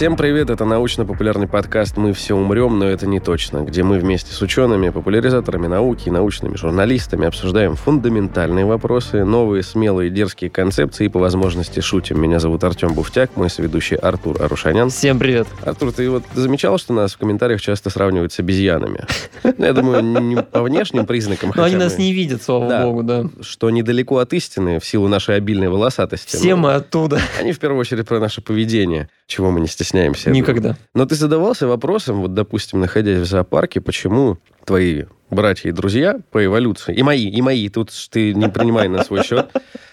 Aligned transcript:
Всем 0.00 0.16
привет, 0.16 0.48
это 0.48 0.64
научно-популярный 0.64 1.46
подкаст 1.46 1.98
«Мы 1.98 2.14
все 2.14 2.34
умрем, 2.34 2.78
но 2.78 2.86
это 2.86 3.06
не 3.06 3.20
точно», 3.20 3.64
где 3.64 3.82
мы 3.82 3.98
вместе 3.98 4.32
с 4.32 4.40
учеными, 4.40 4.88
популяризаторами 4.88 5.66
науки 5.66 6.08
и 6.08 6.10
научными 6.10 6.56
журналистами 6.56 7.26
обсуждаем 7.26 7.76
фундаментальные 7.76 8.64
вопросы, 8.64 9.26
новые 9.26 9.62
смелые 9.62 10.08
дерзкие 10.08 10.48
концепции 10.48 11.04
и 11.04 11.08
по 11.10 11.18
возможности 11.18 11.80
шутим. 11.80 12.18
Меня 12.18 12.40
зовут 12.40 12.64
Артем 12.64 12.94
Буфтяк, 12.94 13.36
мой 13.36 13.50
соведущий 13.50 13.94
Артур 13.94 14.42
Арушанян. 14.42 14.88
Всем 14.88 15.18
привет. 15.18 15.46
Артур, 15.66 15.92
ты 15.92 16.08
вот 16.08 16.22
замечал, 16.32 16.78
что 16.78 16.94
нас 16.94 17.12
в 17.12 17.18
комментариях 17.18 17.60
часто 17.60 17.90
сравнивают 17.90 18.32
с 18.32 18.38
обезьянами? 18.38 19.04
Ну, 19.44 19.66
я 19.66 19.74
думаю, 19.74 20.02
не 20.02 20.36
по 20.36 20.62
внешним 20.62 21.04
признакам. 21.04 21.52
Но 21.54 21.62
они 21.62 21.76
нас 21.76 21.98
не 21.98 22.14
видят, 22.14 22.42
слава 22.42 22.84
богу, 22.84 23.02
да. 23.02 23.24
Что 23.42 23.68
недалеко 23.68 24.16
от 24.16 24.32
истины 24.32 24.80
в 24.80 24.86
силу 24.86 25.08
нашей 25.08 25.36
обильной 25.36 25.68
волосатости. 25.68 26.36
Все 26.36 26.56
мы 26.56 26.72
оттуда. 26.72 27.20
Они 27.38 27.52
в 27.52 27.58
первую 27.58 27.78
очередь 27.78 28.08
про 28.08 28.18
наше 28.18 28.40
поведение, 28.40 29.10
чего 29.26 29.50
мы 29.50 29.60
не 29.60 29.66
стесняемся 29.66 29.89
стесняемся. 29.90 30.30
Никогда. 30.30 30.76
Но 30.94 31.04
ты 31.04 31.14
задавался 31.14 31.66
вопросом, 31.66 32.20
вот, 32.22 32.34
допустим, 32.34 32.80
находясь 32.80 33.18
в 33.18 33.24
зоопарке, 33.24 33.80
почему 33.80 34.38
твои 34.64 35.04
братья 35.30 35.68
и 35.68 35.72
друзья 35.72 36.20
по 36.30 36.44
эволюции, 36.44 36.94
и 36.94 37.02
мои, 37.02 37.28
и 37.28 37.42
мои, 37.42 37.68
тут 37.68 37.90
ты 38.10 38.32
не 38.34 38.48
принимай 38.48 38.88
на 38.88 39.02
свой 39.02 39.24
счет, 39.24 39.50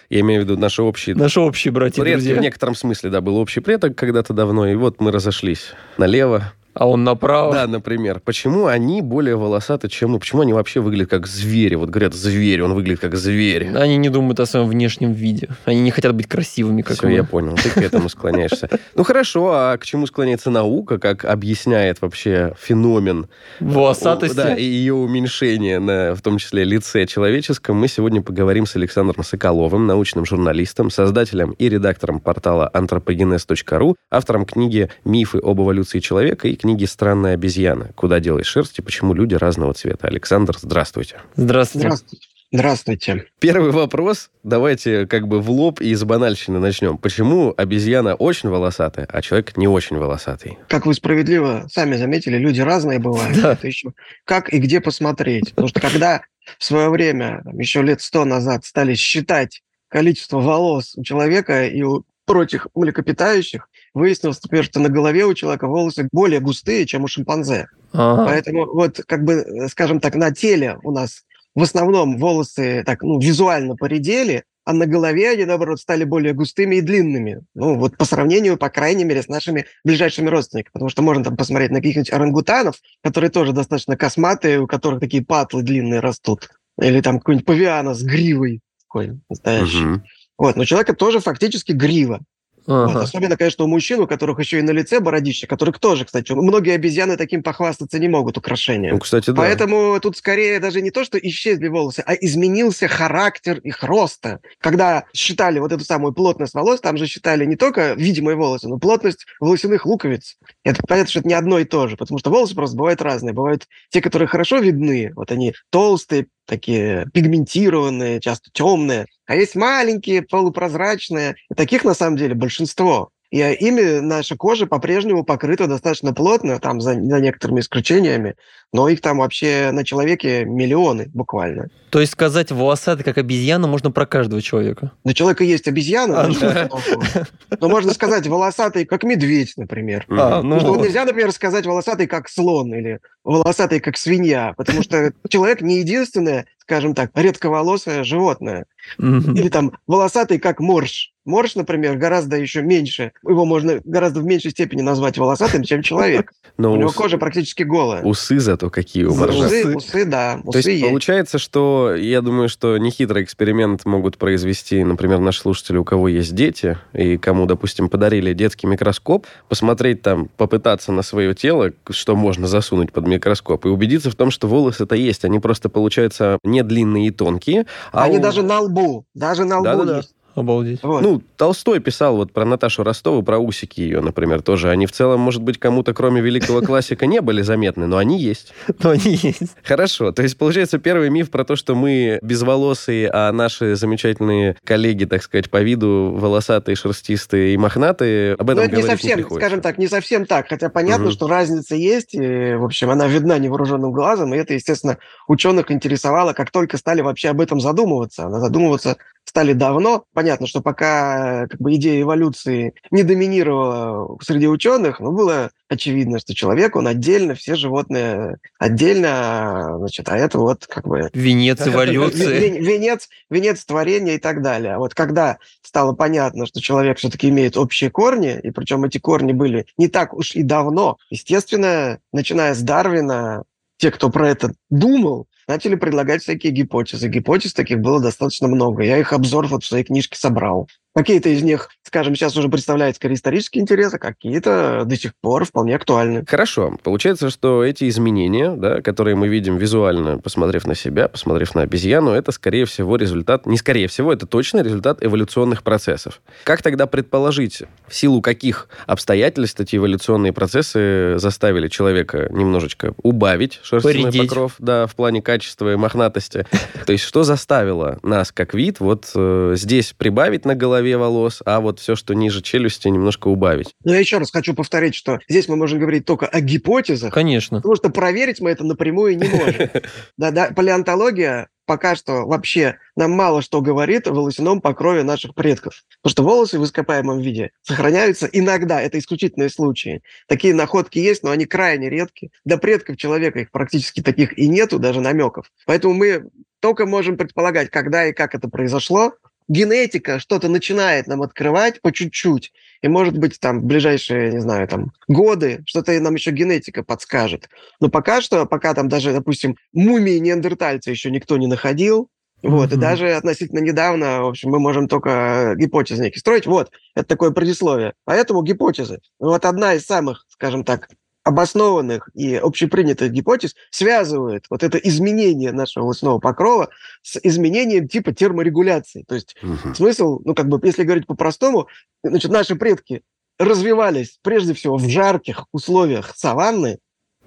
я 0.10 0.20
имею 0.22 0.42
в 0.42 0.46
виду 0.46 0.58
наши 0.58 0.82
общие... 0.82 1.16
Наши 1.16 1.40
общие 1.40 1.72
братья 1.72 2.04
и 2.04 2.12
друзья. 2.12 2.36
В 2.36 2.40
некотором 2.40 2.76
смысле, 2.76 3.10
да, 3.10 3.22
был 3.22 3.38
общий 3.38 3.60
предок 3.60 3.96
когда-то 3.96 4.34
давно, 4.34 4.68
и 4.68 4.76
вот 4.76 5.02
мы 5.02 5.12
разошлись 5.12 5.74
налево, 5.98 6.54
а 6.80 6.88
он 6.88 7.04
направо. 7.04 7.54
Да, 7.54 7.68
например. 7.68 8.22
Почему 8.24 8.68
они 8.68 9.02
более 9.02 9.36
волосаты, 9.36 9.88
чем 9.90 10.12
мы? 10.12 10.20
Почему 10.20 10.42
они 10.42 10.54
вообще 10.54 10.80
выглядят 10.80 11.10
как 11.10 11.28
звери? 11.28 11.76
Вот 11.76 11.90
говорят, 11.90 12.14
зверь, 12.14 12.62
он 12.64 12.74
выглядит 12.74 13.00
как 13.00 13.16
зверь. 13.16 13.76
Они 13.76 13.98
не 13.98 14.10
думают 14.10 14.40
о 14.40 14.46
своем 14.46 14.68
внешнем 14.68 15.14
виде. 15.14 15.50
Они 15.66 15.82
не 15.82 15.92
хотят 15.92 16.14
быть 16.14 16.28
красивыми, 16.28 16.82
как 16.84 16.98
Все, 16.98 17.08
мы. 17.08 17.14
я 17.14 17.24
понял. 17.24 17.56
Ты 17.56 17.70
к 17.70 17.78
этому 17.78 18.10
склоняешься. 18.10 18.70
Ну 18.96 19.04
хорошо, 19.04 19.52
а 19.52 19.78
к 19.78 19.86
чему 19.86 20.08
склоняется 20.08 20.50
наука? 20.50 20.98
Как 20.98 21.26
объясняет 21.26 22.02
вообще 22.02 22.54
феномен 22.60 23.28
волосатости? 23.60 24.36
Да, 24.36 24.56
и 24.56 24.64
ее 24.64 24.94
уменьшение 24.94 25.80
на, 25.80 26.16
в 26.16 26.22
том 26.22 26.38
числе, 26.38 26.64
лице 26.64 27.06
человеческом. 27.06 27.78
Мы 27.78 27.88
сегодня 27.88 28.22
поговорим 28.22 28.66
с 28.66 28.76
Александром 28.76 29.24
Соколовым, 29.24 29.86
научным 29.88 30.26
журналистом, 30.26 30.90
создателем 30.90 31.52
и 31.52 31.70
редактором 31.70 32.20
портала 32.20 32.70
anthropogenes.ru, 32.74 33.96
автором 34.10 34.46
книги 34.46 34.90
«Мифы 35.06 35.40
об 35.40 35.62
эволюции 35.62 36.00
человека» 36.00 36.48
и 36.48 36.56
книги 36.56 36.67
книги 36.68 36.84
«Странная 36.84 37.36
обезьяна. 37.36 37.94
Куда 37.96 38.20
делать 38.20 38.46
шерсть 38.46 38.78
и 38.80 38.82
почему 38.82 39.14
люди 39.14 39.36
разного 39.36 39.74
цвета». 39.74 40.08
Александр, 40.08 40.58
здравствуйте. 40.62 41.16
Здравствуйте. 41.38 41.88
Здравствуйте. 41.88 42.28
Здравствуйте. 42.52 43.26
Первый 43.40 43.72
вопрос. 43.72 44.30
Давайте 44.44 45.08
как 45.08 45.30
бы 45.30 45.40
в 45.40 45.50
лоб 45.50 45.80
и 45.80 45.92
из 45.92 46.04
банальщины 46.04 46.60
начнем. 46.60 46.98
Почему 46.98 47.54
обезьяна 47.56 48.16
очень 48.16 48.50
волосатая, 48.50 49.08
а 49.10 49.22
человек 49.22 49.56
не 49.56 49.70
очень 49.70 49.96
волосатый? 49.96 50.58
Как 50.68 50.86
вы 50.86 50.94
справедливо 50.94 51.68
сами 51.72 51.96
заметили, 51.96 52.38
люди 52.38 52.60
разные 52.60 53.00
бывают. 53.00 53.42
Да. 53.42 53.54
Это 53.54 53.66
еще 53.66 53.94
как 54.26 54.52
и 54.54 54.58
где 54.58 54.82
посмотреть. 54.82 55.52
Потому 55.52 55.70
что 55.70 55.80
когда 55.80 56.24
в 56.58 56.66
свое 56.66 56.90
время, 56.90 57.44
еще 57.54 57.82
лет 57.82 58.02
сто 58.02 58.26
назад, 58.26 58.66
стали 58.66 58.94
считать 58.96 59.62
количество 59.88 60.42
волос 60.42 60.96
у 60.98 61.04
человека 61.04 61.66
и 61.66 61.82
у 61.84 62.04
прочих 62.26 62.68
млекопитающих, 62.76 63.70
выяснилось, 63.98 64.42
например, 64.42 64.66
что 64.66 64.80
на 64.80 64.90
голове 64.90 65.26
у 65.26 65.34
человека 65.34 65.68
волосы 65.68 66.08
более 66.12 66.40
густые, 66.40 66.86
чем 66.86 67.04
у 67.04 67.08
шимпанзе. 67.08 67.68
Ага. 67.94 68.26
Поэтому 68.26 68.66
вот, 68.66 69.02
как 69.06 69.24
бы, 69.24 69.68
скажем 69.70 70.00
так, 70.00 70.16
на 70.16 70.32
теле 70.32 70.78
у 70.84 70.92
нас 70.92 71.24
в 71.56 71.64
основном 71.64 72.18
волосы 72.18 72.84
так, 72.86 73.02
ну, 73.02 73.20
визуально 73.20 73.76
поредели, 73.76 74.44
а 74.64 74.74
на 74.74 74.86
голове 74.86 75.32
они, 75.32 75.46
наоборот, 75.46 75.80
стали 75.80 76.04
более 76.04 76.34
густыми 76.34 76.76
и 76.76 76.82
длинными. 76.82 77.42
Ну, 77.56 77.76
вот 77.76 77.98
по 77.98 78.06
сравнению, 78.06 78.58
по 78.58 78.70
крайней 78.70 79.06
мере, 79.06 79.24
с 79.24 79.28
нашими 79.28 79.66
ближайшими 79.84 80.28
родственниками. 80.28 80.74
Потому 80.74 80.90
что 80.90 81.02
можно 81.02 81.24
там 81.24 81.38
посмотреть 81.38 81.72
на 81.72 81.78
каких-нибудь 81.78 82.12
орангутанов, 82.12 82.76
которые 83.02 83.32
тоже 83.32 83.54
достаточно 83.54 83.96
косматые, 83.96 84.60
у 84.60 84.68
которых 84.68 85.00
такие 85.00 85.24
патлы 85.24 85.64
длинные 85.64 86.02
растут. 86.02 86.50
Или 86.82 87.02
там 87.02 87.20
какой-нибудь 87.20 87.46
павиана 87.46 87.94
с 87.94 88.04
гривой 88.04 88.62
такой 88.88 89.20
настоящий. 89.30 89.86
Угу. 89.86 90.02
Вот, 90.38 90.56
но 90.56 90.62
у 90.62 90.66
человека 90.66 90.94
тоже 90.94 91.20
фактически 91.20 91.72
грива. 91.72 92.22
Ага. 92.68 92.94
Вот, 92.94 93.04
особенно, 93.04 93.38
конечно, 93.38 93.64
у 93.64 93.68
мужчин, 93.68 94.02
у 94.02 94.08
которых 94.08 94.40
еще 94.40 94.60
и 94.60 94.62
на 94.62 94.72
лице 94.72 95.00
бородище, 95.00 95.48
которых 95.48 95.80
тоже, 95.80 96.04
кстати, 96.04 96.34
многие 96.34 96.76
обезьяны 96.76 97.16
таким 97.16 97.42
похвастаться 97.42 97.98
не 97.98 98.10
могут 98.10 98.38
украшением. 98.38 98.96
Ну, 98.96 99.00
кстати, 99.00 99.30
да. 99.30 99.42
Поэтому 99.42 99.98
тут 100.02 100.18
скорее 100.18 100.60
даже 100.60 100.82
не 100.82 100.92
то, 100.92 101.06
что 101.06 101.18
исчезли 101.18 101.70
волосы, 101.70 102.04
а 102.06 102.14
изменился 102.14 102.90
характер 102.90 103.60
их 103.60 103.84
роста. 103.84 104.42
Когда 104.60 105.06
считали 105.14 105.60
вот 105.60 105.72
эту 105.72 105.86
самую 105.86 106.14
плотность 106.14 106.54
волос, 106.54 106.82
там 106.82 106.98
же 106.98 107.08
считали 107.08 107.46
не 107.46 107.56
только 107.56 107.94
видимые 107.94 108.36
волосы, 108.36 108.68
но 108.68 108.78
плотность 108.78 109.26
волосяных 109.40 109.86
луковиц. 109.86 110.36
Это 110.66 110.82
понятно, 110.86 111.10
что 111.10 111.20
это 111.20 111.28
не 111.30 111.36
одно 111.36 111.60
и 111.60 111.64
то 111.64 111.88
же, 111.88 111.96
потому 111.96 112.20
что 112.20 112.30
волосы 112.30 112.54
просто 112.54 112.76
бывают 112.76 113.02
разные. 113.02 113.34
Бывают 113.34 113.66
те, 113.90 114.02
которые 114.02 114.28
хорошо 114.28 114.58
видны, 114.58 115.14
вот 115.16 115.32
они 115.32 115.54
толстые, 115.70 116.28
такие 116.48 117.06
пигментированные, 117.14 118.20
часто 118.20 118.50
темные, 118.52 119.06
а 119.28 119.36
есть 119.36 119.56
маленькие, 119.56 120.24
полупрозрачные. 120.24 121.36
И 121.52 121.54
таких 121.54 121.84
на 121.84 121.94
самом 121.94 122.18
деле 122.18 122.34
большинство. 122.34 123.12
И 123.30 123.40
ими 123.40 124.00
наша 124.00 124.38
кожа 124.38 124.68
по-прежнему 124.68 125.26
покрыта 125.26 125.68
достаточно 125.68 126.14
плотно, 126.14 126.60
там 126.60 126.80
за, 126.80 126.94
за 126.94 127.20
некоторыми 127.20 127.60
исключениями, 127.60 128.36
но 128.72 128.88
их 128.88 129.02
там 129.02 129.18
вообще 129.18 129.72
на 129.72 129.84
человеке 129.84 130.46
миллионы 130.46 131.10
буквально. 131.14 131.68
То 131.90 132.00
есть 132.00 132.14
сказать 132.14 132.52
волосатый 132.52 133.04
как 133.04 133.18
обезьяна 133.18 133.68
можно 133.68 133.92
про 133.92 134.06
каждого 134.06 134.42
человека? 134.42 134.92
На 135.04 135.14
человека 135.14 135.44
есть 135.44 135.68
обезьяна, 135.68 136.22
а, 136.22 136.28
но 136.28 137.58
ну, 137.60 137.70
можно 137.70 137.94
сказать 137.94 138.28
волосатый 138.28 138.86
как 138.86 139.04
медведь, 139.04 139.54
например. 139.58 140.06
А, 140.10 140.42
ну 140.42 140.60
что 140.62 140.78
нельзя, 140.78 141.04
например, 141.04 141.32
сказать 141.34 141.66
волосатый 141.66 142.08
как 142.08 142.30
слон 142.30 142.74
или 142.74 143.00
волосатый 143.26 143.82
как 143.82 143.98
свинья, 143.98 144.54
потому 144.56 144.84
что 144.84 145.12
человек 145.30 145.62
не 145.62 145.80
единственное, 145.80 146.46
скажем 146.68 146.94
так, 146.94 147.12
редковолосое 147.16 148.04
животное. 148.04 148.66
Или 148.98 149.48
там 149.48 149.72
волосатый 149.88 150.38
как 150.38 150.60
морж. 150.60 151.14
Морж, 151.24 151.56
например, 151.56 151.98
гораздо 151.98 152.38
еще 152.38 152.62
меньше. 152.62 153.12
Его 153.28 153.44
можно 153.44 153.82
гораздо 153.84 154.22
в 154.22 154.26
меньшей 154.26 154.52
степени 154.52 154.82
назвать 154.82 155.18
волосатым, 155.18 155.64
чем 155.64 155.82
человек. 155.82 156.32
Но 156.58 156.72
у 156.72 156.78
него 156.78 156.90
кожа 156.90 157.18
практически 157.18 157.64
голая. 157.64 158.02
Усы 158.02 158.40
зато 158.40 158.70
какие 158.70 159.04
у 159.04 159.14
моржа. 159.14 159.46
Усы, 159.46 159.76
усы, 159.76 160.06
да. 160.06 160.40
Усы 160.44 160.52
То 160.52 160.58
есть, 160.58 160.68
есть 160.70 160.88
получается, 160.88 161.38
что 161.38 161.94
я 161.96 162.22
думаю, 162.22 162.48
что 162.48 162.78
нехитрый 162.78 163.24
эксперимент 163.24 163.86
могут 163.86 164.18
произвести, 164.18 164.84
например, 164.86 165.20
наши 165.20 165.42
слушатели, 165.42 165.76
у 165.76 165.84
кого 165.84 166.08
есть 166.08 166.34
дети, 166.34 166.78
и 166.94 167.18
кому, 167.18 167.46
допустим, 167.46 167.90
подарили 167.90 168.34
детский 168.34 168.66
микроскоп, 168.66 169.28
посмотреть 169.50 170.02
там, 170.02 170.30
попытаться 170.38 170.94
на 170.94 171.02
свое 171.02 171.36
тело, 171.36 171.74
что 171.90 172.16
можно 172.16 172.48
засунуть 172.48 172.94
под 172.94 173.06
микроскоп, 173.06 173.66
и 173.66 173.70
убедиться 173.70 174.10
в 174.10 174.16
том, 174.16 174.32
что 174.32 174.48
волосы-то 174.48 174.96
есть. 174.96 175.26
Они 175.26 175.40
просто, 175.40 175.68
получаются, 175.68 176.40
не 176.44 176.57
длинные 176.64 177.08
и 177.08 177.12
тонкие. 177.12 177.66
А 177.92 178.04
Они 178.04 178.18
у... 178.18 178.22
даже 178.22 178.44
на 178.44 178.62
лбу. 178.62 179.06
Даже 179.14 179.46
на 179.46 179.60
лбу 179.60 179.64
да, 179.64 179.84
да, 179.86 179.98
есть. 179.98 180.16
Обалдеть. 180.38 180.84
Вот. 180.84 181.02
Ну, 181.02 181.24
Толстой 181.36 181.80
писал 181.80 182.16
вот 182.16 182.32
про 182.32 182.46
Наташу 182.46 182.84
Ростову, 182.84 183.24
про 183.24 183.40
усики 183.40 183.82
ее, 183.82 184.02
например, 184.02 184.44
тоже. 184.44 184.70
Они 184.70 184.86
в 184.86 184.92
целом, 184.92 185.20
может 185.20 185.42
быть, 185.42 185.58
кому-то, 185.58 185.96
кроме 185.96 186.22
великого 186.22 186.62
классика, 186.62 187.08
не 187.08 187.22
были 187.22 187.42
заметны, 187.42 187.88
но 187.88 187.98
они 187.98 188.20
есть. 188.22 188.54
Но 188.84 188.92
они 188.92 189.16
есть. 189.16 189.56
Хорошо. 189.64 190.12
То 190.12 190.22
есть, 190.22 190.38
получается, 190.38 190.78
первый 190.78 191.10
миф 191.10 191.32
про 191.32 191.44
то, 191.44 191.56
что 191.56 191.74
мы 191.74 192.20
безволосые, 192.22 193.10
а 193.12 193.32
наши 193.32 193.76
замечательные 193.76 194.56
коллеги, 194.64 195.06
так 195.06 195.24
сказать, 195.24 195.50
по 195.50 195.60
виду 195.64 196.14
волосатые, 196.16 196.76
шерстистые 196.76 197.56
и 197.56 197.58
мохнатые, 197.58 198.36
об 198.36 198.52
этом 198.52 198.58
но 198.58 198.70
это 198.70 198.76
не 198.76 198.84
совсем, 198.84 199.18
не 199.18 199.24
скажем 199.24 199.62
так, 199.62 199.80
не 199.80 199.88
совсем 199.88 200.28
так. 200.28 200.50
Хотя 200.50 200.70
понятно, 200.70 201.06
угу. 201.06 201.14
что 201.14 201.28
разница 201.28 201.74
есть. 201.74 202.14
И, 202.14 202.54
в 202.54 202.64
общем, 202.64 202.92
она 202.92 203.08
видна 203.08 203.40
невооруженным 203.40 203.92
глазом. 203.92 204.36
И 204.36 204.38
это, 204.38 204.54
естественно, 204.54 205.00
ученых 205.28 205.72
интересовало, 205.72 206.34
как 206.34 206.52
только 206.52 206.78
стали 206.78 207.02
вообще 207.02 207.30
об 207.30 207.42
этом 207.42 207.60
задумываться. 207.60 208.26
Она 208.26 208.40
задумываться 208.40 208.98
стали 209.28 209.54
давно. 209.54 210.06
Понятно, 210.14 210.48
что 210.48 210.62
пока 210.62 211.48
как 211.48 211.60
бы, 211.60 211.76
идея 211.76 212.02
эволюции 212.02 212.74
не 212.92 213.04
доминировала 213.04 214.18
среди 214.22 214.48
ученых, 214.48 215.00
но 215.00 215.12
было 215.12 215.52
очевидно, 215.68 216.20
что 216.20 216.34
человек, 216.34 216.76
он 216.78 216.88
отдельно, 216.88 217.36
все 217.36 217.56
животные 217.56 218.38
отдельно, 218.58 219.76
значит, 219.80 220.08
а 220.08 220.18
это 220.18 220.40
вот 220.40 220.66
как 220.66 220.88
бы... 220.88 221.10
Венец 221.14 221.60
эволюции. 221.68 222.60
Венец, 222.60 223.10
венец 223.30 223.66
творения 223.66 224.16
и 224.16 224.20
так 224.20 224.42
далее. 224.42 224.76
А 224.76 224.80
вот 224.80 224.94
когда 224.94 225.38
стало 225.62 225.94
понятно, 225.94 226.46
что 226.46 226.62
человек 226.62 226.98
все-таки 226.98 227.28
имеет 227.28 227.58
общие 227.58 227.92
корни, 227.92 228.40
и 228.42 228.52
причем 228.52 228.86
эти 228.86 228.98
корни 228.98 229.34
были 229.34 229.66
не 229.78 229.90
так 229.90 230.14
уж 230.14 230.36
и 230.36 230.44
давно, 230.44 230.98
естественно, 231.10 232.00
начиная 232.14 232.54
с 232.54 232.62
Дарвина, 232.62 233.44
те, 233.78 233.92
кто 233.92 234.10
про 234.10 234.30
это 234.30 234.54
думал, 234.70 235.28
начали 235.48 235.76
предлагать 235.76 236.22
всякие 236.22 236.52
гипотезы. 236.52 237.08
Гипотез 237.08 237.54
таких 237.54 237.80
было 237.80 238.02
достаточно 238.02 238.48
много. 238.48 238.84
Я 238.84 238.98
их 238.98 239.14
обзор 239.14 239.48
вот 239.48 239.64
в 239.64 239.68
своей 239.68 239.84
книжке 239.84 240.18
собрал. 240.18 240.70
Какие-то 240.98 241.30
из 241.30 241.44
них, 241.44 241.70
скажем, 241.84 242.16
сейчас 242.16 242.36
уже 242.36 242.50
представляют 242.50 242.96
скорее 242.96 243.14
исторический 243.14 243.60
интерес, 243.60 243.94
а 243.94 244.00
какие-то 244.00 244.82
до 244.84 244.98
сих 244.98 245.12
пор 245.22 245.46
вполне 245.46 245.76
актуальны. 245.76 246.26
Хорошо. 246.26 246.76
Получается, 246.82 247.30
что 247.30 247.64
эти 247.64 247.88
изменения, 247.88 248.56
да, 248.56 248.82
которые 248.82 249.16
мы 249.16 249.28
видим 249.28 249.58
визуально, 249.58 250.18
посмотрев 250.18 250.66
на 250.66 250.74
себя, 250.74 251.08
посмотрев 251.08 251.54
на 251.54 251.62
обезьяну, 251.62 252.14
это, 252.14 252.32
скорее 252.32 252.66
всего, 252.66 252.96
результат, 252.96 253.46
не 253.46 253.58
скорее 253.58 253.88
всего, 253.88 254.12
это 254.12 254.26
точно 254.26 254.62
результат 254.62 255.04
эволюционных 255.06 255.62
процессов. 255.62 256.20
Как 256.44 256.64
тогда 256.64 256.88
предположить, 256.88 257.62
в 257.88 257.94
силу 257.94 258.24
каких 258.24 258.68
обстоятельств 258.88 259.60
эти 259.60 259.76
эволюционные 259.76 260.34
процессы 260.34 261.20
заставили 261.20 261.68
человека 261.68 262.28
немножечко 262.32 262.96
убавить 263.04 263.60
шерстяной 263.62 264.06
Поредеть. 264.06 264.30
покров, 264.30 264.56
да, 264.58 264.88
в 264.88 264.96
плане 264.96 265.22
качества 265.22 265.74
и 265.74 265.76
мохнатости? 265.76 266.48
То 266.88 266.92
есть 266.92 267.04
что 267.04 267.22
заставило 267.22 268.00
нас, 268.02 268.32
как 268.32 268.56
вид, 268.56 268.80
вот 268.80 269.12
э, 269.14 269.54
здесь 269.56 269.94
прибавить 269.96 270.46
на 270.46 270.56
голове 270.56 270.87
волос, 270.96 271.42
а 271.46 271.60
вот 271.60 271.80
все, 271.80 271.96
что 271.96 272.14
ниже 272.14 272.42
челюсти, 272.42 272.88
немножко 272.88 273.28
убавить? 273.28 273.76
Но 273.84 273.94
я 273.94 274.00
еще 274.00 274.18
раз 274.18 274.32
хочу 274.32 274.54
повторить, 274.54 274.96
что 274.96 275.20
здесь 275.28 275.48
мы 275.48 275.56
можем 275.56 275.80
говорить 275.80 276.06
только 276.06 276.28
о 276.28 276.40
гипотезах, 276.42 277.14
Конечно. 277.14 277.58
потому 277.58 277.76
что 277.76 277.90
проверить 277.90 278.40
мы 278.40 278.52
это 278.52 278.64
напрямую 278.64 279.18
не 279.18 279.28
можем. 279.28 279.70
Да, 280.18 280.32
да, 280.32 280.52
палеонтология 280.56 281.50
пока 281.68 281.96
что 281.96 282.26
вообще 282.26 282.78
нам 282.96 283.12
мало 283.12 283.44
что 283.44 283.62
говорит 283.62 284.08
о 284.08 284.14
волосяном 284.14 284.62
покрове 284.62 285.04
наших 285.04 285.36
предков. 285.36 285.84
Потому 286.02 286.12
что 286.12 286.24
волосы 286.24 286.60
в 286.60 286.64
ископаемом 286.64 287.20
виде 287.20 287.52
сохраняются 287.62 288.28
иногда, 288.32 288.82
это 288.82 288.98
исключительные 288.98 289.50
случаи. 289.50 290.02
Такие 290.28 290.56
находки 290.56 290.98
есть, 290.98 291.22
но 291.22 291.30
они 291.30 291.46
крайне 291.46 291.90
редки. 291.90 292.32
Для 292.46 292.58
предков 292.58 292.98
человека 292.98 293.40
их 293.40 293.52
практически 293.52 294.02
таких 294.02 294.38
и 294.40 294.48
нету, 294.48 294.80
даже 294.80 295.02
намеков. 295.02 295.52
Поэтому 295.66 295.94
мы 295.94 296.30
только 296.60 296.86
можем 296.86 297.18
предполагать, 297.18 297.70
когда 297.70 298.08
и 298.08 298.14
как 298.14 298.34
это 298.34 298.50
произошло. 298.50 299.14
Генетика 299.48 300.20
что-то 300.20 300.50
начинает 300.50 301.08
нам 301.08 301.22
открывать 301.22 301.82
по 301.82 301.92
чуть-чуть. 301.92 302.52
И, 302.82 302.88
может 302.88 303.18
быть, 303.18 303.40
там 303.40 303.62
в 303.62 303.66
ближайшие, 303.66 304.32
не 304.32 304.40
знаю, 304.40 304.68
там 304.68 304.92
годы 305.08 305.64
что-то 305.66 306.00
нам 306.00 306.16
еще 306.16 306.32
генетика 306.32 306.84
подскажет. 306.84 307.50
Но 307.80 307.90
пока 307.90 308.22
что, 308.22 308.46
пока 308.46 308.74
там 308.74 308.90
даже, 308.90 309.14
допустим, 309.14 309.56
мумии 309.74 310.18
неандертальца 310.20 310.92
еще 310.92 311.10
никто 311.10 311.38
не 311.38 311.48
находил, 311.48 312.10
вот, 312.44 312.72
и 312.72 312.76
Мгм. 312.76 312.82
даже 312.82 313.14
относительно 313.14 313.60
недавно, 313.60 314.22
в 314.24 314.28
общем, 314.28 314.52
мы 314.52 314.60
можем 314.60 314.88
только 314.88 315.56
гипотезы 315.58 316.04
некие 316.04 316.20
строить. 316.20 316.46
Вот, 316.46 316.70
это 316.94 317.08
такое 317.08 317.32
предисловие. 317.32 317.94
Поэтому 318.06 318.44
гипотезы. 318.44 319.00
Вот 319.20 319.44
одна 319.46 319.74
из 319.74 319.86
самых, 319.86 320.26
скажем 320.30 320.64
так, 320.64 320.88
обоснованных 321.28 322.10
и 322.14 322.36
общепринятых 322.36 323.12
гипотез 323.12 323.54
связывает 323.70 324.46
вот 324.50 324.64
это 324.64 324.78
изменение 324.78 325.52
нашего 325.52 325.84
волосяного 325.84 326.20
покрова 326.20 326.70
с 327.02 327.20
изменением 327.22 327.88
типа 327.90 328.14
терморегуляции. 328.14 329.04
То 329.08 329.16
есть 329.16 329.36
Мгм. 329.42 329.76
смысл, 329.76 330.22
ну, 330.24 330.34
как 330.34 330.48
бы, 330.48 330.60
если 330.64 330.84
говорить 330.84 331.06
по-простому, 331.06 331.68
значит, 332.04 332.32
наши 332.32 332.56
предки 332.56 333.02
развивались 333.38 334.20
прежде 334.24 334.54
всего 334.54 334.78
в 334.78 334.88
жарких 334.88 335.46
условиях 335.52 336.16
саванны 336.16 336.80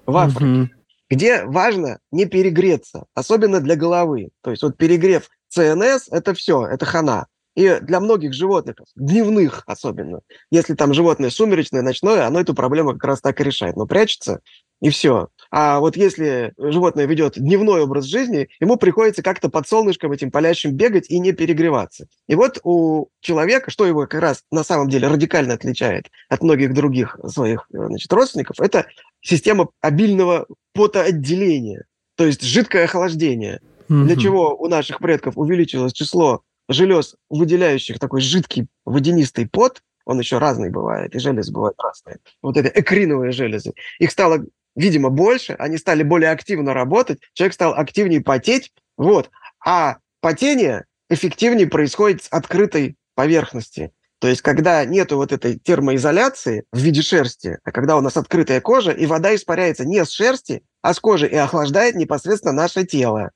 в 0.07 0.17
Африке, 0.17 0.45
Мгм. 0.45 0.71
где 1.09 1.43
важно 1.45 1.99
не 2.11 2.25
перегреться, 2.25 3.05
особенно 3.13 3.59
для 3.59 3.75
головы. 3.75 4.29
То 4.41 4.49
есть 4.49 4.63
вот 4.63 4.77
перегрев 4.77 5.29
ЦНС– 5.49 6.07
это 6.11 6.33
все, 6.33 6.65
это 6.65 6.85
хана. 6.85 7.27
И 7.55 7.79
для 7.81 7.99
многих 7.99 8.33
животных, 8.33 8.75
дневных 8.95 9.63
особенно, 9.65 10.21
если 10.51 10.73
там 10.73 10.93
животное 10.93 11.29
сумеречное, 11.29 11.81
ночное, 11.81 12.25
оно 12.25 12.39
эту 12.39 12.53
проблему 12.53 12.93
как 12.93 13.03
раз 13.03 13.21
так 13.21 13.41
и 13.41 13.43
решает. 13.43 13.75
Но 13.75 13.85
прячется, 13.85 14.39
и 14.81 14.89
все. 14.89 15.29
А 15.51 15.79
вот 15.79 15.97
если 15.97 16.53
животное 16.57 17.05
ведет 17.05 17.37
дневной 17.37 17.81
образ 17.81 18.05
жизни, 18.05 18.47
ему 18.59 18.77
приходится 18.77 19.21
как-то 19.21 19.49
под 19.49 19.67
солнышком 19.67 20.11
этим 20.11 20.31
палящим 20.31 20.71
бегать 20.71 21.09
и 21.09 21.19
не 21.19 21.33
перегреваться. 21.33 22.07
И 22.27 22.35
вот 22.35 22.59
у 22.63 23.07
человека, 23.19 23.69
что 23.69 23.85
его 23.85 24.07
как 24.07 24.21
раз 24.21 24.43
на 24.49 24.63
самом 24.63 24.89
деле 24.89 25.07
радикально 25.07 25.53
отличает 25.53 26.09
от 26.29 26.41
многих 26.41 26.73
других 26.73 27.19
своих 27.27 27.67
э, 27.73 27.85
значит, 27.85 28.11
родственников, 28.11 28.59
это 28.59 28.87
система 29.21 29.69
обильного 29.81 30.47
потоотделения, 30.73 31.85
то 32.15 32.25
есть 32.25 32.41
жидкое 32.41 32.85
охлаждение. 32.85 33.59
Для 33.89 34.15
чего 34.15 34.55
у 34.55 34.69
наших 34.69 34.99
предков 34.99 35.37
увеличилось 35.37 35.91
число 35.91 36.43
желез, 36.69 37.15
выделяющих 37.29 37.99
такой 37.99 38.21
жидкий 38.21 38.67
водянистый 38.85 39.47
пот, 39.47 39.81
он 40.05 40.19
еще 40.19 40.37
разный 40.37 40.69
бывает, 40.69 41.15
и 41.15 41.19
железы 41.19 41.51
бывают 41.51 41.77
разные. 41.81 42.19
Вот 42.41 42.57
эти 42.57 42.71
экриновые 42.73 43.31
железы. 43.31 43.73
Их 43.99 44.11
стало, 44.11 44.45
видимо, 44.75 45.09
больше, 45.09 45.53
они 45.59 45.77
стали 45.77 46.03
более 46.03 46.31
активно 46.31 46.73
работать, 46.73 47.19
человек 47.33 47.53
стал 47.53 47.73
активнее 47.73 48.21
потеть, 48.21 48.73
вот. 48.97 49.29
А 49.65 49.97
потение 50.21 50.85
эффективнее 51.09 51.67
происходит 51.67 52.23
с 52.23 52.27
открытой 52.29 52.95
поверхности. 53.15 53.91
То 54.19 54.27
есть, 54.27 54.43
когда 54.43 54.85
нету 54.85 55.17
вот 55.17 55.31
этой 55.31 55.57
термоизоляции 55.57 56.65
в 56.71 56.77
виде 56.77 57.01
шерсти, 57.01 57.57
а 57.63 57.71
когда 57.71 57.97
у 57.97 58.01
нас 58.01 58.17
открытая 58.17 58.61
кожа, 58.61 58.91
и 58.91 59.07
вода 59.07 59.33
испаряется 59.33 59.83
не 59.83 60.05
с 60.05 60.11
шерсти, 60.11 60.63
а 60.83 60.93
с 60.93 60.99
кожи 60.99 61.27
и 61.27 61.35
охлаждает 61.35 61.95
непосредственно 61.95 62.53
наше 62.53 62.85
тело. 62.85 63.31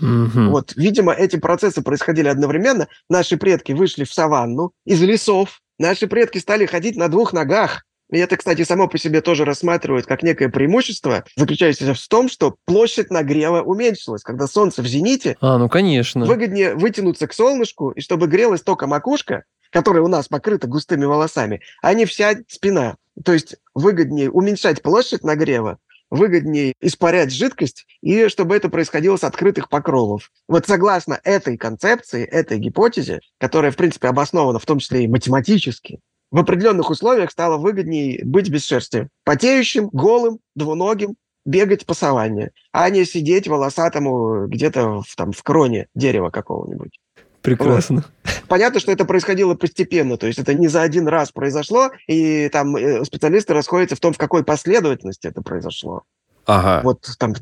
Мгм. 0.00 0.50
Вот, 0.50 0.72
видимо, 0.76 1.12
эти 1.12 1.36
процессы 1.36 1.82
происходили 1.82 2.28
одновременно. 2.28 2.88
Наши 3.08 3.36
предки 3.36 3.72
вышли 3.72 4.04
в 4.04 4.12
саванну 4.12 4.72
из 4.84 5.00
лесов. 5.02 5.60
Наши 5.78 6.06
предки 6.06 6.38
стали 6.38 6.66
ходить 6.66 6.96
на 6.96 7.08
двух 7.08 7.32
ногах. 7.32 7.84
И 8.10 8.16
это, 8.18 8.36
кстати, 8.38 8.64
само 8.64 8.88
по 8.88 8.96
себе 8.96 9.20
тоже 9.20 9.44
рассматривают 9.44 10.06
как 10.06 10.22
некое 10.22 10.48
преимущество, 10.48 11.24
заключающееся 11.36 11.92
в 11.92 12.08
том, 12.08 12.30
что 12.30 12.56
площадь 12.64 13.10
нагрева 13.10 13.60
уменьшилась. 13.60 14.22
Когда 14.22 14.46
солнце 14.46 14.80
в 14.82 14.86
зените, 14.86 15.36
А, 15.40 15.58
ну 15.58 15.68
конечно. 15.68 16.24
выгоднее 16.24 16.74
вытянуться 16.74 17.26
к 17.26 17.34
солнышку, 17.34 17.90
и 17.90 18.00
чтобы 18.00 18.26
грелась 18.26 18.62
только 18.62 18.86
макушка, 18.86 19.44
которая 19.70 20.02
у 20.02 20.08
нас 20.08 20.26
покрыта 20.28 20.66
густыми 20.66 21.04
волосами, 21.04 21.60
а 21.82 21.92
не 21.92 22.06
вся 22.06 22.36
спина. 22.48 22.96
То 23.24 23.34
есть 23.34 23.56
выгоднее 23.74 24.30
уменьшать 24.30 24.80
площадь 24.80 25.22
нагрева, 25.22 25.78
выгоднее 26.10 26.74
испарять 26.80 27.32
жидкость, 27.32 27.86
и 28.00 28.28
чтобы 28.28 28.56
это 28.56 28.68
происходило 28.68 29.16
с 29.16 29.24
открытых 29.24 29.68
покровов. 29.68 30.30
Вот 30.48 30.66
согласно 30.66 31.20
этой 31.24 31.56
концепции, 31.56 32.24
этой 32.24 32.58
гипотезе, 32.58 33.20
которая, 33.38 33.70
в 33.70 33.76
принципе, 33.76 34.08
обоснована 34.08 34.58
в 34.58 34.66
том 34.66 34.78
числе 34.78 35.04
и 35.04 35.08
математически, 35.08 36.00
в 36.30 36.38
определенных 36.38 36.90
условиях 36.90 37.30
стало 37.30 37.56
выгоднее 37.56 38.22
быть 38.24 38.50
без 38.50 38.64
шерсти. 38.64 39.08
Потеющим, 39.24 39.88
голым, 39.92 40.40
двуногим, 40.54 41.16
бегать 41.46 41.86
по 41.86 41.94
саванне, 41.94 42.50
а 42.72 42.90
не 42.90 43.06
сидеть 43.06 43.48
волосатому 43.48 44.46
где-то 44.46 45.00
в, 45.00 45.16
там, 45.16 45.32
в 45.32 45.42
кроне 45.42 45.88
дерева 45.94 46.28
какого-нибудь. 46.28 47.00
Прекрасно. 47.42 48.04
Понятно, 48.48 48.80
что 48.80 48.92
это 48.92 49.04
происходило 49.04 49.54
постепенно, 49.54 50.16
то 50.16 50.26
есть 50.26 50.38
это 50.38 50.54
не 50.54 50.68
за 50.68 50.82
один 50.82 51.06
раз 51.06 51.30
произошло, 51.30 51.90
и 52.06 52.48
там 52.48 52.76
э, 52.76 53.04
специалисты 53.04 53.54
расходятся 53.54 53.96
в 53.96 54.00
том, 54.00 54.12
в 54.12 54.18
какой 54.18 54.44
последовательности 54.44 55.26
это 55.26 55.42
произошло. 55.42 56.02
Ага. 56.48 56.80
Вот 56.82 57.06
там 57.18 57.34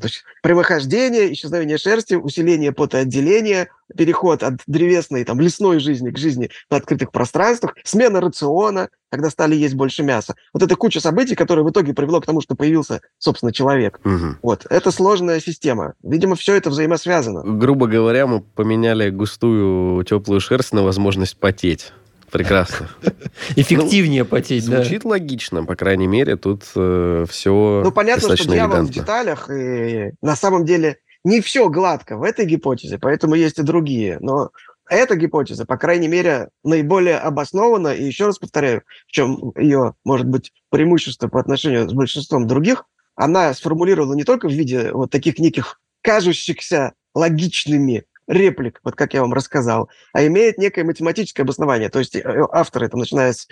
прямохождение, 0.43 1.31
исчезновение 1.31 1.77
шерсти, 1.77 2.15
усиление 2.15 2.73
потоотделения, 2.73 3.69
переход 3.95 4.43
от 4.43 4.55
древесной, 4.67 5.23
там, 5.23 5.39
лесной 5.39 5.79
жизни 5.79 6.09
к 6.09 6.17
жизни 6.17 6.49
на 6.69 6.75
открытых 6.75 7.13
пространствах, 7.13 7.75
смена 7.85 8.19
рациона, 8.19 8.89
когда 9.09 9.29
стали 9.29 9.55
есть 9.55 9.75
больше 9.75 10.03
мяса. 10.03 10.35
Вот 10.53 10.61
это 10.61 10.75
куча 10.75 10.99
событий, 10.99 11.35
которые 11.35 11.63
в 11.63 11.71
итоге 11.71 11.93
привело 11.93 12.19
к 12.19 12.25
тому, 12.25 12.41
что 12.41 12.55
появился, 12.55 12.99
собственно, 13.17 13.53
человек. 13.53 14.01
Мгм. 14.03 14.39
Вот. 14.41 14.65
Это 14.69 14.91
сложная 14.91 15.39
система. 15.39 15.93
Видимо, 16.03 16.35
все 16.35 16.55
это 16.55 16.69
взаимосвязано. 16.69 17.43
Грубо 17.45 17.87
говоря, 17.87 18.27
мы 18.27 18.41
поменяли 18.41 19.09
густую 19.09 20.03
теплую 20.03 20.41
шерсть 20.41 20.73
на 20.73 20.83
возможность 20.83 21.37
потеть. 21.39 21.93
Прекрасно. 22.31 22.89
Эффективнее 23.55 24.25
потеть, 24.25 24.69
да. 24.69 24.81
Звучит 24.81 25.05
логично, 25.05 25.63
по 25.63 25.75
крайней 25.75 26.07
мере, 26.07 26.35
тут 26.35 26.63
все 26.63 27.81
Ну, 27.83 27.91
понятно, 27.91 28.35
что 28.35 28.47
дьявол 28.49 28.83
в 28.83 28.89
деталях, 28.89 29.49
и 29.49 30.11
на 30.21 30.35
самом 30.35 30.65
деле 30.65 30.97
не 31.23 31.41
все 31.41 31.69
гладко 31.69 32.17
в 32.17 32.23
этой 32.23 32.45
гипотезе, 32.45 32.97
поэтому 32.99 33.35
есть 33.35 33.59
и 33.59 33.63
другие. 33.63 34.17
Но 34.19 34.51
эта 34.89 35.15
гипотеза, 35.15 35.65
по 35.65 35.77
крайней 35.77 36.07
мере, 36.07 36.49
наиболее 36.63 37.17
обоснована, 37.17 37.89
и 37.89 38.03
еще 38.03 38.25
раз 38.25 38.37
повторяю, 38.39 38.83
в 39.07 39.11
чем 39.11 39.51
ее, 39.57 39.95
может 40.03 40.27
быть, 40.27 40.51
преимущество 40.69 41.27
по 41.27 41.39
отношению 41.39 41.89
с 41.89 41.93
большинством 41.93 42.47
других, 42.47 42.85
она 43.15 43.53
сформулировала 43.53 44.13
не 44.13 44.23
только 44.23 44.47
в 44.47 44.51
виде 44.51 44.91
вот 44.91 45.11
таких 45.11 45.39
неких 45.39 45.79
кажущихся 46.01 46.93
логичными 47.13 48.05
реплик, 48.27 48.79
вот 48.83 48.95
как 48.95 49.13
я 49.13 49.21
вам 49.21 49.33
рассказал, 49.33 49.89
а 50.13 50.25
имеет 50.25 50.57
некое 50.57 50.83
математическое 50.83 51.43
обоснование. 51.43 51.89
То 51.89 51.99
есть 51.99 52.15
э, 52.15 52.21
авторы, 52.51 52.89
там, 52.89 52.99
начиная 52.99 53.33
с 53.33 53.47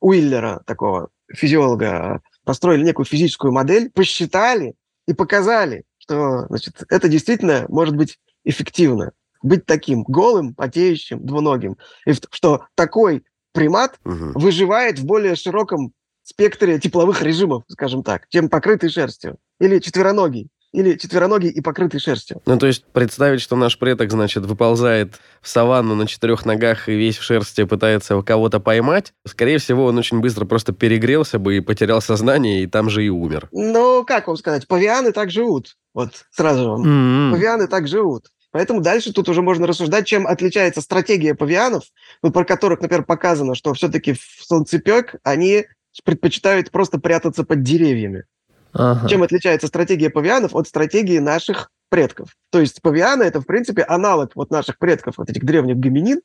Уиллера, 0.00 0.62
такого 0.66 1.10
физиолога, 1.32 2.22
построили 2.44 2.84
некую 2.84 3.06
физическую 3.06 3.52
модель, 3.52 3.90
посчитали 3.90 4.74
и 5.06 5.14
показали, 5.14 5.84
что 5.98 6.46
значит, 6.48 6.82
это 6.88 7.08
действительно 7.08 7.66
может 7.68 7.96
быть 7.96 8.18
эффективно. 8.44 9.12
Быть 9.42 9.66
таким 9.66 10.04
голым, 10.04 10.54
потеющим, 10.54 11.24
двуногим. 11.24 11.76
И 12.06 12.12
что 12.30 12.66
такой 12.74 13.24
примат 13.52 13.98
Мгм. 14.04 14.32
выживает 14.32 14.98
в 14.98 15.04
более 15.04 15.36
широком 15.36 15.92
спектре 16.22 16.78
тепловых 16.78 17.22
режимов, 17.22 17.64
скажем 17.68 18.02
так, 18.02 18.26
чем 18.30 18.48
покрытый 18.48 18.88
шерстью. 18.88 19.36
Или 19.60 19.78
четвероногий. 19.80 20.48
Или 20.74 20.98
четвероногий 20.98 21.50
и 21.50 21.60
покрытый 21.60 22.00
шерстью. 22.00 22.42
Ну, 22.46 22.58
то 22.58 22.66
есть 22.66 22.84
представить, 22.92 23.40
что 23.40 23.54
наш 23.54 23.78
предок, 23.78 24.10
значит, 24.10 24.44
выползает 24.44 25.14
в 25.40 25.48
саванну 25.48 25.94
на 25.94 26.06
четырех 26.06 26.44
ногах 26.44 26.88
и 26.88 26.96
весь 26.96 27.16
в 27.16 27.22
шерсти 27.22 27.64
пытается 27.64 28.20
кого-то 28.22 28.58
поймать, 28.58 29.14
скорее 29.26 29.58
всего, 29.58 29.86
он 29.86 29.96
очень 29.98 30.20
быстро 30.20 30.44
просто 30.46 30.72
перегрелся 30.72 31.38
бы 31.38 31.56
и 31.56 31.60
потерял 31.60 32.02
сознание, 32.02 32.64
и 32.64 32.66
там 32.66 32.90
же 32.90 33.04
и 33.04 33.08
умер. 33.08 33.48
Ну, 33.52 34.04
как 34.04 34.26
вам 34.26 34.36
сказать, 34.36 34.66
павианы 34.66 35.12
так 35.12 35.30
живут. 35.30 35.76
Вот 35.94 36.10
сразу 36.32 36.68
вам. 36.68 36.82
М-м. 36.82 37.32
Павианы 37.32 37.68
так 37.68 37.86
живут. 37.86 38.26
Поэтому 38.50 38.80
дальше 38.80 39.12
тут 39.12 39.28
уже 39.28 39.42
можно 39.42 39.68
рассуждать, 39.68 40.06
чем 40.06 40.26
отличается 40.26 40.80
стратегия 40.80 41.34
павианов, 41.34 41.84
ну, 42.22 42.32
про 42.32 42.44
которых, 42.44 42.80
например, 42.80 43.04
показано, 43.04 43.54
что 43.54 43.74
все-таки 43.74 44.14
в 44.14 44.44
солнцепек 44.44 45.16
они 45.22 45.66
предпочитают 46.04 46.72
просто 46.72 46.98
прятаться 46.98 47.44
под 47.44 47.62
деревьями. 47.62 48.24
Ага. 48.74 49.08
Чем 49.08 49.22
отличается 49.22 49.68
стратегия 49.68 50.10
павианов 50.10 50.54
от 50.54 50.68
стратегии 50.68 51.18
наших 51.18 51.70
предков? 51.88 52.36
То 52.50 52.60
есть 52.60 52.82
павианы– 52.82 53.22
это, 53.24 53.40
в 53.40 53.46
принципе, 53.46 53.82
аналог 53.82 54.32
вот 54.34 54.50
наших 54.50 54.78
предков, 54.78 55.14
вот 55.16 55.30
этих 55.30 55.44
древних 55.44 55.76
гоминин. 55.76 56.20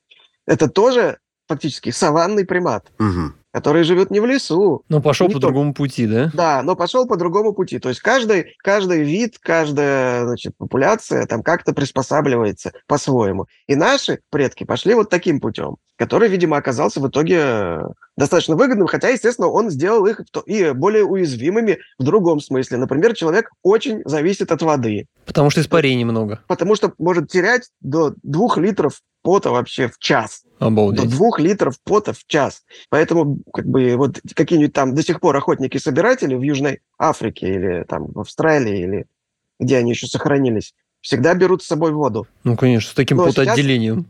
Это 0.48 0.68
тоже 0.68 1.20
фактически 1.48 1.92
саванный 1.92 2.46
примат, 2.46 2.92
Мгм. 2.98 3.36
Который 3.52 3.84
живет 3.84 4.12
не 4.12 4.20
в 4.20 4.26
лесу, 4.26 4.84
Ну, 4.90 5.02
пошел 5.02 5.28
по 5.30 5.40
другому 5.40 5.74
пути, 5.74 6.06
да? 6.06 6.32
да, 6.34 6.62
но 6.64 6.76
пошел 6.76 7.08
по 7.08 7.18
другому 7.18 7.54
пути. 7.54 7.80
То 7.80 7.90
есть 7.90 8.02
каждый, 8.02 8.56
каждый 8.60 9.04
вид, 9.04 9.38
каждая 9.42 10.26
значит, 10.26 10.54
популяция 10.58 11.26
там 11.26 11.42
как-то 11.42 11.74
приспосабливается 11.74 12.72
по-своему. 12.88 13.46
И 13.68 13.76
наши 13.76 14.20
предки 14.30 14.64
пошли 14.64 14.94
вот 14.94 15.10
таким 15.10 15.40
путем, 15.40 15.78
который, 15.96 16.30
видимо, 16.30 16.58
оказался 16.58 17.00
в 17.00 17.08
итоге 17.10 17.38
э, 17.42 17.82
достаточно 18.16 18.56
выгодным, 18.56 18.88
хотя, 18.88 19.10
естественно, 19.10 19.48
он 19.48 19.70
сделал 19.72 20.06
их 20.06 20.22
и 20.46 20.72
более 20.72 21.04
уязвимыми 21.04 21.80
в 21.98 22.04
другом 22.04 22.40
смысле. 22.40 22.78
Например, 22.78 23.14
человек 23.16 23.50
очень 23.64 24.02
зависит 24.06 24.52
от 24.52 24.62
воды, 24.62 25.08
Потому 25.26 25.50
что 25.50 25.62
испарений 25.62 26.06
много. 26.06 26.40
потому 26.48 26.76
что 26.76 26.94
может 26.98 27.30
терять 27.30 27.70
до 27.82 28.14
двух 28.24 28.58
литров 28.58 29.02
пота 29.22 29.52
вообще 29.52 29.88
в 29.88 29.98
час 30.00 30.44
до 30.60 30.68
Обалдеть. 30.68 31.10
двух 31.10 31.40
литров 31.40 31.76
пота 31.84 32.14
в 32.14 32.26
час. 32.28 32.64
Поэтому 32.90 33.40
как 33.54 33.66
бы 33.66 33.96
вот 33.96 34.20
какие-нибудь 34.36 34.74
там 34.74 34.96
до 34.96 35.04
сих 35.04 35.20
пор 35.20 35.36
охотники-собиратели 35.38 36.36
в 36.36 36.42
Южной 36.42 36.80
Африке 36.98 37.48
или 37.48 37.84
там 37.88 38.08
в 38.12 38.20
Австралии 38.20 38.80
или 38.84 39.06
где 39.60 39.78
они 39.78 39.92
еще 39.92 40.08
сохранились, 40.08 40.74
всегда 41.02 41.34
берут 41.34 41.64
с 41.64 41.68
собой 41.68 41.92
воду. 41.92 42.28
Ну, 42.44 42.56
конечно, 42.56 42.92
с 42.92 42.94
таким 42.94 43.18
Ну, 43.18 43.24
а 43.24 43.32
сейчас- 43.32 43.46
потоотделением. 43.46 44.06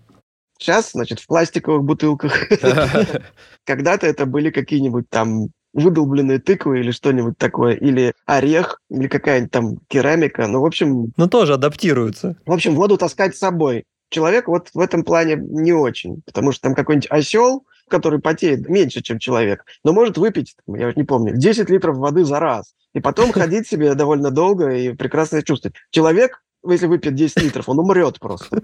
Сейчас, 0.59 0.91
значит, 0.91 1.19
в 1.21 1.27
пластиковых 1.27 1.83
бутылках. 1.83 2.33
Когда-то 3.65 4.07
это 4.07 4.25
были 4.25 4.49
какие-нибудь 4.51 5.09
там 5.09 5.47
выдолбленные 5.73 6.39
тыквы 6.39 6.79
или 6.79 6.91
что-нибудь 6.91 7.37
такое, 7.37 7.75
или 7.75 8.13
орех, 8.25 8.81
или 8.89 9.07
какая-нибудь 9.07 9.51
там 9.51 9.77
керамика. 9.87 10.47
Ну, 10.47 10.61
в 10.61 10.65
общем, 10.65 11.13
Ну, 11.15 11.27
тоже 11.29 11.53
адаптируются. 11.53 12.35
В 12.45 12.51
общем, 12.51 12.75
воду 12.75 12.97
таскать 12.97 13.35
с 13.35 13.39
собой. 13.39 13.85
Человек 14.09 14.47
вот 14.47 14.69
в 14.73 14.79
этом 14.79 15.03
плане 15.03 15.35
не 15.35 15.73
очень, 15.73 16.21
потому 16.25 16.51
что 16.51 16.61
там 16.61 16.75
какой-нибудь 16.75 17.09
осел, 17.11 17.65
который 17.87 18.19
потеет 18.19 18.67
меньше, 18.69 19.01
чем 19.01 19.19
человек, 19.19 19.65
но 19.83 19.93
может 19.93 20.17
выпить, 20.17 20.55
я 20.67 20.87
вот 20.87 20.95
не 20.95 21.03
помню, 21.03 21.35
10 21.35 21.69
литров 21.69 21.97
воды 21.97 22.23
за 22.23 22.39
раз. 22.39 22.73
И 22.93 22.99
потом 22.99 23.31
ходить 23.33 23.67
себе 23.67 23.93
довольно 23.95 24.31
долго 24.31 24.69
и 24.69 24.93
прекрасно 24.93 25.37
себя 25.37 25.45
чувствовать. 25.45 25.75
Человек, 25.91 26.41
если 26.67 26.87
выпьет 26.87 27.15
10 27.15 27.41
литров, 27.41 27.69
он 27.69 27.79
умрет 27.79 28.19
просто. 28.19 28.61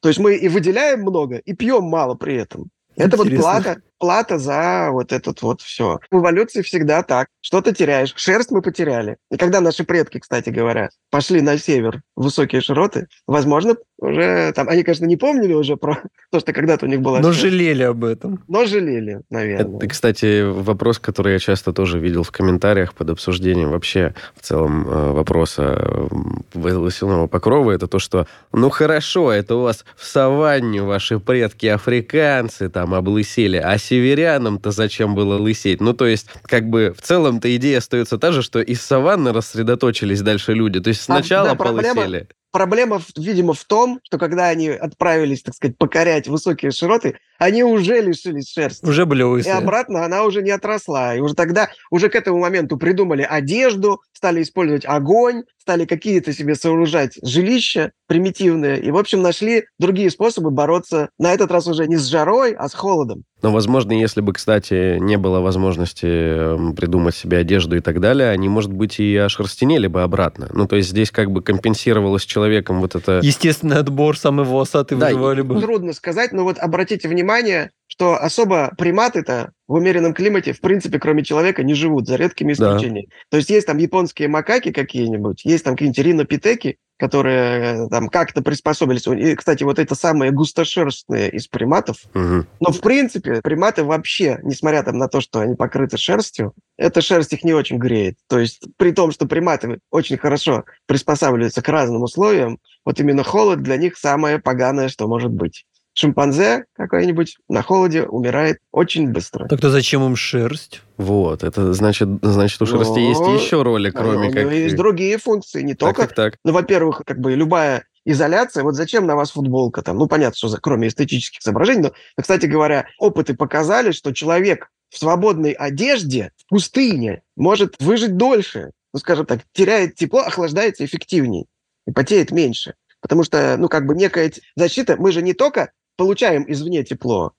То 0.00 0.08
есть 0.08 0.20
мы 0.20 0.34
и 0.34 0.48
выделяем 0.48 1.02
много, 1.02 1.36
и 1.36 1.54
пьем 1.54 1.84
мало 1.84 2.14
при 2.14 2.36
этом. 2.36 2.70
Это 2.96 3.16
вот 3.16 3.26
Интересно. 3.26 3.50
плата, 3.50 3.82
плата 4.02 4.36
за 4.36 4.88
вот 4.90 5.12
этот 5.12 5.42
вот 5.42 5.60
все. 5.60 6.00
В 6.10 6.18
эволюции 6.18 6.62
всегда 6.62 7.04
так. 7.04 7.28
Что-то 7.40 7.72
теряешь. 7.72 8.12
Шерсть 8.16 8.50
мы 8.50 8.60
потеряли. 8.60 9.16
И 9.30 9.36
когда 9.36 9.60
наши 9.60 9.84
предки, 9.84 10.18
кстати 10.18 10.50
говоря, 10.50 10.88
пошли 11.08 11.40
на 11.40 11.56
север 11.56 12.02
в 12.16 12.24
высокие 12.24 12.60
широты, 12.62 13.06
возможно, 13.28 13.76
уже 13.98 14.52
там... 14.56 14.68
Они, 14.68 14.82
конечно, 14.82 15.04
не 15.04 15.16
помнили 15.16 15.52
уже 15.52 15.76
про 15.76 16.02
то, 16.32 16.40
что 16.40 16.52
когда-то 16.52 16.86
у 16.86 16.88
них 16.88 17.00
была 17.00 17.20
Но 17.20 17.32
шерсть, 17.32 17.42
жалели 17.42 17.84
об 17.84 18.04
этом. 18.04 18.42
но 18.48 18.66
жалели, 18.66 19.20
наверное. 19.30 19.76
Это, 19.78 19.86
кстати, 19.86 20.42
вопрос, 20.42 20.98
который 20.98 21.34
я 21.34 21.38
часто 21.38 21.72
тоже 21.72 22.00
видел 22.00 22.24
в 22.24 22.32
комментариях 22.32 22.94
под 22.94 23.10
обсуждением 23.10 23.70
вообще 23.70 24.14
в 24.34 24.42
целом 24.42 24.88
э, 24.88 25.12
вопроса 25.12 25.78
э, 25.78 26.06
волосяного 26.54 27.28
покрова, 27.28 27.70
это 27.70 27.86
то, 27.86 28.00
что, 28.00 28.26
ну 28.52 28.68
хорошо, 28.68 29.30
это 29.30 29.54
у 29.54 29.62
вас 29.62 29.84
в 29.94 30.04
саванне 30.04 30.82
ваши 30.82 31.20
предки 31.20 31.66
африканцы 31.66 32.68
там 32.68 32.94
облысели, 32.94 33.58
а 33.58 33.78
северянам-то 33.92 34.70
зачем 34.70 35.14
было 35.14 35.38
лысеть? 35.38 35.80
Ну, 35.80 35.92
то 35.92 36.06
есть, 36.06 36.26
как 36.44 36.68
бы, 36.68 36.94
в 36.96 37.02
целом-то 37.02 37.54
идея 37.56 37.78
остается 37.78 38.16
та 38.18 38.32
же, 38.32 38.40
что 38.42 38.60
из 38.60 38.80
саванны 38.80 39.32
рассредоточились 39.32 40.22
дальше 40.22 40.54
люди. 40.54 40.80
То 40.80 40.88
есть 40.88 41.02
А, 41.02 41.04
сначала 41.04 41.50
да, 41.50 41.54
проблема- 41.54 41.94
полысели. 41.94 42.28
Проблема, 42.52 43.00
видимо, 43.16 43.54
в 43.54 43.64
том, 43.64 43.98
что 44.02 44.18
когда 44.18 44.48
они 44.48 44.68
отправились, 44.68 45.42
так 45.42 45.54
сказать, 45.54 45.76
покорять 45.78 46.28
высокие 46.28 46.70
широты, 46.70 47.18
они 47.38 47.64
уже 47.64 48.00
лишились 48.00 48.52
шерсти. 48.52 48.84
Уже 48.86 49.04
были 49.06 49.22
И 49.22 49.24
лысые. 49.24 49.54
обратно 49.54 50.04
она 50.04 50.22
уже 50.24 50.42
не 50.42 50.50
отросла. 50.50 51.16
И 51.16 51.20
уже 51.20 51.34
тогда, 51.34 51.70
уже 51.90 52.08
к 52.08 52.14
этому 52.14 52.38
моменту 52.38 52.76
придумали 52.76 53.22
одежду, 53.28 54.00
стали 54.12 54.42
использовать 54.42 54.84
огонь, 54.86 55.42
стали 55.58 55.84
какие-то 55.84 56.32
себе 56.32 56.54
сооружать 56.54 57.18
жилища 57.22 57.92
примитивные. 58.06 58.78
И, 58.80 58.90
в 58.90 58.96
общем, 58.96 59.22
нашли 59.22 59.64
другие 59.78 60.10
способы 60.10 60.50
бороться, 60.50 61.08
на 61.18 61.32
этот 61.32 61.50
раз 61.50 61.66
уже 61.66 61.86
не 61.88 61.96
с 61.96 62.04
жарой, 62.06 62.52
а 62.52 62.68
с 62.68 62.74
холодом. 62.74 63.24
Но, 63.42 63.50
возможно, 63.50 63.92
если 63.92 64.20
бы, 64.20 64.32
кстати, 64.32 64.98
не 64.98 65.16
было 65.16 65.40
возможности 65.40 66.06
эм, 66.06 66.76
придумать 66.76 67.16
себе 67.16 67.38
одежду 67.38 67.76
и 67.76 67.80
так 67.80 68.00
далее, 68.00 68.30
они, 68.30 68.48
может 68.48 68.72
быть, 68.72 69.00
и 69.00 69.16
ошерстенели 69.16 69.88
бы 69.88 70.02
обратно. 70.02 70.48
Ну, 70.52 70.68
то 70.68 70.76
есть 70.76 70.90
здесь 70.90 71.10
как 71.10 71.32
бы 71.32 71.42
компенсировалось 71.42 72.24
человеком 72.42 72.80
вот 72.80 72.94
это... 72.94 73.20
Естественный 73.22 73.78
отбор, 73.78 74.18
самый 74.18 74.44
волосатый 74.44 74.98
Да, 74.98 75.06
выживали 75.06 75.42
бы. 75.42 75.60
Трудно 75.60 75.92
сказать, 75.92 76.32
но 76.32 76.42
вот 76.44 76.58
обратите 76.58 77.08
внимание, 77.08 77.70
что 77.92 78.16
особо 78.16 78.72
приматы-то 78.78 79.52
в 79.68 79.74
умеренном 79.74 80.14
климате, 80.14 80.54
в 80.54 80.62
принципе, 80.62 80.98
кроме 80.98 81.22
человека, 81.22 81.62
не 81.62 81.74
живут, 81.74 82.06
за 82.06 82.16
редкими 82.16 82.54
Да. 82.54 82.70
исключениями. 82.70 83.10
То 83.30 83.36
есть 83.36 83.50
есть 83.50 83.66
там 83.66 83.76
японские 83.76 84.28
макаки 84.28 84.72
какие-нибудь, 84.72 85.44
есть 85.44 85.62
там 85.62 85.74
какие-нибудь 85.74 85.98
ринопитеки, 85.98 86.78
которые 86.98 87.84
э, 87.84 87.88
там 87.90 88.08
как-то 88.08 88.40
приспособились. 88.40 89.06
И, 89.06 89.34
кстати, 89.34 89.62
вот 89.64 89.78
это 89.78 89.94
самые 89.94 90.30
густошерстные 90.30 91.28
из 91.32 91.48
приматов. 91.48 91.98
Мгм. 92.14 92.46
Но, 92.60 92.72
в 92.72 92.80
принципе, 92.80 93.42
приматы 93.42 93.84
вообще, 93.84 94.38
несмотря 94.42 94.82
там 94.84 94.96
на 94.96 95.08
то, 95.08 95.20
что 95.20 95.40
они 95.40 95.54
покрыты 95.54 95.98
шерстью, 95.98 96.54
эта 96.78 97.02
шерсть 97.02 97.34
их 97.34 97.44
не 97.44 97.52
очень 97.52 97.76
греет. 97.76 98.16
То 98.26 98.38
есть 98.38 98.62
при 98.78 98.92
том, 98.92 99.12
что 99.12 99.26
приматы 99.26 99.80
очень 99.90 100.16
хорошо 100.16 100.64
приспосабливаются 100.86 101.60
к 101.60 101.68
разным 101.68 102.04
условиям, 102.04 102.58
вот 102.86 102.98
именно 103.00 103.22
холод 103.22 103.62
для 103.62 103.76
них 103.76 103.98
самое 103.98 104.38
поганое, 104.38 104.88
что 104.88 105.06
может 105.06 105.30
быть. 105.30 105.66
Шимпанзе 105.94 106.64
какой-нибудь 106.74 107.36
на 107.48 107.62
холоде 107.62 108.04
умирает 108.04 108.58
очень 108.72 109.10
быстро. 109.10 109.46
Так-то 109.46 109.70
зачем 109.70 110.04
им 110.04 110.16
шерсть? 110.16 110.82
Вот, 110.96 111.42
это 111.42 111.74
значит, 111.74 112.08
значит 112.22 112.62
у 112.62 112.66
шерсти 112.66 112.98
Ну, 112.98 113.08
есть 113.08 113.44
еще 113.44 113.62
роли, 113.62 113.90
кроме 113.90 114.28
у 114.28 114.32
как... 114.32 114.42
него 114.42 114.50
есть 114.50 114.76
другие 114.76 115.18
функции, 115.18 115.62
не 115.62 115.74
Так, 115.74 115.96
только 115.96 116.08
так, 116.08 116.14
так. 116.14 116.38
Ну, 116.44 116.52
во-первых, 116.52 117.02
как 117.04 117.20
бы 117.20 117.34
любая 117.34 117.84
изоляция, 118.04 118.62
вот 118.62 118.74
зачем 118.74 119.06
на 119.06 119.16
вас 119.16 119.32
футболка 119.32 119.82
там? 119.82 119.98
Ну, 119.98 120.06
понятно, 120.06 120.36
что 120.36 120.48
за, 120.48 120.58
кроме 120.58 120.88
эстетических 120.88 121.42
соображений, 121.42 121.82
но, 121.82 121.92
но, 122.16 122.22
кстати 122.22 122.46
говоря, 122.46 122.86
опыты 122.98 123.34
показали, 123.34 123.92
что 123.92 124.12
человек 124.12 124.70
в 124.90 124.98
свободной 124.98 125.52
одежде 125.52 126.32
в 126.36 126.48
пустыне 126.48 127.22
может 127.36 127.76
выжить 127.80 128.16
дольше. 128.16 128.72
Ну, 128.92 128.98
скажем 128.98 129.24
так, 129.24 129.40
теряет 129.52 129.94
тепло, 129.94 130.20
охлаждается 130.20 130.84
эффективней 130.84 131.46
и 131.86 131.92
потеет 131.92 132.30
меньше. 132.30 132.74
Потому 133.00 133.24
что, 133.24 133.56
ну, 133.58 133.68
как 133.68 133.86
бы 133.86 133.94
некая 133.94 134.30
защита, 134.54 134.96
мы 134.96 135.12
же 135.12 135.22
не 135.22 135.32
только 135.32 135.72
получаем 135.96 136.44
извне 136.50 136.84
тепло, 136.84 137.32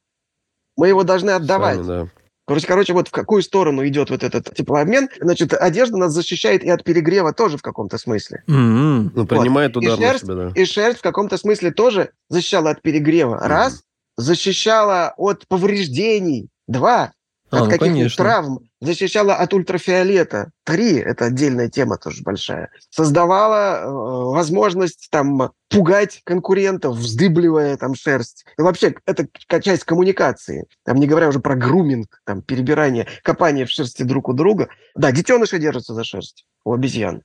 мы 0.75 0.87
его 0.87 1.03
должны 1.03 1.31
отдавать. 1.31 1.77
Сами, 1.77 1.87
да. 1.87 2.07
Короче, 2.45 2.67
короче, 2.67 2.93
вот 2.93 3.07
в 3.07 3.11
какую 3.11 3.41
сторону 3.41 3.87
идет 3.87 4.09
вот 4.09 4.21
этот 4.21 4.53
теплообмен, 4.53 5.07
значит, 5.21 5.53
одежда 5.53 5.95
нас 5.95 6.11
защищает 6.11 6.61
и 6.63 6.69
от 6.69 6.83
перегрева 6.83 7.31
тоже 7.31 7.57
в 7.57 7.61
каком-то 7.61 7.97
смысле. 7.97 8.43
М-м. 8.47 9.13
Ну, 9.15 9.25
принимает 9.25 9.75
И 9.75 9.79
удар 9.79 9.97
на 9.97 10.07
шерсть, 10.07 10.25
себя, 10.25 10.35
да. 10.35 10.51
И 10.53 10.65
шерсть 10.65 10.99
в 10.99 11.03
каком-то 11.03 11.37
смысле 11.37 11.71
тоже 11.71 12.11
защищала 12.29 12.71
от 12.71 12.81
перегрева. 12.81 13.35
Мгм. 13.35 13.45
Раз. 13.45 13.83
Защищала 14.17 15.13
от 15.15 15.47
повреждений. 15.47 16.49
Два. 16.67 17.13
А, 17.53 17.57
от 17.57 17.63
ну, 17.65 17.69
каких-нибудь 17.69 17.97
конечно. 17.97 18.23
травм. 18.23 18.59
Защищала 18.81 19.35
от 19.35 19.53
ультрафиолета. 19.53 20.51
Три. 20.63 20.95
Это 20.97 21.25
отдельная 21.25 21.69
тема 21.69 21.97
тоже 21.97 22.23
большая. 22.23 22.69
Создавала 22.89 23.81
э, 23.81 23.85
возможность 23.87 25.07
там 25.11 25.51
пугать 25.69 26.21
конкурентов, 26.23 26.95
вздыбливая 26.95 27.77
там 27.77 27.93
шерсть. 27.93 28.45
И 28.57 28.61
вообще, 28.61 28.95
это 29.05 29.27
часть 29.61 29.83
коммуникации. 29.83 30.65
Там 30.83 30.97
не 30.97 31.05
говоря 31.05 31.29
уже 31.29 31.39
про 31.39 31.55
груминг, 31.55 32.21
там 32.25 32.41
перебирание, 32.41 33.07
копание 33.21 33.65
в 33.65 33.69
шерсти 33.69 34.01
друг 34.01 34.29
у 34.29 34.33
друга. 34.33 34.69
Да, 34.95 35.11
детеныши 35.11 35.59
держатся 35.59 35.93
за 35.93 36.03
шерсть 36.03 36.45
у 36.65 36.73
обезьян. 36.73 37.21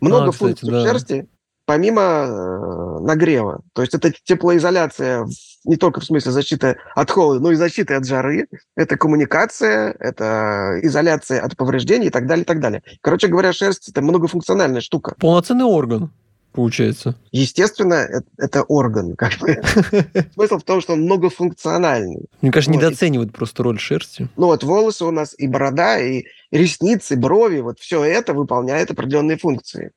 Много 0.00 0.28
А, 0.28 0.30
кстати, 0.30 0.48
функций 0.48 0.68
в 0.68 0.72
да. 0.72 0.82
шерсти, 0.86 1.28
помимо 1.64 2.02
э, 2.02 3.00
нагрева, 3.00 3.62
то 3.72 3.82
есть 3.82 3.94
это 3.94 4.12
теплоизоляция 4.24 5.26
не 5.64 5.76
только 5.76 6.00
в 6.00 6.04
смысле 6.04 6.32
защиты 6.32 6.76
от 6.94 7.10
холода, 7.10 7.40
но 7.40 7.52
и 7.52 7.54
защиты 7.54 7.94
от 7.94 8.04
жары, 8.04 8.48
это 8.76 8.96
коммуникация, 8.96 9.94
это 9.98 10.78
изоляция 10.82 11.40
от 11.40 11.56
повреждений 11.56 12.08
и 12.08 12.10
так 12.10 12.26
далее, 12.26 12.42
и 12.42 12.46
так 12.46 12.60
далее. 12.60 12.82
Короче 13.00 13.28
говоря, 13.28 13.52
шерсть– 13.52 13.88
это 13.90 14.02
многофункциональная 14.02 14.80
штука. 14.80 15.14
Полноценный 15.18 15.64
орган 15.64 16.10
получается. 16.52 17.16
Естественно, 17.30 17.94
это, 17.94 18.26
это 18.36 18.62
орган. 18.62 19.16
Как 19.16 19.38
бы. 19.38 19.60
Смысл 20.34 20.58
в 20.58 20.64
том, 20.64 20.80
что 20.80 20.92
он 20.92 21.02
многофункциональный. 21.02 22.26
Мне 22.40 22.52
кажется, 22.52 22.70
вот. 22.70 22.76
недооценивают 22.76 23.32
просто 23.32 23.62
роль 23.62 23.78
шерсти. 23.78 24.28
Ну 24.36 24.46
вот 24.46 24.62
волосы 24.62 25.04
у 25.04 25.10
нас 25.10 25.34
и 25.38 25.46
борода, 25.46 25.98
и 25.98 26.24
ресницы, 26.50 27.16
брови, 27.16 27.60
вот 27.60 27.78
все 27.80 28.04
это 28.04 28.34
выполняет 28.34 28.90
определенные 28.90 29.38
функции 29.38 29.92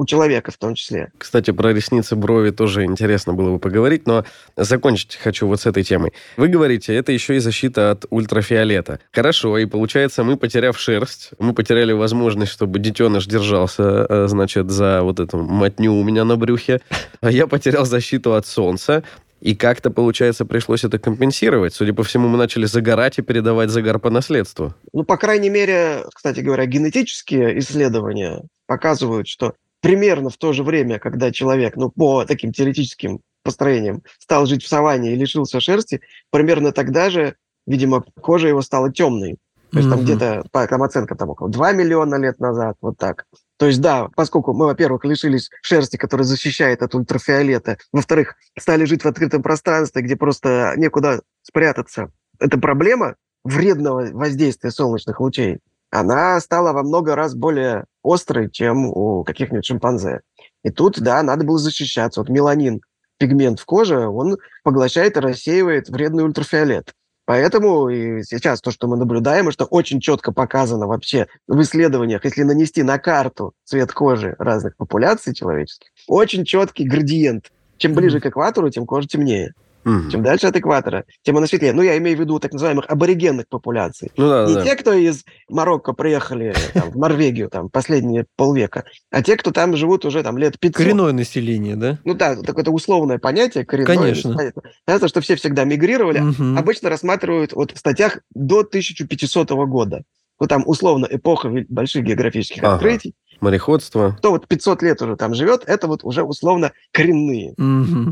у 0.00 0.06
человека 0.06 0.50
в 0.50 0.56
том 0.56 0.74
числе. 0.74 1.12
Кстати, 1.18 1.50
про 1.50 1.74
ресницы, 1.74 2.16
брови 2.16 2.52
тоже 2.52 2.84
интересно 2.84 3.34
было 3.34 3.52
бы 3.52 3.58
поговорить, 3.58 4.06
но 4.06 4.24
закончить 4.56 5.16
хочу 5.16 5.46
вот 5.46 5.60
с 5.60 5.66
этой 5.66 5.82
темой. 5.82 6.14
Вы 6.38 6.48
говорите, 6.48 6.94
это 6.94 7.12
еще 7.12 7.36
и 7.36 7.38
защита 7.38 7.90
от 7.90 8.06
ультрафиолета. 8.08 9.00
Хорошо, 9.12 9.58
и 9.58 9.66
получается, 9.66 10.24
мы, 10.24 10.38
потеряв 10.38 10.78
шерсть, 10.78 11.32
мы 11.38 11.52
потеряли 11.52 11.92
возможность, 11.92 12.50
чтобы 12.50 12.78
детеныш 12.78 13.26
держался, 13.26 14.06
э, 14.08 14.26
значит, 14.26 14.70
за 14.70 15.02
вот 15.02 15.20
эту 15.20 15.36
матню 15.36 15.92
у 15.92 16.02
меня 16.02 16.24
на 16.24 16.36
брюхе, 16.36 16.80
а 17.20 17.30
я 17.30 17.46
потерял 17.46 17.84
защиту 17.84 18.32
от 18.32 18.46
солнца, 18.46 19.04
и 19.42 19.54
как-то, 19.54 19.90
получается, 19.90 20.46
пришлось 20.46 20.82
это 20.84 20.98
компенсировать. 20.98 21.74
Судя 21.74 21.92
по 21.92 22.04
всему, 22.04 22.28
мы 22.28 22.38
начали 22.38 22.64
загорать 22.64 23.18
и 23.18 23.22
передавать 23.22 23.68
загар 23.68 23.98
по 23.98 24.08
наследству. 24.08 24.74
Ну, 24.94 25.04
по 25.04 25.18
крайней 25.18 25.50
мере, 25.50 26.04
кстати 26.14 26.40
говоря, 26.40 26.64
генетические 26.64 27.58
исследования 27.58 28.42
показывают, 28.66 29.26
что 29.26 29.54
примерно 29.80 30.30
в 30.30 30.36
то 30.36 30.52
же 30.52 30.62
время, 30.62 30.98
когда 30.98 31.32
человек, 31.32 31.76
ну, 31.76 31.90
по 31.90 32.24
таким 32.24 32.52
теоретическим 32.52 33.20
построениям, 33.42 34.02
стал 34.18 34.46
жить 34.46 34.62
в 34.62 34.68
саванне 34.68 35.12
и 35.12 35.16
лишился 35.16 35.60
шерсти, 35.60 36.00
примерно 36.30 36.72
тогда 36.72 37.10
же, 37.10 37.36
видимо, 37.66 38.04
кожа 38.20 38.48
его 38.48 38.62
стала 38.62 38.92
темной. 38.92 39.38
То 39.72 39.78
есть 39.78 39.88
mm-hmm. 39.88 39.92
там 39.92 40.02
где-то, 40.02 40.44
по 40.50 40.66
там 40.66 40.82
оценка 40.82 41.14
там 41.14 41.30
около 41.30 41.48
2 41.48 41.72
миллиона 41.72 42.16
лет 42.16 42.40
назад, 42.40 42.76
вот 42.80 42.98
так. 42.98 43.26
То 43.56 43.66
есть 43.66 43.80
да, 43.80 44.08
поскольку 44.16 44.52
мы, 44.52 44.66
во-первых, 44.66 45.04
лишились 45.04 45.48
шерсти, 45.62 45.96
которая 45.96 46.24
защищает 46.24 46.82
от 46.82 46.94
ультрафиолета, 46.94 47.78
во-вторых, 47.92 48.34
стали 48.58 48.84
жить 48.84 49.04
в 49.04 49.06
открытом 49.06 49.42
пространстве, 49.42 50.02
где 50.02 50.16
просто 50.16 50.74
некуда 50.76 51.22
спрятаться. 51.42 52.10
Это 52.40 52.58
проблема 52.58 53.14
вредного 53.44 54.08
воздействия 54.12 54.70
солнечных 54.72 55.20
лучей 55.20 55.60
она 55.90 56.38
стала 56.40 56.72
во 56.72 56.82
много 56.82 57.14
раз 57.14 57.34
более 57.34 57.84
острой, 58.02 58.50
чем 58.50 58.86
у 58.86 59.24
каких-нибудь 59.24 59.66
шимпанзе. 59.66 60.20
И 60.62 60.70
тут, 60.70 61.00
да, 61.00 61.22
надо 61.22 61.44
было 61.44 61.58
защищаться. 61.58 62.20
Вот 62.20 62.28
меланин, 62.28 62.80
пигмент 63.18 63.60
в 63.60 63.64
коже, 63.64 64.08
он 64.08 64.38
поглощает 64.62 65.16
и 65.16 65.20
рассеивает 65.20 65.88
вредный 65.88 66.24
ультрафиолет. 66.24 66.94
Поэтому 67.26 67.88
и 67.88 68.24
сейчас 68.24 68.60
то, 68.60 68.72
что 68.72 68.88
мы 68.88 68.96
наблюдаем, 68.96 69.48
и 69.48 69.52
что 69.52 69.64
очень 69.64 70.00
четко 70.00 70.32
показано 70.32 70.88
вообще 70.88 71.28
в 71.46 71.60
исследованиях, 71.60 72.24
если 72.24 72.42
нанести 72.42 72.82
на 72.82 72.98
карту 72.98 73.52
цвет 73.64 73.92
кожи 73.92 74.34
разных 74.38 74.76
популяций 74.76 75.32
человеческих, 75.32 75.90
очень 76.08 76.44
четкий 76.44 76.88
градиент. 76.88 77.52
Чем 77.76 77.94
ближе 77.94 78.20
к 78.20 78.26
экватору, 78.26 78.68
тем 78.68 78.84
кожа 78.84 79.06
темнее. 79.06 79.54
Угу. 79.84 80.10
Чем 80.10 80.22
дальше 80.22 80.46
от 80.46 80.56
экватора, 80.56 81.04
тем 81.22 81.36
она 81.36 81.46
светлее. 81.46 81.72
Ну, 81.72 81.82
я 81.82 81.96
имею 81.98 82.16
в 82.16 82.20
виду 82.20 82.38
так 82.38 82.52
называемых 82.52 82.86
аборигенных 82.88 83.48
популяций. 83.48 84.10
Ну, 84.16 84.28
да, 84.28 84.46
Не 84.46 84.54
да. 84.54 84.64
те, 84.64 84.76
кто 84.76 84.92
из 84.92 85.24
Марокко 85.48 85.92
приехали 85.92 86.54
там, 86.74 86.90
в 86.90 86.96
Норвегию 86.96 87.48
там, 87.48 87.70
последние 87.70 88.26
полвека, 88.36 88.84
а 89.10 89.22
те, 89.22 89.36
кто 89.36 89.50
там 89.52 89.76
живут 89.76 90.04
уже 90.04 90.22
там 90.22 90.36
лет 90.36 90.58
500. 90.58 90.76
Коренное 90.76 91.12
население, 91.12 91.76
да? 91.76 91.98
Ну 92.04 92.14
да, 92.14 92.36
такое 92.36 92.64
условное 92.64 93.18
понятие. 93.18 93.64
Коренное, 93.64 93.96
Конечно. 93.96 94.36
Понятно, 94.84 95.08
что 95.08 95.20
все 95.20 95.36
всегда 95.36 95.64
мигрировали. 95.64 96.20
Угу. 96.20 96.58
Обычно 96.58 96.90
рассматривают 96.90 97.52
вот 97.52 97.72
в 97.72 97.78
статьях 97.78 98.18
до 98.34 98.60
1500 98.60 99.50
года. 99.50 100.02
Ну, 100.38 100.46
там 100.46 100.62
условно 100.66 101.06
эпоха 101.10 101.50
больших 101.68 102.04
географических 102.04 102.62
ага. 102.62 102.74
открытий 102.74 103.14
мореходство. 103.40 104.14
Кто 104.18 104.30
вот 104.30 104.46
500 104.46 104.82
лет 104.82 105.02
уже 105.02 105.16
там 105.16 105.34
живет, 105.34 105.62
это 105.66 105.86
вот 105.86 106.04
уже 106.04 106.22
условно 106.22 106.72
коренные. 106.92 107.54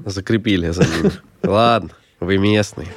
Закрепили 0.06 0.70
за 0.70 0.82
ними. 0.82 1.12
Ладно, 1.42 1.90
вы 2.20 2.38
местные. 2.38 2.88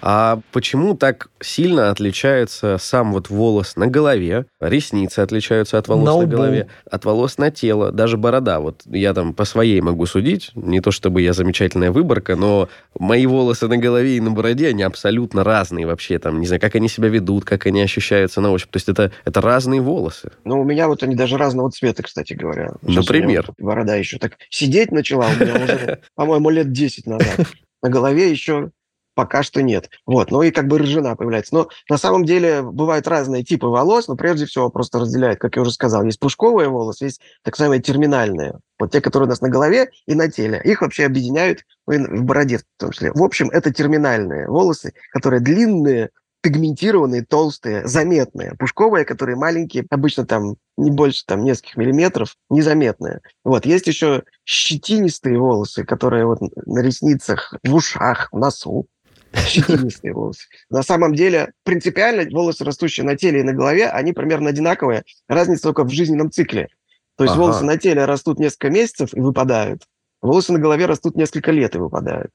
А 0.00 0.40
почему 0.52 0.94
так 0.94 1.28
сильно 1.40 1.90
отличается 1.90 2.76
сам 2.78 3.12
вот 3.12 3.30
волос 3.30 3.76
на 3.76 3.86
голове, 3.86 4.46
ресницы 4.60 5.20
отличаются 5.20 5.78
от 5.78 5.88
волос 5.88 6.14
на, 6.14 6.20
на 6.22 6.26
голове, 6.26 6.68
от 6.90 7.04
волос 7.04 7.38
на 7.38 7.50
тело, 7.50 7.92
даже 7.92 8.16
борода. 8.16 8.60
Вот 8.60 8.82
я 8.86 9.14
там 9.14 9.34
по 9.34 9.44
своей 9.44 9.80
могу 9.80 10.06
судить, 10.06 10.50
не 10.54 10.80
то 10.80 10.90
чтобы 10.90 11.22
я 11.22 11.32
замечательная 11.32 11.90
выборка, 11.90 12.36
но 12.36 12.68
мои 12.98 13.26
волосы 13.26 13.68
на 13.68 13.76
голове 13.76 14.16
и 14.16 14.20
на 14.20 14.30
бороде, 14.30 14.68
они 14.68 14.82
абсолютно 14.82 15.44
разные 15.44 15.86
вообще. 15.86 16.18
Там, 16.18 16.40
не 16.40 16.46
знаю, 16.46 16.60
как 16.60 16.74
они 16.74 16.88
себя 16.88 17.08
ведут, 17.08 17.44
как 17.44 17.66
они 17.66 17.82
ощущаются 17.82 18.40
на 18.40 18.50
ощупь. 18.50 18.70
То 18.70 18.76
есть 18.76 18.88
это, 18.88 19.12
это 19.24 19.40
разные 19.40 19.80
волосы. 19.80 20.30
Ну, 20.44 20.60
у 20.60 20.64
меня 20.64 20.88
вот 20.88 21.02
они 21.02 21.14
даже 21.14 21.36
разного 21.36 21.70
цвета, 21.70 22.02
кстати 22.02 22.34
говоря. 22.34 22.72
Сейчас 22.82 22.96
Например? 22.96 23.44
Вот 23.48 23.56
борода 23.58 23.96
еще 23.96 24.18
так 24.18 24.38
сидеть 24.50 24.92
начала 24.92 25.26
у 25.28 25.42
меня 25.42 25.54
уже, 25.54 26.00
по-моему, 26.14 26.50
лет 26.50 26.72
10 26.72 27.06
назад. 27.06 27.46
На 27.82 27.90
голове 27.90 28.30
еще 28.30 28.70
пока 29.18 29.42
что 29.42 29.64
нет. 29.64 29.90
Вот, 30.06 30.30
ну 30.30 30.42
и 30.42 30.52
как 30.52 30.68
бы 30.68 30.78
рыжина 30.78 31.16
появляется. 31.16 31.52
Но 31.52 31.68
на 31.90 31.98
самом 31.98 32.24
деле 32.24 32.62
бывают 32.62 33.08
разные 33.08 33.42
типы 33.42 33.66
волос, 33.66 34.06
но 34.06 34.14
прежде 34.14 34.46
всего 34.46 34.70
просто 34.70 35.00
разделяют, 35.00 35.40
как 35.40 35.56
я 35.56 35.62
уже 35.62 35.72
сказал, 35.72 36.04
есть 36.04 36.20
пушковые 36.20 36.68
волосы, 36.68 37.06
есть 37.06 37.20
так 37.42 37.54
называемые 37.54 37.82
терминальные. 37.82 38.60
Вот 38.78 38.92
те, 38.92 39.00
которые 39.00 39.26
у 39.26 39.30
нас 39.30 39.40
на 39.40 39.48
голове 39.48 39.90
и 40.06 40.14
на 40.14 40.30
теле. 40.30 40.62
Их 40.64 40.82
вообще 40.82 41.04
объединяют 41.04 41.64
в 41.84 42.22
бороде 42.22 42.58
в 42.58 42.62
том 42.78 42.92
числе. 42.92 43.10
В 43.12 43.20
общем, 43.24 43.50
это 43.50 43.72
терминальные 43.72 44.46
волосы, 44.46 44.92
которые 45.10 45.40
длинные, 45.40 46.10
пигментированные, 46.40 47.24
толстые, 47.24 47.86
заметные. 47.86 48.54
Пушковые, 48.58 49.04
которые 49.04 49.36
маленькие, 49.36 49.84
обычно 49.90 50.26
там 50.26 50.56
не 50.76 50.90
больше 50.90 51.24
там 51.26 51.42
нескольких 51.44 51.76
миллиметров, 51.76 52.36
незаметные. 52.48 53.20
Вот. 53.44 53.66
Есть 53.66 53.86
еще 53.88 54.22
щетинистые 54.44 55.38
волосы, 55.38 55.84
которые 55.84 56.26
вот 56.26 56.38
на 56.40 56.80
ресницах, 56.80 57.54
в 57.64 57.74
ушах, 57.74 58.28
в 58.30 58.38
носу 58.38 58.86
щетинистые 59.46 60.12
волосы. 60.12 60.46
На 60.70 60.82
самом 60.82 61.14
деле, 61.14 61.52
принципиально 61.64 62.28
волосы, 62.30 62.64
растущие 62.64 63.04
на 63.04 63.16
теле 63.16 63.40
и 63.40 63.44
на 63.44 63.52
голове, 63.52 63.88
они 63.88 64.12
примерно 64.12 64.50
одинаковые. 64.50 65.04
Разница 65.28 65.64
только 65.64 65.84
в 65.84 65.90
жизненном 65.90 66.30
цикле. 66.30 66.68
То 67.16 67.24
есть 67.24 67.34
ага. 67.34 67.42
волосы 67.42 67.64
на 67.64 67.76
теле 67.76 68.04
растут 68.04 68.38
несколько 68.38 68.70
месяцев 68.70 69.10
и 69.12 69.20
выпадают. 69.20 69.82
Волосы 70.22 70.52
на 70.52 70.58
голове 70.58 70.86
растут 70.86 71.16
несколько 71.16 71.50
лет 71.52 71.74
и 71.74 71.78
выпадают. 71.78 72.30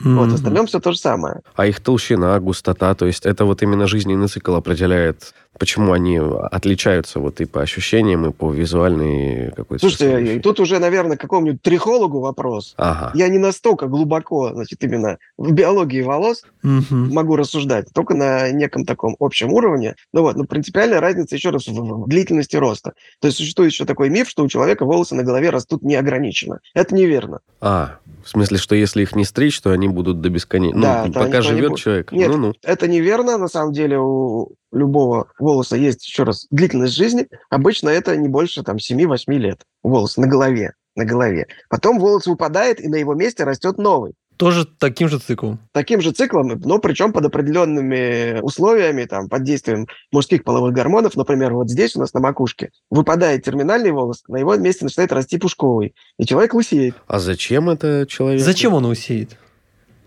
Mm-hmm. 0.00 0.14
Вот, 0.16 0.30
в 0.30 0.34
остальном 0.34 0.66
все 0.66 0.80
то 0.80 0.92
же 0.92 0.98
самое. 0.98 1.40
А 1.54 1.66
их 1.66 1.80
толщина, 1.80 2.38
густота, 2.40 2.94
то 2.94 3.06
есть 3.06 3.26
это 3.26 3.44
вот 3.44 3.62
именно 3.62 3.86
жизненный 3.86 4.28
цикл 4.28 4.54
определяет 4.54 5.34
почему 5.58 5.92
они 5.92 6.18
отличаются 6.18 7.20
вот 7.20 7.40
и 7.40 7.44
по 7.44 7.62
ощущениям, 7.62 8.26
и 8.26 8.32
по 8.32 8.52
визуальной 8.52 9.52
какой-то... 9.52 9.80
Слушайте, 9.80 10.36
и 10.36 10.40
тут 10.40 10.60
уже, 10.60 10.78
наверное, 10.78 11.16
какому-нибудь 11.16 11.62
трихологу 11.62 12.20
вопрос. 12.20 12.74
Ага. 12.76 13.12
Я 13.14 13.28
не 13.28 13.38
настолько 13.38 13.86
глубоко, 13.86 14.52
значит, 14.52 14.82
именно 14.82 15.18
в 15.38 15.52
биологии 15.52 16.02
волос 16.02 16.44
угу. 16.62 16.84
могу 16.90 17.36
рассуждать, 17.36 17.88
только 17.92 18.14
на 18.14 18.50
неком 18.50 18.84
таком 18.84 19.16
общем 19.20 19.52
уровне. 19.52 19.94
Ну 20.12 20.22
вот, 20.22 20.36
но 20.36 20.44
принципиальная 20.44 21.00
разница, 21.00 21.36
еще 21.36 21.50
раз, 21.50 21.66
в 21.66 22.08
длительности 22.08 22.56
роста. 22.56 22.94
То 23.20 23.28
есть 23.28 23.38
существует 23.38 23.72
еще 23.72 23.84
такой 23.84 24.10
миф, 24.10 24.28
что 24.28 24.42
у 24.42 24.48
человека 24.48 24.84
волосы 24.84 25.14
на 25.14 25.22
голове 25.22 25.50
растут 25.50 25.82
неограниченно. 25.82 26.60
Это 26.74 26.94
неверно. 26.94 27.40
А, 27.60 27.98
в 28.24 28.28
смысле, 28.28 28.58
что 28.58 28.74
если 28.74 29.02
их 29.02 29.14
не 29.14 29.24
стричь, 29.24 29.60
то 29.60 29.70
они 29.70 29.88
будут 29.88 30.20
до 30.20 30.30
бесконечности. 30.30 30.82
Да, 30.82 31.04
ну, 31.06 31.12
пока 31.12 31.42
живет 31.42 31.70
не 31.72 31.76
человек. 31.76 32.12
Нет, 32.12 32.28
ну 32.28 32.50
-ну. 32.50 32.54
это 32.62 32.88
неверно. 32.88 33.38
На 33.38 33.48
самом 33.48 33.72
деле 33.72 33.98
у 33.98 34.54
любого 34.74 35.28
волоса 35.44 35.76
есть, 35.76 36.04
еще 36.06 36.24
раз, 36.24 36.46
длительность 36.50 36.94
жизни, 36.94 37.28
обычно 37.50 37.88
это 37.90 38.16
не 38.16 38.28
больше 38.28 38.62
там 38.62 38.76
7-8 38.76 39.32
лет. 39.34 39.60
Волос 39.82 40.16
на 40.16 40.26
голове, 40.26 40.72
на 40.96 41.04
голове. 41.04 41.46
Потом 41.68 42.00
волос 42.00 42.26
выпадает, 42.26 42.80
и 42.80 42.88
на 42.88 42.96
его 42.96 43.14
месте 43.14 43.44
растет 43.44 43.78
новый. 43.78 44.14
Тоже 44.36 44.64
таким 44.64 45.08
же 45.08 45.20
циклом. 45.20 45.60
Таким 45.70 46.00
же 46.00 46.10
циклом, 46.10 46.48
но 46.64 46.78
причем 46.78 47.12
под 47.12 47.26
определенными 47.26 48.40
условиями, 48.40 49.04
там, 49.04 49.28
под 49.28 49.44
действием 49.44 49.86
мужских 50.10 50.42
половых 50.42 50.74
гормонов. 50.74 51.14
Например, 51.14 51.54
вот 51.54 51.70
здесь 51.70 51.94
у 51.94 52.00
нас 52.00 52.12
на 52.14 52.20
макушке 52.20 52.70
выпадает 52.90 53.44
терминальный 53.44 53.92
волос, 53.92 54.24
на 54.26 54.38
его 54.38 54.56
месте 54.56 54.84
начинает 54.84 55.12
расти 55.12 55.38
пушковый, 55.38 55.94
и 56.18 56.26
человек 56.26 56.54
лысеет. 56.54 56.96
А 57.06 57.20
зачем 57.20 57.70
это 57.70 58.06
человек? 58.08 58.40
Зачем 58.40 58.74
он 58.74 58.86
лысеет? 58.86 59.38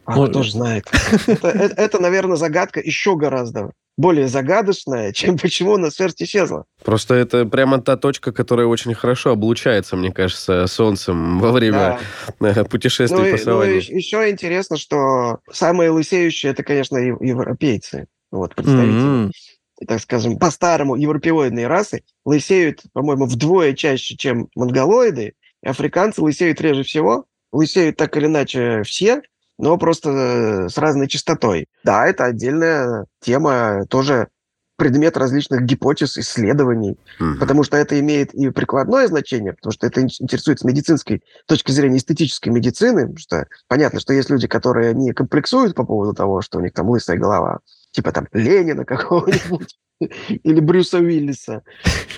А 0.04 0.14
кто 0.14 0.28
тоже 0.28 0.52
знает. 0.52 0.86
Это, 1.28 1.50
это, 1.50 1.76
это, 1.76 2.02
наверное, 2.02 2.38
загадка 2.38 2.80
еще 2.80 3.18
гораздо 3.18 3.72
более 3.98 4.28
загадочная, 4.28 5.12
чем 5.14 5.38
почему 5.38 5.74
у 5.74 5.78
нас 5.78 5.96
шерсть 5.96 6.22
исчезла. 6.22 6.66
Просто 6.84 7.16
это 7.16 7.46
прямо 7.46 7.82
та 7.82 7.98
точка, 7.98 8.32
которая 8.32 8.68
очень 8.68 8.94
хорошо 8.94 9.32
облучается, 9.32 9.98
мне 9.98 10.12
кажется, 10.12 10.68
солнцем 10.68 11.40
во 11.40 11.52
время 11.52 12.00
да. 12.40 12.64
путешествий 12.66 13.32
ну, 13.32 13.32
по 13.32 13.38
саванне. 13.38 13.74
Ну, 13.74 13.98
еще 13.98 14.30
интересно, 14.30 14.78
что 14.78 15.40
самые 15.52 15.90
лысеющие, 15.90 16.52
это, 16.52 16.64
конечно, 16.64 16.98
европейцы, 16.98 18.08
вот, 18.32 18.56
представители. 18.56 19.28
Mm-hmm. 19.28 19.86
так 19.88 20.02
скажем, 20.02 20.38
по-старому 20.38 20.96
европеоидные 20.96 21.68
расы 21.68 22.04
лысеют, 22.24 22.84
по-моему, 22.94 23.26
вдвое 23.26 23.74
чаще, 23.74 24.16
чем 24.16 24.50
монголоиды. 24.56 25.34
Африканцы 25.66 26.22
лысеют 26.22 26.62
реже 26.62 26.84
всего. 26.84 27.26
Лысеют 27.52 27.96
так 27.96 28.16
или 28.18 28.26
иначе 28.26 28.84
все, 28.84 29.22
но 29.58 29.78
просто 29.78 30.10
э, 30.10 30.70
с 30.70 30.78
разной 30.78 31.08
частотой. 31.08 31.68
Да, 31.84 32.06
это 32.06 32.26
отдельная 32.26 33.06
тема, 33.22 33.86
тоже 33.90 34.28
предмет 34.78 35.18
различных 35.18 35.64
гипотез, 35.64 36.18
исследований, 36.18 36.98
угу. 37.20 37.40
потому 37.40 37.64
что 37.64 37.78
это 37.78 38.00
имеет 38.00 38.34
и 38.34 38.50
прикладное 38.52 39.08
значение, 39.08 39.54
потому 39.54 39.74
что 39.74 39.88
это 39.88 40.02
интересует 40.02 40.60
с 40.60 40.64
медицинской 40.64 41.24
точки 41.48 41.72
зрения 41.72 41.98
эстетической 41.98 42.50
медицины, 42.50 43.02
потому 43.02 43.18
что 43.18 43.48
понятно, 43.68 44.00
что 44.00 44.14
есть 44.14 44.30
люди, 44.30 44.48
которые 44.48 44.94
не 44.94 45.14
комплексуют 45.14 45.76
по 45.76 45.84
поводу 45.84 46.14
того, 46.14 46.42
что 46.42 46.60
у 46.60 46.62
них 46.62 46.74
там 46.74 46.90
лысая 46.90 47.18
голова, 47.18 47.60
типа 47.92 48.12
там 48.12 48.28
Ленина 48.32 48.86
какого-нибудь 48.86 49.78
или 50.00 50.60
Брюса 50.60 51.00
Уиллиса. 51.00 51.64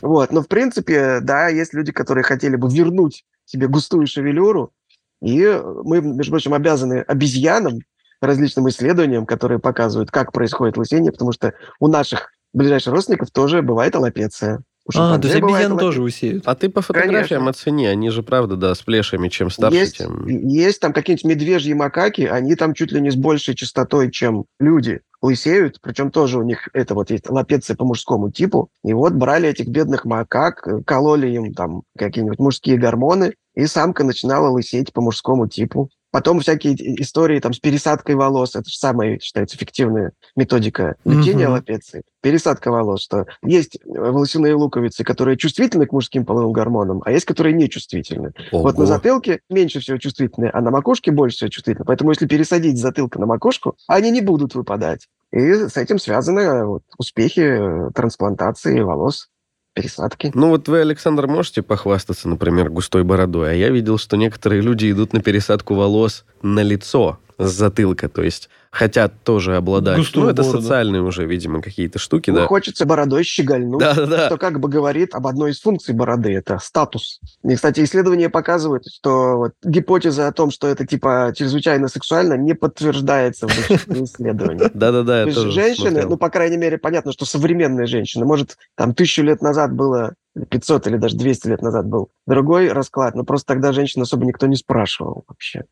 Вот. 0.01 0.33
Но, 0.33 0.41
в 0.41 0.49
принципе, 0.49 1.19
да, 1.21 1.47
есть 1.47 1.73
люди, 1.73 1.93
которые 1.93 2.25
хотели 2.25 2.57
бы 2.57 2.69
вернуть 2.69 3.23
себе 3.45 3.67
густую 3.67 4.05
шевелюру, 4.05 4.73
и 5.21 5.61
мы, 5.83 6.01
между 6.01 6.31
прочим, 6.31 6.53
обязаны 6.53 7.01
обезьянам, 7.01 7.79
различным 8.21 8.67
исследованиям, 8.69 9.25
которые 9.25 9.59
показывают, 9.59 10.11
как 10.11 10.31
происходит 10.31 10.77
лысение, 10.77 11.11
потому 11.11 11.31
что 11.31 11.53
у 11.79 11.87
наших 11.87 12.31
ближайших 12.53 12.93
родственников 12.93 13.31
тоже 13.31 13.61
бывает 13.61 13.95
аллопеция. 13.95 14.61
а, 14.95 15.19
то 15.19 15.27
есть 15.27 15.35
обезьян 15.35 15.77
тоже 15.77 16.01
усеют. 16.01 16.43
А 16.47 16.55
ты 16.55 16.67
по 16.67 16.81
фотографиям 16.81 17.41
Конечно. 17.41 17.49
оцени, 17.49 17.85
они 17.85 18.09
же, 18.09 18.23
правда, 18.23 18.55
да, 18.55 18.73
с 18.73 18.81
плешами, 18.81 19.29
чем 19.29 19.51
старше, 19.51 19.77
есть, 19.77 19.97
тем... 19.97 20.27
Есть 20.27 20.79
там 20.79 20.93
какие-нибудь 20.93 21.25
медвежьи 21.25 21.73
макаки, 21.73 22.21
они 22.21 22.55
там 22.55 22.73
чуть 22.73 22.91
ли 22.91 22.99
не 22.99 23.11
с 23.11 23.15
большей 23.15 23.55
частотой, 23.55 24.09
чем 24.11 24.45
люди 24.59 25.01
лысеют, 25.21 25.79
причем 25.81 26.11
тоже 26.11 26.39
у 26.39 26.43
них 26.43 26.69
это 26.73 26.95
вот 26.95 27.11
есть 27.11 27.29
лапеция 27.29 27.75
по 27.75 27.85
мужскому 27.85 28.31
типу. 28.31 28.69
И 28.83 28.93
вот 28.93 29.13
брали 29.13 29.49
этих 29.49 29.67
бедных 29.67 30.05
макак, 30.05 30.67
кололи 30.85 31.27
им 31.27 31.53
там 31.53 31.83
какие-нибудь 31.97 32.39
мужские 32.39 32.77
гормоны, 32.77 33.33
и 33.59 33.67
самка 33.67 34.03
начинала 34.03 34.49
лысеть 34.49 34.93
по 34.93 35.01
мужскому 35.01 35.47
типу. 35.47 35.89
Потом 36.11 36.39
всякие 36.39 36.73
истории 37.01 37.39
там 37.39 37.53
с 37.53 37.59
пересадкой 37.59 38.15
волос. 38.15 38.55
Это 38.55 38.67
же 38.67 38.75
самая, 38.75 39.19
считается, 39.19 39.57
эффективная 39.57 40.13
методика 40.35 40.95
лечения 41.05 41.43
mm-hmm. 41.43 41.47
аллопеции. 41.47 42.03
Пересадка 42.21 42.71
волос. 42.71 43.03
Что 43.03 43.25
есть 43.43 43.77
волосяные 43.85 44.55
луковицы, 44.55 45.03
которые 45.03 45.37
чувствительны 45.37 45.85
к 45.85 45.91
мужским 45.91 46.25
половым 46.25 46.51
гормонам, 46.51 47.03
а 47.05 47.11
есть, 47.11 47.25
которые 47.25 47.53
нечувствительны. 47.53 48.31
Ого. 48.51 48.63
Вот 48.63 48.77
на 48.77 48.87
затылке 48.87 49.41
меньше 49.49 49.81
всего 49.81 49.97
чувствительны, 49.97 50.49
а 50.51 50.61
на 50.61 50.71
макушке 50.71 51.11
больше 51.11 51.35
всего 51.35 51.49
чувствительны. 51.49 51.85
Поэтому 51.85 52.11
если 52.11 52.27
пересадить 52.27 52.79
затылка 52.79 53.19
на 53.19 53.27
макушку, 53.27 53.75
они 53.87 54.09
не 54.09 54.21
будут 54.21 54.55
выпадать. 54.55 55.07
И 55.31 55.37
с 55.37 55.77
этим 55.77 55.99
связаны 55.99 56.65
вот, 56.65 56.83
успехи 56.97 57.61
трансплантации 57.93 58.79
волос 58.79 59.29
пересадки. 59.73 60.31
Ну 60.33 60.49
вот 60.49 60.67
вы, 60.67 60.81
Александр, 60.81 61.27
можете 61.27 61.61
похвастаться, 61.61 62.27
например, 62.27 62.69
густой 62.69 63.03
бородой, 63.03 63.51
а 63.51 63.53
я 63.53 63.69
видел, 63.69 63.97
что 63.97 64.17
некоторые 64.17 64.61
люди 64.61 64.91
идут 64.91 65.13
на 65.13 65.21
пересадку 65.21 65.75
волос 65.75 66.25
на 66.41 66.61
лицо 66.61 67.19
с 67.37 67.51
затылка, 67.51 68.09
то 68.09 68.21
есть 68.21 68.49
хотят 68.71 69.13
тоже 69.23 69.55
обладать. 69.55 69.97
Густую 69.97 70.25
ну, 70.25 70.31
это 70.31 70.43
бороду. 70.43 70.61
социальные 70.61 71.01
уже, 71.01 71.25
видимо, 71.25 71.61
какие-то 71.61 71.99
штуки, 71.99 72.29
ну, 72.29 72.37
да. 72.37 72.45
Хочется 72.45 72.85
бородой 72.85 73.23
щегольнуть. 73.23 73.79
Да, 73.79 73.93
да, 73.93 74.05
да. 74.05 74.25
Что 74.27 74.37
как 74.37 74.59
бы 74.59 74.69
говорит 74.69 75.15
об 75.15 75.27
одной 75.27 75.51
из 75.51 75.61
функций 75.61 75.95
бороды, 75.95 76.33
это 76.33 76.59
статус. 76.59 77.19
И, 77.43 77.55
кстати, 77.55 77.83
исследования 77.83 78.29
показывают, 78.29 78.85
что 78.85 79.37
вот 79.37 79.53
гипотеза 79.63 80.27
о 80.27 80.31
том, 80.31 80.51
что 80.51 80.67
это 80.67 80.85
типа 80.85 81.33
чрезвычайно 81.35 81.87
сексуально, 81.87 82.35
не 82.35 82.53
подтверждается 82.53 83.47
в 83.47 83.69
исследований. 84.03 84.69
Да-да-да, 84.73 85.29
Женщины, 85.29 86.05
ну, 86.05 86.17
по 86.17 86.29
крайней 86.29 86.57
мере, 86.57 86.77
понятно, 86.77 87.11
что 87.11 87.25
современные 87.25 87.87
женщины, 87.87 88.25
может, 88.25 88.57
там 88.75 88.93
тысячу 88.93 89.23
лет 89.23 89.41
назад 89.41 89.73
было 89.73 90.13
500 90.45 90.87
или 90.87 90.97
даже 90.97 91.17
200 91.17 91.47
лет 91.47 91.61
назад 91.61 91.87
был 91.87 92.09
другой 92.27 92.71
расклад, 92.71 93.15
но 93.15 93.23
просто 93.23 93.47
тогда 93.47 93.71
женщин 93.71 94.01
особо 94.01 94.25
никто 94.25 94.47
не 94.47 94.55
спрашивал 94.55 95.25
вообще. 95.27 95.63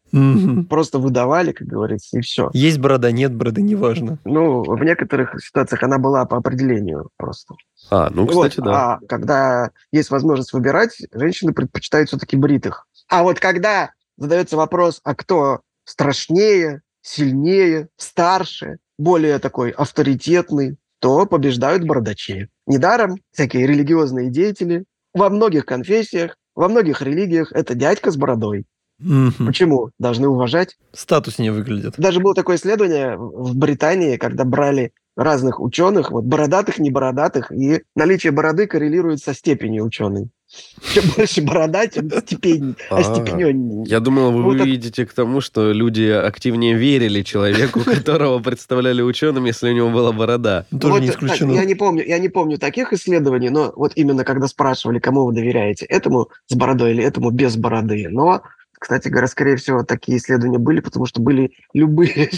Просто 0.70 1.00
выдавали, 1.00 1.52
как 1.52 1.68
говорится, 1.68 2.18
и 2.18 2.22
все. 2.22 2.50
Есть 2.54 2.80
борода, 2.88 3.12
нет 3.12 3.36
бороды, 3.36 3.62
неважно. 3.62 4.18
Ну, 4.24 4.64
в 4.64 4.82
некоторых 4.82 5.44
ситуациях 5.44 5.84
она 5.84 5.98
была 5.98 6.26
по 6.26 6.38
определению 6.38 7.10
просто. 7.18 7.56
А, 7.92 8.10
ну, 8.10 8.26
кстати, 8.26 8.60
вот, 8.60 8.66
да. 8.66 8.94
А 8.94 9.00
когда 9.08 9.72
есть 9.92 10.10
возможность 10.10 10.54
выбирать, 10.54 10.98
женщины 11.12 11.52
предпочитают 11.52 12.08
все-таки 12.08 12.38
бритых. 12.38 12.88
А 13.10 13.24
вот 13.24 13.42
когда 13.42 13.92
задается 14.16 14.56
вопрос, 14.56 15.02
а 15.04 15.16
кто 15.16 15.60
страшнее, 15.84 16.82
сильнее, 17.02 17.90
старше, 17.98 18.78
более 18.98 19.40
такой 19.40 19.72
авторитетный, 19.72 20.78
то 21.00 21.26
побеждают 21.26 21.84
бородачи. 21.84 22.48
Недаром 22.68 23.18
всякие 23.34 23.68
религиозные 23.68 24.30
деятели 24.30 24.86
во 25.14 25.30
многих 25.30 25.66
конфессиях, 25.66 26.38
во 26.56 26.70
многих 26.70 27.02
религиях 27.02 27.52
это 27.52 27.76
дядька 27.76 28.12
с 28.12 28.16
бородой. 28.16 28.66
Mm-hmm. 29.02 29.46
Почему? 29.46 29.92
Должны 30.00 30.28
уважать. 30.28 30.78
Статус 30.94 31.40
не 31.40 31.50
выглядит. 31.50 31.96
Даже 31.98 32.20
было 32.20 32.34
такое 32.34 32.58
исследование 32.58 33.18
в 33.18 33.56
Британии, 33.56 34.18
когда 34.18 34.44
брали 34.44 34.92
разных 35.18 35.60
ученых, 35.60 36.12
вот 36.12 36.26
бородатых, 36.26 36.78
не 36.78 36.92
бородатых, 36.92 37.52
и 37.52 37.82
наличие 37.96 38.32
бороды 38.32 38.68
коррелирует 38.68 39.20
со 39.20 39.34
степенью 39.34 39.84
ученый. 39.84 40.30
Чем 40.94 41.04
больше 41.18 41.42
борода, 41.42 41.88
тем 41.88 42.10
степень, 42.10 42.76
остепененнее. 42.90 43.84
Я 43.86 44.00
думал, 44.00 44.32
вы 44.32 44.44
вот 44.44 44.62
видите 44.62 45.06
к 45.06 45.14
тому, 45.14 45.42
что 45.42 45.74
люди 45.74 46.04
активнее 46.04 46.76
верили 46.76 47.22
человеку, 47.24 47.82
которого 47.86 48.40
представляли 48.40 49.02
ученым, 49.02 49.46
если 49.46 49.70
у 49.70 49.74
него 49.74 49.90
была 49.90 50.14
борода. 50.14 50.66
Тоже 50.80 51.02
не 51.02 51.10
исключено. 51.10 51.52
Я 51.52 51.66
не 51.66 51.76
помню, 51.76 52.06
я 52.06 52.20
не 52.20 52.30
помню 52.30 52.58
таких 52.58 52.94
исследований, 52.94 53.50
но 53.50 53.74
вот 53.76 53.94
именно 53.96 54.24
когда 54.24 54.48
спрашивали, 54.48 55.00
кому 55.00 55.26
вы 55.26 55.34
доверяете, 55.34 55.86
этому 55.86 56.30
с 56.46 56.56
бородой 56.56 56.92
или 56.92 57.04
этому 57.04 57.32
без 57.32 57.58
бороды, 57.58 58.08
но 58.10 58.44
кстати 58.80 59.08
говоря, 59.08 59.28
скорее 59.28 59.56
всего, 59.56 59.84
такие 59.84 60.18
исследования 60.18 60.60
были, 60.60 60.80
потому 60.80 61.06
что 61.06 61.22
были 61.22 61.52
любые 61.74 62.30